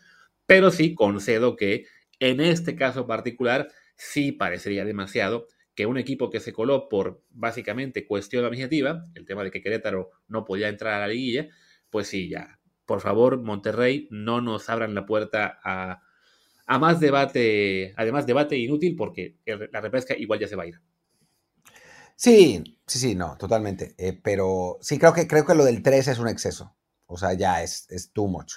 pero 0.47 0.71
sí 0.71 0.95
concedo 0.95 1.57
que 1.57 1.87
en 2.21 2.41
este 2.41 2.77
caso 2.77 3.09
particular 3.09 3.67
sí 3.97 4.31
parecería 4.31 4.85
demasiado 4.85 5.49
que 5.75 5.87
un 5.87 5.99
equipo 5.99 6.31
que 6.31 6.39
se 6.39 6.53
coló 6.53 6.89
por 6.89 7.25
básicamente 7.31 8.07
cuestión 8.07 8.45
administrativa, 8.45 9.05
el 9.17 9.25
tema 9.27 9.43
de 9.43 9.51
que 9.51 9.63
Querétaro 9.63 10.13
no 10.29 10.45
podía 10.45 10.69
entrar 10.69 10.95
a 10.95 11.01
la 11.01 11.09
liguilla, 11.09 11.49
pues 11.91 12.07
sí, 12.07 12.29
ya, 12.29 12.61
por 12.85 13.01
favor, 13.01 13.43
Monterrey, 13.43 14.07
no 14.13 14.41
nos 14.41 14.71
abran 14.71 14.95
la 14.95 15.07
puerta 15.07 15.59
a, 15.65 16.03
a 16.67 16.79
más 16.79 17.01
debate, 17.01 17.95
además 17.97 18.29
debate 18.29 18.57
inútil, 18.57 18.95
porque 18.95 19.39
la 19.45 19.81
repesca 19.81 20.17
igual 20.17 20.39
ya 20.39 20.47
se 20.47 20.55
va 20.55 20.63
a 20.63 20.67
ir. 20.69 20.81
Sí, 22.17 22.79
sí, 22.87 22.99
sí, 22.99 23.15
no, 23.15 23.37
totalmente. 23.37 23.95
Eh, 23.99 24.19
pero 24.21 24.79
sí, 24.81 24.99
creo 24.99 25.13
que, 25.13 25.29
creo 25.29 25.45
que 25.45 25.55
lo 25.55 25.65
del 25.65 25.83
3 25.83 26.09
es 26.09 26.19
un 26.19 26.29
exceso. 26.29 26.75
O 27.07 27.17
sea, 27.17 27.35
ya 27.35 27.63
es, 27.63 27.87
es 27.91 28.13
too 28.13 28.27
much. 28.27 28.55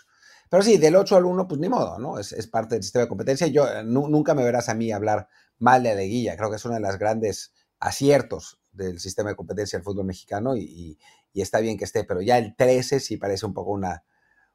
Pero 0.50 0.63
sí, 0.63 0.78
del 0.78 0.95
8 0.95 1.17
al 1.17 1.26
1, 1.26 1.48
pues 1.48 1.60
ni 1.60 1.69
modo, 1.69 2.00
¿no? 2.00 2.17
Es, 2.17 2.32
es 2.32 2.48
parte 2.48 2.76
del 2.76 2.84
sistema 2.84 3.04
de 3.04 3.10
competencia. 3.10 3.48
Yo 3.48 3.67
eh, 3.67 3.84
nunca 3.84 4.34
me 4.34 4.43
verás 4.43 4.69
a 4.69 4.74
mí 4.74 4.91
hablar 4.91 5.28
mal 5.60 5.84
de 5.84 5.91
Aleguilla. 5.91 6.36
Creo 6.38 6.50
que 6.50 6.56
es 6.56 6.65
uno 6.65 6.76
de 6.76 6.82
los 6.82 6.98
grandes 6.98 7.54
aciertos 7.80 8.60
del 8.72 9.00
sistema 9.00 9.30
de 9.30 9.36
competencia 9.36 9.78
del 9.78 9.84
fútbol 9.84 10.06
mexicano 10.06 10.56
y, 10.56 10.98
y, 11.34 11.41
está 11.41 11.60
bien 11.60 11.78
que 11.78 11.86
esté, 11.86 12.04
pero 12.04 12.22
ya 12.22 12.38
el 12.38 12.56
13 12.56 13.00
sí 13.00 13.17
parece 13.17 13.45
un 13.45 13.54
poco 13.54 13.72
una, 13.72 14.04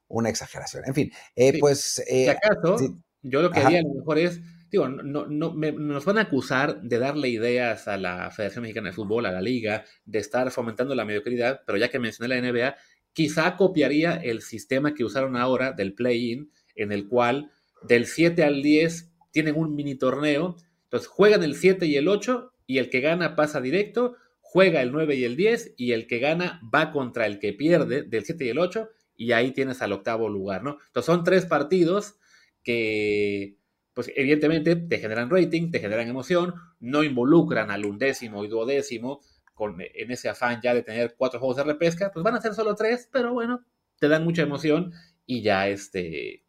una 0.08 0.28
exageración. 0.28 0.84
En 0.86 0.94
fin, 0.94 1.12
eh, 1.34 1.58
pues... 1.58 2.02
Eh, 2.06 2.30
acaso, 2.30 2.76
yo 3.22 3.40
lo 3.40 3.50
que 3.50 3.60
haría 3.60 3.78
a 3.78 3.82
lo 3.82 3.94
mejor 3.94 4.18
es 4.18 4.40
no, 4.74 5.26
no, 5.26 5.54
nos 5.54 6.04
van 6.04 6.18
a 6.18 6.22
acusar 6.22 6.80
de 6.82 6.98
darle 6.98 7.28
ideas 7.28 7.88
a 7.88 7.96
la 7.96 8.30
Federación 8.30 8.62
Mexicana 8.62 8.88
de 8.88 8.94
Fútbol, 8.94 9.26
a 9.26 9.32
la 9.32 9.40
liga, 9.40 9.84
de 10.04 10.18
estar 10.18 10.50
fomentando 10.50 10.94
la 10.94 11.04
mediocridad, 11.04 11.62
pero 11.66 11.78
ya 11.78 11.88
que 11.88 11.98
mencioné 11.98 12.34
la 12.34 12.40
NBA, 12.40 12.76
quizá 13.12 13.56
copiaría 13.56 14.16
el 14.16 14.42
sistema 14.42 14.94
que 14.94 15.04
usaron 15.04 15.36
ahora 15.36 15.72
del 15.72 15.94
play-in, 15.94 16.50
en 16.74 16.92
el 16.92 17.08
cual 17.08 17.50
del 17.82 18.06
7 18.06 18.42
al 18.42 18.62
10 18.62 19.10
tienen 19.30 19.56
un 19.56 19.74
mini 19.74 19.94
torneo, 19.94 20.56
entonces 20.84 21.08
juegan 21.08 21.42
el 21.42 21.54
7 21.54 21.86
y 21.86 21.96
el 21.96 22.08
8 22.08 22.52
y 22.66 22.78
el 22.78 22.90
que 22.90 23.00
gana 23.00 23.36
pasa 23.36 23.60
directo, 23.60 24.16
juega 24.40 24.82
el 24.82 24.92
9 24.92 25.16
y 25.16 25.24
el 25.24 25.36
10 25.36 25.74
y 25.76 25.92
el 25.92 26.06
que 26.06 26.18
gana 26.18 26.60
va 26.72 26.92
contra 26.92 27.26
el 27.26 27.38
que 27.38 27.52
pierde 27.52 28.02
del 28.02 28.24
7 28.24 28.44
y 28.44 28.48
el 28.48 28.58
8 28.58 28.88
y 29.16 29.32
ahí 29.32 29.52
tienes 29.52 29.82
al 29.82 29.92
octavo 29.92 30.28
lugar, 30.28 30.62
¿no? 30.62 30.78
Entonces 30.86 31.06
son 31.06 31.24
tres 31.24 31.46
partidos 31.46 32.16
que 32.62 33.56
pues 33.94 34.10
evidentemente 34.14 34.76
te 34.76 34.98
generan 34.98 35.30
rating, 35.30 35.70
te 35.70 35.78
generan 35.78 36.08
emoción, 36.08 36.54
no 36.80 37.02
involucran 37.02 37.70
al 37.70 37.86
undécimo 37.86 38.44
y 38.44 38.48
duodécimo 38.48 39.20
con, 39.54 39.80
en 39.80 40.10
ese 40.10 40.28
afán 40.28 40.60
ya 40.62 40.74
de 40.74 40.82
tener 40.82 41.14
cuatro 41.16 41.38
juegos 41.38 41.56
de 41.58 41.64
repesca, 41.64 42.10
pues 42.12 42.24
van 42.24 42.34
a 42.34 42.40
ser 42.40 42.54
solo 42.54 42.74
tres, 42.74 43.08
pero 43.12 43.32
bueno, 43.32 43.64
te 44.00 44.08
dan 44.08 44.24
mucha 44.24 44.42
emoción 44.42 44.92
y 45.24 45.42
ya 45.42 45.68
este, 45.68 46.44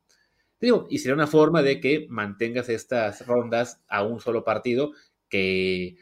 digo, 0.60 0.88
y 0.90 0.98
sería 0.98 1.14
una 1.14 1.28
forma 1.28 1.62
de 1.62 1.80
que 1.80 2.08
mantengas 2.10 2.68
estas 2.68 3.26
rondas 3.28 3.84
a 3.88 4.04
un 4.04 4.20
solo 4.20 4.44
partido 4.44 4.92
que, 5.30 5.98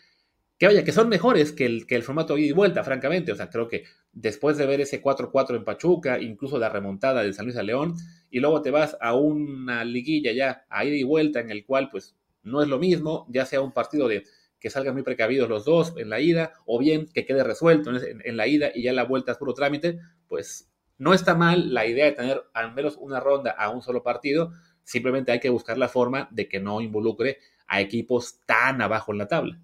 que 0.58 0.68
vaya, 0.68 0.86
que 0.86 0.94
son 0.94 1.10
mejores 1.10 1.52
que 1.52 1.66
el, 1.66 1.86
que 1.86 1.96
el 1.96 2.04
formato 2.04 2.38
ida 2.38 2.48
y 2.48 2.54
vuelta, 2.54 2.86
francamente, 2.86 3.34
o 3.34 3.36
sea, 3.36 3.50
creo 3.50 3.68
que 3.68 3.84
después 4.14 4.58
de 4.58 4.66
ver 4.66 4.80
ese 4.80 5.02
4-4 5.02 5.56
en 5.56 5.66
Pachuca, 5.66 6.20
incluso 6.20 6.58
la 6.60 6.70
remontada 6.70 7.24
del 7.24 7.34
San 7.34 7.46
Luis 7.46 7.58
a 7.58 7.64
León, 7.64 7.96
y 8.30 8.40
luego 8.40 8.62
te 8.62 8.72
vas 8.72 8.96
a 9.02 9.16
una 9.16 9.84
liguilla 9.84 10.32
ya 10.32 10.66
a 10.70 10.86
ida 10.86 10.96
y 10.96 11.04
vuelta 11.04 11.40
en 11.40 11.50
el 11.50 11.66
cual 11.66 11.90
pues 11.90 12.16
no 12.44 12.62
es 12.62 12.68
lo 12.68 12.78
mismo, 12.78 13.26
ya 13.30 13.46
sea 13.46 13.62
un 13.62 13.72
partido 13.72 14.08
de 14.08 14.24
que 14.60 14.70
salgan 14.70 14.94
muy 14.94 15.04
precavidos 15.04 15.50
los 15.50 15.66
dos 15.66 15.94
en 15.98 16.10
la 16.10 16.22
ida, 16.22 16.54
o 16.66 16.80
bien 16.80 17.08
que 17.14 17.26
quede 17.26 17.44
resuelto 17.44 17.92
en, 17.92 18.38
la 18.38 18.48
ida 18.48 18.72
y 18.74 18.84
ya 18.84 18.94
la 18.94 19.04
vuelta 19.04 19.34
es 19.34 19.38
puro 19.38 19.54
trámite, 19.54 20.00
pues 20.28 20.70
no 20.98 21.14
está 21.14 21.36
mal 21.36 21.74
la 21.74 21.86
idea 21.86 22.06
de 22.06 22.14
tener 22.14 22.44
al 22.54 22.74
menos 22.74 22.98
una 22.98 23.20
ronda 23.20 23.52
a 23.52 23.72
un 23.72 23.82
solo 23.82 24.04
partido, 24.04 24.54
simplemente 24.84 25.32
hay 25.32 25.40
que 25.40 25.50
buscar 25.50 25.78
la 25.78 25.90
forma 25.90 26.30
de 26.32 26.48
que 26.48 26.60
no 26.60 26.80
involucre 26.80 27.40
a 27.68 27.82
equipos 27.82 28.40
tan 28.46 28.82
abajo 28.82 29.12
en 29.12 29.18
la 29.18 29.28
tabla. 29.28 29.60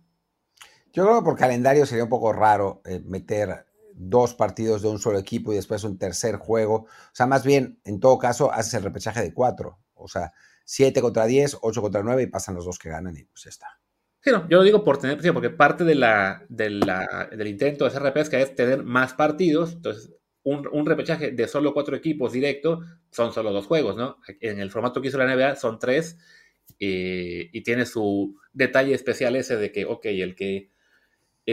Yo 0.92 1.06
creo 1.06 1.20
que 1.20 1.26
por 1.26 1.38
calendario 1.38 1.86
sería 1.86 2.04
un 2.04 2.10
poco 2.10 2.34
raro 2.34 2.82
eh, 2.84 3.00
meter 3.06 3.69
dos 4.00 4.34
partidos 4.34 4.82
de 4.82 4.88
un 4.88 4.98
solo 4.98 5.20
equipo 5.20 5.52
y 5.52 5.58
después 5.58 5.84
un 5.84 5.98
tercer 5.98 6.38
juego. 6.38 6.76
O 6.86 7.14
sea, 7.14 7.28
más 7.28 7.44
bien, 7.44 7.80
en 7.84 8.00
todo 8.00 8.18
caso, 8.18 8.52
haces 8.52 8.74
el 8.76 8.84
repechaje 8.84 9.22
de 9.22 9.34
cuatro. 9.34 9.78
O 9.94 10.08
sea, 10.08 10.32
siete 10.64 11.02
contra 11.02 11.26
diez, 11.26 11.58
ocho 11.62 11.82
contra 11.82 12.02
nueve 12.02 12.24
y 12.24 12.28
pasan 12.28 12.56
los 12.56 12.66
dos 12.66 12.80
que 12.80 12.90
ganan 12.90 13.16
y 13.18 13.26
pues 13.26 13.44
ya 13.44 13.50
está. 13.50 13.68
Sí, 14.22 14.32
no, 14.32 14.48
yo 14.50 14.58
lo 14.58 14.64
digo 14.64 14.84
por 14.84 14.98
tener, 14.98 15.18
porque 15.34 15.50
parte 15.50 15.84
de 15.84 15.96
la, 15.96 16.46
del 16.50 17.48
intento 17.48 17.84
de 17.84 17.90
hacer 17.90 18.02
repesca 18.02 18.40
es 18.40 18.56
tener 18.56 18.84
más 18.84 19.14
partidos. 19.14 19.74
Entonces, 19.74 20.12
un, 20.44 20.68
un, 20.72 20.86
repechaje 20.86 21.32
de 21.32 21.48
solo 21.48 21.74
cuatro 21.74 21.96
equipos 21.96 22.32
directo 22.32 22.82
son 23.12 23.34
solo 23.34 23.52
dos 23.52 23.66
juegos, 23.66 23.96
¿no? 23.96 24.18
En 24.40 24.60
el 24.60 24.72
formato 24.72 25.02
que 25.02 25.10
hizo 25.10 25.18
la 25.18 25.34
NBA 25.34 25.56
son 25.56 25.80
tres 25.80 26.18
eh, 26.80 27.50
y 27.52 27.62
tiene 27.62 27.86
su 27.86 28.38
detalle 28.54 28.94
especial 28.94 29.36
ese 29.36 29.58
de 29.58 29.72
que, 29.72 29.86
ok, 29.86 30.06
el 30.06 30.36
que 30.36 30.72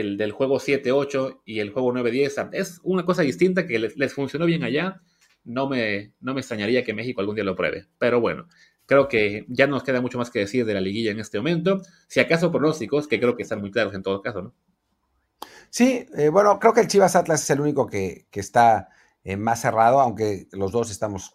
el 0.00 0.16
del 0.16 0.32
juego 0.32 0.56
7-8 0.56 1.42
y 1.44 1.60
el 1.60 1.70
juego 1.70 1.92
9-10. 1.92 2.50
Es 2.52 2.80
una 2.82 3.04
cosa 3.04 3.22
distinta 3.22 3.66
que 3.66 3.78
les, 3.78 4.14
funcionó 4.14 4.46
bien 4.46 4.64
allá. 4.64 5.00
No 5.44 5.68
me, 5.68 6.12
no 6.20 6.34
me 6.34 6.40
extrañaría 6.40 6.84
que 6.84 6.94
México 6.94 7.20
algún 7.20 7.36
día 7.36 7.44
lo 7.44 7.56
pruebe. 7.56 7.86
Pero 7.98 8.20
bueno, 8.20 8.48
creo 8.86 9.08
que 9.08 9.44
ya 9.48 9.66
nos 9.66 9.82
queda 9.82 10.00
mucho 10.00 10.18
más 10.18 10.30
que 10.30 10.40
decir 10.40 10.64
de 10.64 10.74
la 10.74 10.80
liguilla 10.80 11.10
en 11.10 11.20
este 11.20 11.38
momento. 11.38 11.82
Si 12.08 12.20
acaso 12.20 12.50
pronósticos, 12.50 13.06
que 13.08 13.20
creo 13.20 13.36
que 13.36 13.42
están 13.42 13.60
muy 13.60 13.70
claros 13.70 13.94
en 13.94 14.02
todo 14.02 14.22
caso, 14.22 14.42
¿no? 14.42 14.54
Sí, 15.70 16.06
eh, 16.16 16.28
bueno, 16.28 16.58
creo 16.58 16.72
que 16.72 16.80
el 16.80 16.88
Chivas 16.88 17.16
Atlas 17.16 17.42
es 17.42 17.50
el 17.50 17.60
único 17.60 17.86
que, 17.86 18.26
está 18.32 18.88
eh, 19.24 19.36
más 19.36 19.60
cerrado, 19.60 20.00
aunque 20.00 20.46
los 20.52 20.72
dos 20.72 20.90
estamos 20.90 21.32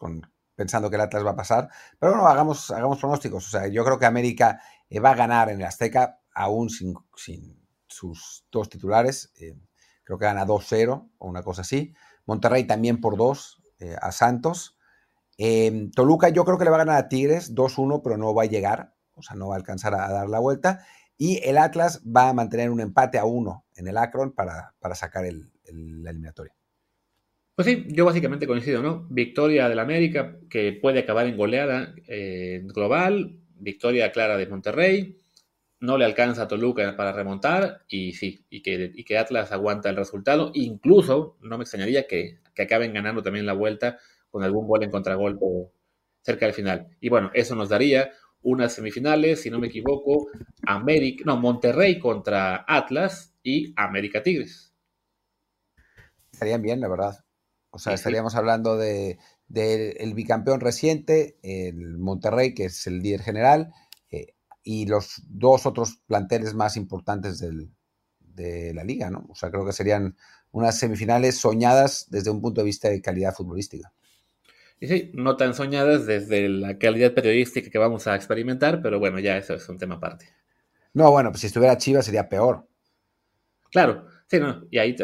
pensando 0.55 0.89
que 0.89 0.95
el 0.95 1.01
Atlas 1.01 1.25
va 1.25 1.31
a 1.31 1.35
pasar. 1.35 1.69
Pero 1.99 2.13
bueno, 2.13 2.27
hagamos, 2.27 2.71
hagamos 2.71 2.99
pronósticos. 2.99 3.47
O 3.47 3.49
sea, 3.49 3.67
yo 3.67 3.83
creo 3.83 3.99
que 3.99 4.05
América 4.05 4.61
eh, 4.89 4.99
va 4.99 5.11
a 5.11 5.15
ganar 5.15 5.49
en 5.49 5.59
el 5.59 5.67
Azteca, 5.67 6.19
aún 6.33 6.69
sin, 6.69 6.95
sin 7.15 7.60
sus 7.91 8.45
dos 8.51 8.69
titulares. 8.69 9.31
Eh, 9.39 9.55
creo 10.03 10.17
que 10.17 10.25
gana 10.25 10.45
2-0 10.45 11.09
o 11.17 11.27
una 11.27 11.43
cosa 11.43 11.61
así. 11.61 11.93
Monterrey 12.25 12.65
también 12.65 12.99
por 12.99 13.17
2 13.17 13.61
eh, 13.79 13.95
a 14.01 14.11
Santos. 14.11 14.77
Em, 15.37 15.91
Toluca 15.91 16.29
yo 16.29 16.45
creo 16.45 16.57
que 16.57 16.65
le 16.65 16.69
va 16.69 16.77
a 16.77 16.85
ganar 16.85 16.97
a 16.97 17.09
Tigres 17.09 17.55
2-1, 17.55 18.01
pero 18.03 18.17
no 18.17 18.33
va 18.33 18.43
a 18.43 18.47
llegar, 18.47 18.93
o 19.13 19.21
sea, 19.21 19.35
no 19.35 19.49
va 19.49 19.55
a 19.55 19.57
alcanzar 19.57 19.93
a, 19.95 20.11
dar 20.11 20.29
la 20.29 20.39
vuelta. 20.39 20.85
Y 21.17 21.39
el 21.47 21.57
Atlas 21.57 22.01
va 22.05 22.29
a 22.29 22.33
mantener 22.33 22.69
un 22.69 22.81
empate 22.81 23.17
a 23.17 23.25
1 23.25 23.65
en 23.75 23.87
el 23.87 23.97
Akron 23.97 24.31
para, 24.31 24.73
para 24.79 24.95
sacar 24.95 25.25
el, 25.25 25.51
la 25.71 26.09
eliminatoria. 26.09 26.55
Pues 27.55 27.67
sí, 27.67 27.85
yo 27.89 28.05
básicamente 28.05 28.47
coincido, 28.47 28.81
¿no? 28.81 29.07
Victoria 29.09 29.69
del 29.69 29.79
América, 29.79 30.37
que 30.49 30.71
puede 30.73 30.99
acabar 30.99 31.27
en 31.27 31.37
goleada 31.37 31.93
eh, 32.07 32.61
global, 32.63 33.37
victoria 33.55 34.11
clara 34.11 34.37
de 34.37 34.47
Monterrey, 34.47 35.17
no 35.81 35.97
le 35.97 36.05
alcanza 36.05 36.43
a 36.43 36.47
Toluca 36.47 36.95
para 36.95 37.11
remontar 37.11 37.83
y 37.89 38.13
sí, 38.13 38.45
y 38.49 38.61
que, 38.61 38.93
que 39.03 39.17
Atlas 39.17 39.51
aguanta 39.51 39.89
el 39.89 39.95
resultado. 39.95 40.51
Incluso 40.53 41.37
no 41.41 41.57
me 41.57 41.63
extrañaría 41.63 42.07
que, 42.07 42.39
acaben 42.57 42.93
ganando 42.93 43.23
también 43.23 43.47
la 43.47 43.53
vuelta 43.53 43.97
con 44.29 44.43
algún 44.43 44.67
gol 44.67 44.83
en 44.83 44.91
contragolpe 44.91 45.43
cerca 46.21 46.45
del 46.45 46.53
final. 46.53 46.95
Y 47.01 47.09
bueno, 47.09 47.31
eso 47.33 47.55
nos 47.55 47.69
daría 47.69 48.11
unas 48.43 48.73
semifinales, 48.73 49.41
si 49.41 49.49
no 49.49 49.57
me 49.57 49.67
equivoco, 49.67 50.27
América, 50.67 51.23
no, 51.25 51.37
Monterrey 51.37 51.97
contra 51.97 52.63
Atlas 52.67 53.33
y 53.41 53.73
América 53.75 54.21
Tigres. 54.21 54.75
Estarían 56.31 56.61
bien, 56.61 56.79
la 56.79 56.89
verdad. 56.89 57.25
O 57.71 57.79
sea, 57.79 57.93
estaríamos 57.93 58.35
hablando 58.35 58.77
de, 58.77 59.17
el 59.49 60.13
bicampeón 60.13 60.59
reciente, 60.59 61.39
el 61.41 61.97
Monterrey, 61.97 62.53
que 62.53 62.65
es 62.65 62.85
el 62.85 62.99
líder 62.99 63.21
general, 63.21 63.73
y 64.63 64.85
los 64.85 65.21
dos 65.27 65.65
otros 65.65 66.01
planteles 66.05 66.53
más 66.53 66.77
importantes 66.77 67.39
de 67.39 68.73
la 68.73 68.83
liga, 68.83 69.09
¿no? 69.09 69.25
O 69.29 69.35
sea, 69.35 69.49
creo 69.51 69.65
que 69.65 69.73
serían 69.73 70.15
unas 70.51 70.77
semifinales 70.77 71.37
soñadas 71.37 72.07
desde 72.09 72.29
un 72.29 72.41
punto 72.41 72.61
de 72.61 72.65
vista 72.65 72.89
de 72.89 73.01
calidad 73.01 73.33
futbolística. 73.33 73.91
Y 74.79 74.87
sí, 74.87 75.11
no 75.13 75.37
tan 75.37 75.53
soñadas 75.53 76.07
desde 76.07 76.49
la 76.49 76.79
calidad 76.79 77.13
periodística 77.13 77.69
que 77.69 77.77
vamos 77.77 78.07
a 78.07 78.15
experimentar, 78.15 78.81
pero 78.81 78.99
bueno, 78.99 79.19
ya 79.19 79.37
eso 79.37 79.53
es 79.53 79.69
un 79.69 79.77
tema 79.77 79.95
aparte. 79.95 80.27
No, 80.93 81.11
bueno, 81.11 81.29
pues 81.29 81.41
si 81.41 81.47
estuviera 81.47 81.77
Chivas 81.77 82.05
sería 82.05 82.27
peor. 82.27 82.67
Claro, 83.71 84.07
sí, 84.27 84.39
no, 84.39 84.65
y 84.69 84.79
ahí, 84.79 84.95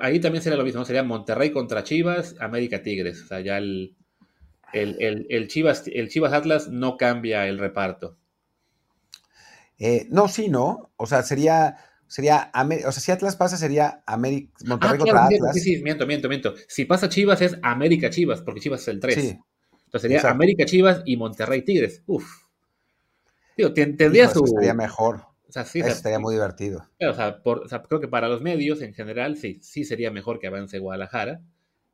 ahí 0.00 0.20
también 0.20 0.42
sería 0.42 0.58
lo 0.58 0.64
mismo, 0.64 0.84
sería 0.84 1.02
Monterrey 1.02 1.52
contra 1.52 1.84
Chivas, 1.84 2.36
América 2.40 2.82
Tigres, 2.82 3.22
o 3.22 3.26
sea, 3.28 3.40
ya 3.40 3.56
el, 3.56 3.96
el, 4.72 5.48
Chivas, 5.48 5.84
el 5.86 6.08
Chivas 6.08 6.32
Atlas 6.32 6.68
no 6.68 6.96
cambia 6.96 7.46
el 7.46 7.58
reparto. 7.58 8.18
Eh, 9.80 10.06
no, 10.10 10.28
sí, 10.28 10.48
no. 10.48 10.92
O 10.96 11.06
sea, 11.06 11.22
sería, 11.22 11.76
sería, 12.06 12.52
o 12.86 12.92
sea, 12.92 13.02
si 13.02 13.10
Atlas 13.10 13.34
pasa 13.34 13.56
sería 13.56 14.04
América, 14.06 14.52
Monterrey 14.66 14.94
ah, 14.94 14.98
contra 14.98 15.24
Atlas. 15.24 15.54
Sí, 15.54 15.60
sí, 15.60 15.82
miento, 15.82 16.06
miento, 16.06 16.28
miento. 16.28 16.54
Si 16.68 16.84
pasa 16.84 17.08
Chivas 17.08 17.40
es 17.40 17.58
América 17.62 18.10
Chivas, 18.10 18.42
porque 18.42 18.60
Chivas 18.60 18.82
es 18.82 18.88
el 18.88 19.00
3. 19.00 19.14
Sí. 19.14 19.38
Entonces 19.86 20.02
sería 20.02 20.30
América 20.30 20.66
Chivas 20.66 21.02
y 21.06 21.16
Monterrey 21.16 21.62
Tigres. 21.62 22.02
Uf. 22.06 22.24
Tío, 23.56 23.72
tendría 23.72 24.28
su... 24.28 24.44
Estaría 24.44 24.74
mejor. 24.74 25.22
O 25.48 25.52
sea, 25.52 25.64
sí, 25.64 25.80
estaría 25.80 26.20
muy 26.20 26.34
divertido. 26.34 26.86
o, 27.00 27.12
sea, 27.12 27.82
creo 27.82 28.00
que 28.00 28.06
para 28.06 28.28
los 28.28 28.40
medios 28.40 28.82
en 28.82 28.94
general 28.94 29.36
sí, 29.36 29.58
sí 29.62 29.82
sería 29.82 30.12
mejor 30.12 30.38
que 30.38 30.46
avance 30.46 30.78
Guadalajara. 30.78 31.40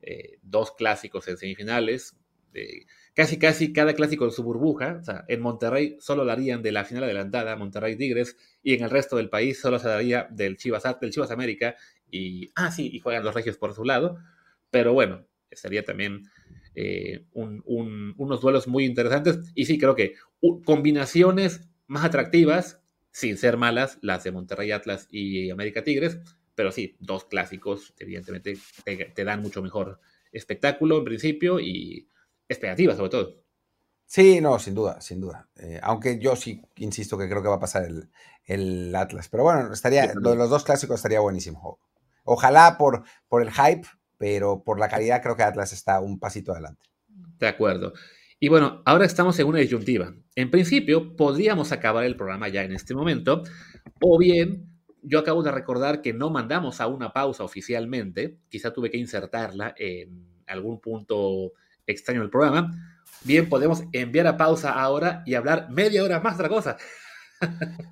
Eh, 0.01 0.37
dos 0.43 0.73
clásicos 0.73 1.27
en 1.27 1.37
semifinales. 1.37 2.15
Casi, 3.17 3.39
casi 3.39 3.73
cada 3.73 3.95
clásico 3.95 4.25
en 4.25 4.31
su 4.31 4.43
burbuja. 4.43 4.99
O 5.01 5.03
sea, 5.03 5.25
en 5.27 5.41
Monterrey 5.41 5.97
solo 5.99 6.23
lo 6.23 6.31
harían 6.31 6.61
de 6.61 6.71
la 6.71 6.85
final 6.85 7.03
adelantada, 7.03 7.55
Monterrey 7.55 7.97
Tigres, 7.97 8.37
y 8.61 8.75
en 8.75 8.83
el 8.83 8.91
resto 8.91 9.17
del 9.17 9.27
país 9.27 9.59
solo 9.59 9.79
se 9.79 9.87
daría 9.87 10.27
del 10.29 10.55
Chivas, 10.55 10.83
del 11.01 11.11
Chivas 11.11 11.31
América. 11.31 11.75
Y, 12.11 12.51
ah, 12.53 12.71
sí, 12.71 12.91
y 12.93 12.99
juegan 12.99 13.23
los 13.23 13.33
Regios 13.33 13.57
por 13.57 13.73
su 13.73 13.83
lado. 13.83 14.19
Pero 14.69 14.93
bueno, 14.93 15.25
sería 15.51 15.83
también 15.83 16.29
eh, 16.75 17.25
unos 17.33 18.39
duelos 18.39 18.67
muy 18.67 18.85
interesantes. 18.85 19.39
Y 19.55 19.65
sí, 19.65 19.79
creo 19.79 19.95
que 19.95 20.13
combinaciones 20.63 21.67
más 21.87 22.05
atractivas 22.05 22.79
sin 23.09 23.35
ser 23.37 23.57
malas 23.57 23.97
las 24.01 24.23
de 24.23 24.31
Monterrey 24.31 24.69
Atlas 24.69 25.07
y 25.09 25.49
América 25.49 25.83
Tigres, 25.83 26.19
pero 26.53 26.71
sí, 26.71 26.95
dos 26.99 27.25
clásicos, 27.25 27.95
evidentemente, 27.97 28.59
te, 28.85 29.23
dan 29.23 29.41
mucho 29.41 29.63
mejor 29.63 29.99
espectáculo 30.31 30.99
en 30.99 31.05
principio 31.05 31.59
y 31.59 32.09
expectativa 32.47 32.95
sobre 32.95 33.09
todo. 33.09 33.47
Sí, 34.05 34.39
no, 34.39 34.57
sin 34.57 34.73
duda, 34.73 35.01
sin 35.01 35.19
duda. 35.19 35.49
Eh, 35.57 35.79
aunque 35.83 36.17
yo 36.17 36.35
sí 36.37 36.61
insisto 36.77 37.17
que 37.17 37.27
creo 37.27 37.43
que 37.43 37.49
va 37.49 37.55
a 37.55 37.59
pasar 37.59 37.87
el, 38.45 38.95
Atlas. 38.95 39.27
Pero 39.27 39.43
bueno, 39.43 39.73
estaría, 39.73 40.13
lo 40.15 40.29
de 40.29 40.37
los 40.37 40.49
dos 40.49 40.63
clásicos 40.63 40.95
estaría 40.95 41.19
buenísimo. 41.19 41.79
Ojalá 42.23 42.77
por, 42.77 43.03
por 43.27 43.41
el 43.41 43.51
hype, 43.51 43.85
pero 44.17 44.63
por 44.63 44.79
la 44.79 44.87
calidad 44.87 45.21
creo 45.21 45.35
que 45.35 45.43
Atlas 45.43 45.73
está 45.73 45.99
un 45.99 46.19
pasito 46.19 46.53
adelante. 46.53 46.85
De 47.37 47.47
acuerdo. 47.47 47.93
Y 48.39 48.49
bueno, 48.49 48.81
ahora 48.85 49.05
estamos 49.05 49.37
en 49.39 49.47
una 49.47 49.59
disyuntiva. 49.59 50.13
En 50.35 50.51
principio, 50.51 51.15
podríamos 51.15 51.71
acabar 51.71 52.05
el 52.05 52.15
programa 52.15 52.47
ya 52.47 52.63
en 52.63 52.71
este 52.71 52.93
momento, 52.93 53.43
o 53.99 54.17
bien, 54.17 54.69
yo 55.01 55.19
acabo 55.19 55.41
de 55.41 55.51
recordar 55.51 56.01
que 56.01 56.13
no 56.13 56.29
mandamos 56.29 56.79
a 56.79 56.87
una 56.87 57.13
pausa 57.13 57.43
oficialmente, 57.43 58.37
quizá 58.49 58.71
tuve 58.71 58.91
que 58.91 58.97
insertarla 58.97 59.73
en 59.77 60.43
algún 60.45 60.79
punto 60.79 61.53
extraño 61.87 62.21
del 62.21 62.29
programa. 62.29 62.71
Bien, 63.23 63.49
podemos 63.49 63.83
enviar 63.91 64.27
a 64.27 64.37
pausa 64.37 64.71
ahora 64.71 65.23
y 65.25 65.33
hablar 65.33 65.69
media 65.71 66.03
hora 66.03 66.19
más 66.19 66.37
de 66.37 66.43
otra 66.43 66.55
cosa. 66.55 66.77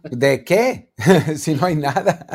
¿De 0.03 0.43
qué? 0.43 0.91
si 1.35 1.55
no 1.55 1.65
hay 1.65 1.75
nada. 1.75 2.25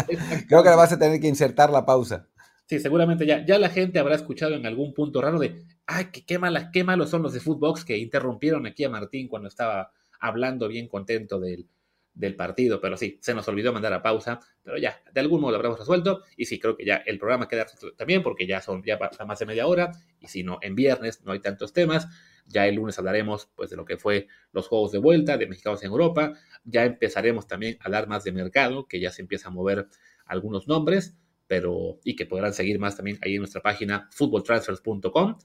Creo 0.49 0.63
que 0.63 0.69
vas 0.71 0.93
a 0.93 0.99
tener 0.99 1.21
que 1.21 1.29
insertar 1.29 1.71
la 1.71 1.87
pausa. 1.87 2.27
Sí, 2.67 2.79
seguramente 2.79 3.27
ya, 3.27 3.45
ya 3.45 3.59
la 3.59 3.69
gente 3.69 3.99
habrá 3.99 4.15
escuchado 4.15 4.55
en 4.55 4.65
algún 4.65 4.95
punto 4.95 5.21
raro 5.21 5.39
de, 5.39 5.65
ay, 5.87 6.07
qué, 6.13 6.25
qué, 6.25 6.39
malas, 6.39 6.69
qué 6.73 6.85
malos 6.85 7.11
son 7.11 7.23
los 7.23 7.33
de 7.33 7.41
Footbox 7.41 7.85
que 7.85 7.99
interrumpieron 7.99 8.67
aquí 8.67 8.85
a 8.85 8.89
Martín 8.89 9.29
cuando 9.29 9.49
estaba 9.49 9.91
hablando 10.21 10.69
bien 10.69 10.87
contento 10.87 11.41
del, 11.41 11.67
del 12.15 12.37
partido, 12.37 12.81
pero 12.81 12.97
sí, 12.97 13.19
se 13.21 13.35
nos 13.35 13.47
olvidó 13.49 13.73
mandar 13.73 13.93
a 13.93 14.03
pausa, 14.03 14.41
pero 14.63 14.79
ya, 14.79 15.01
de 15.13 15.21
algún 15.21 15.41
modo 15.41 15.53
lo 15.53 15.57
habremos 15.57 15.79
resuelto, 15.79 16.23
y 16.37 16.47
sí, 16.47 16.59
creo 16.59 16.77
que 16.77 16.85
ya 16.85 16.97
el 16.97 17.19
programa 17.19 17.49
queda 17.49 17.67
también, 17.97 18.23
porque 18.23 18.47
ya 18.47 18.61
son 18.61 18.83
ya 18.85 18.99
más 19.27 19.39
de 19.39 19.47
media 19.47 19.67
hora, 19.67 19.93
y 20.19 20.29
si 20.29 20.43
no, 20.43 20.59
en 20.63 20.75
viernes 20.75 21.23
no 21.25 21.33
hay 21.33 21.41
tantos 21.41 21.73
temas, 21.73 22.09
ya 22.47 22.67
el 22.67 22.75
lunes 22.75 22.99
hablaremos 22.99 23.49
pues 23.55 23.71
de 23.71 23.77
lo 23.77 23.85
que 23.85 23.97
fue 23.97 24.27
los 24.53 24.67
juegos 24.67 24.93
de 24.93 24.99
vuelta 24.99 25.39
de 25.39 25.47
mexicanos 25.47 25.83
en 25.83 25.91
Europa, 25.91 26.35
ya 26.65 26.85
empezaremos 26.85 27.47
también 27.47 27.79
a 27.81 27.85
hablar 27.85 28.09
más 28.09 28.25
de 28.25 28.33
mercado, 28.33 28.87
que 28.87 29.01
ya 29.01 29.13
se 29.13 29.23
empieza 29.23 29.49
a 29.49 29.53
mover 29.53 29.89
algunos 30.27 30.67
nombres, 30.69 31.17
pero 31.47 31.99
y 32.05 32.17
que 32.17 32.27
podrán 32.27 32.53
seguir 32.55 32.79
más 32.79 32.97
también 32.97 33.19
ahí 33.23 33.35
en 33.35 33.41
nuestra 33.41 33.61
página 33.61 34.09
footballtransfers.com. 34.13 35.39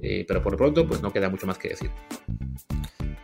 Eh, 0.00 0.24
pero 0.26 0.40
por 0.40 0.52
lo 0.52 0.58
pronto, 0.58 0.86
pues 0.86 1.02
no 1.02 1.12
queda 1.12 1.28
mucho 1.28 1.46
más 1.46 1.58
que 1.58 1.70
decir. 1.70 1.90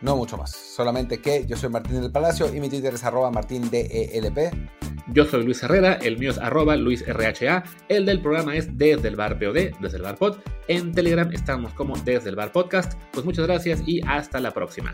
No 0.01 0.15
mucho 0.15 0.37
más, 0.37 0.51
solamente 0.51 1.19
que 1.19 1.45
yo 1.47 1.57
soy 1.57 1.69
Martín 1.69 2.01
del 2.01 2.11
Palacio 2.11 2.53
y 2.53 2.59
mi 2.59 2.69
Twitter 2.69 2.93
es 2.93 3.03
arroba 3.03 3.31
martindelp. 3.31 4.37
Yo 5.13 5.25
soy 5.25 5.43
Luis 5.43 5.63
Herrera, 5.63 5.93
el 5.93 6.17
mío 6.17 6.31
es 6.31 6.37
arroba 6.37 6.75
luisrha, 6.75 7.63
el 7.87 8.05
del 8.05 8.21
programa 8.21 8.55
es 8.55 8.77
desde 8.77 9.07
el 9.07 9.15
bar 9.15 9.39
POD, 9.39 9.71
desde 9.79 9.97
el 9.97 10.03
bar 10.03 10.17
pod. 10.17 10.37
En 10.67 10.91
Telegram 10.91 11.31
estamos 11.31 11.73
como 11.73 11.97
desde 11.97 12.29
el 12.29 12.35
bar 12.35 12.51
podcast. 12.51 12.93
Pues 13.13 13.25
muchas 13.25 13.47
gracias 13.47 13.81
y 13.87 14.01
hasta 14.05 14.39
la 14.39 14.51
próxima. 14.51 14.93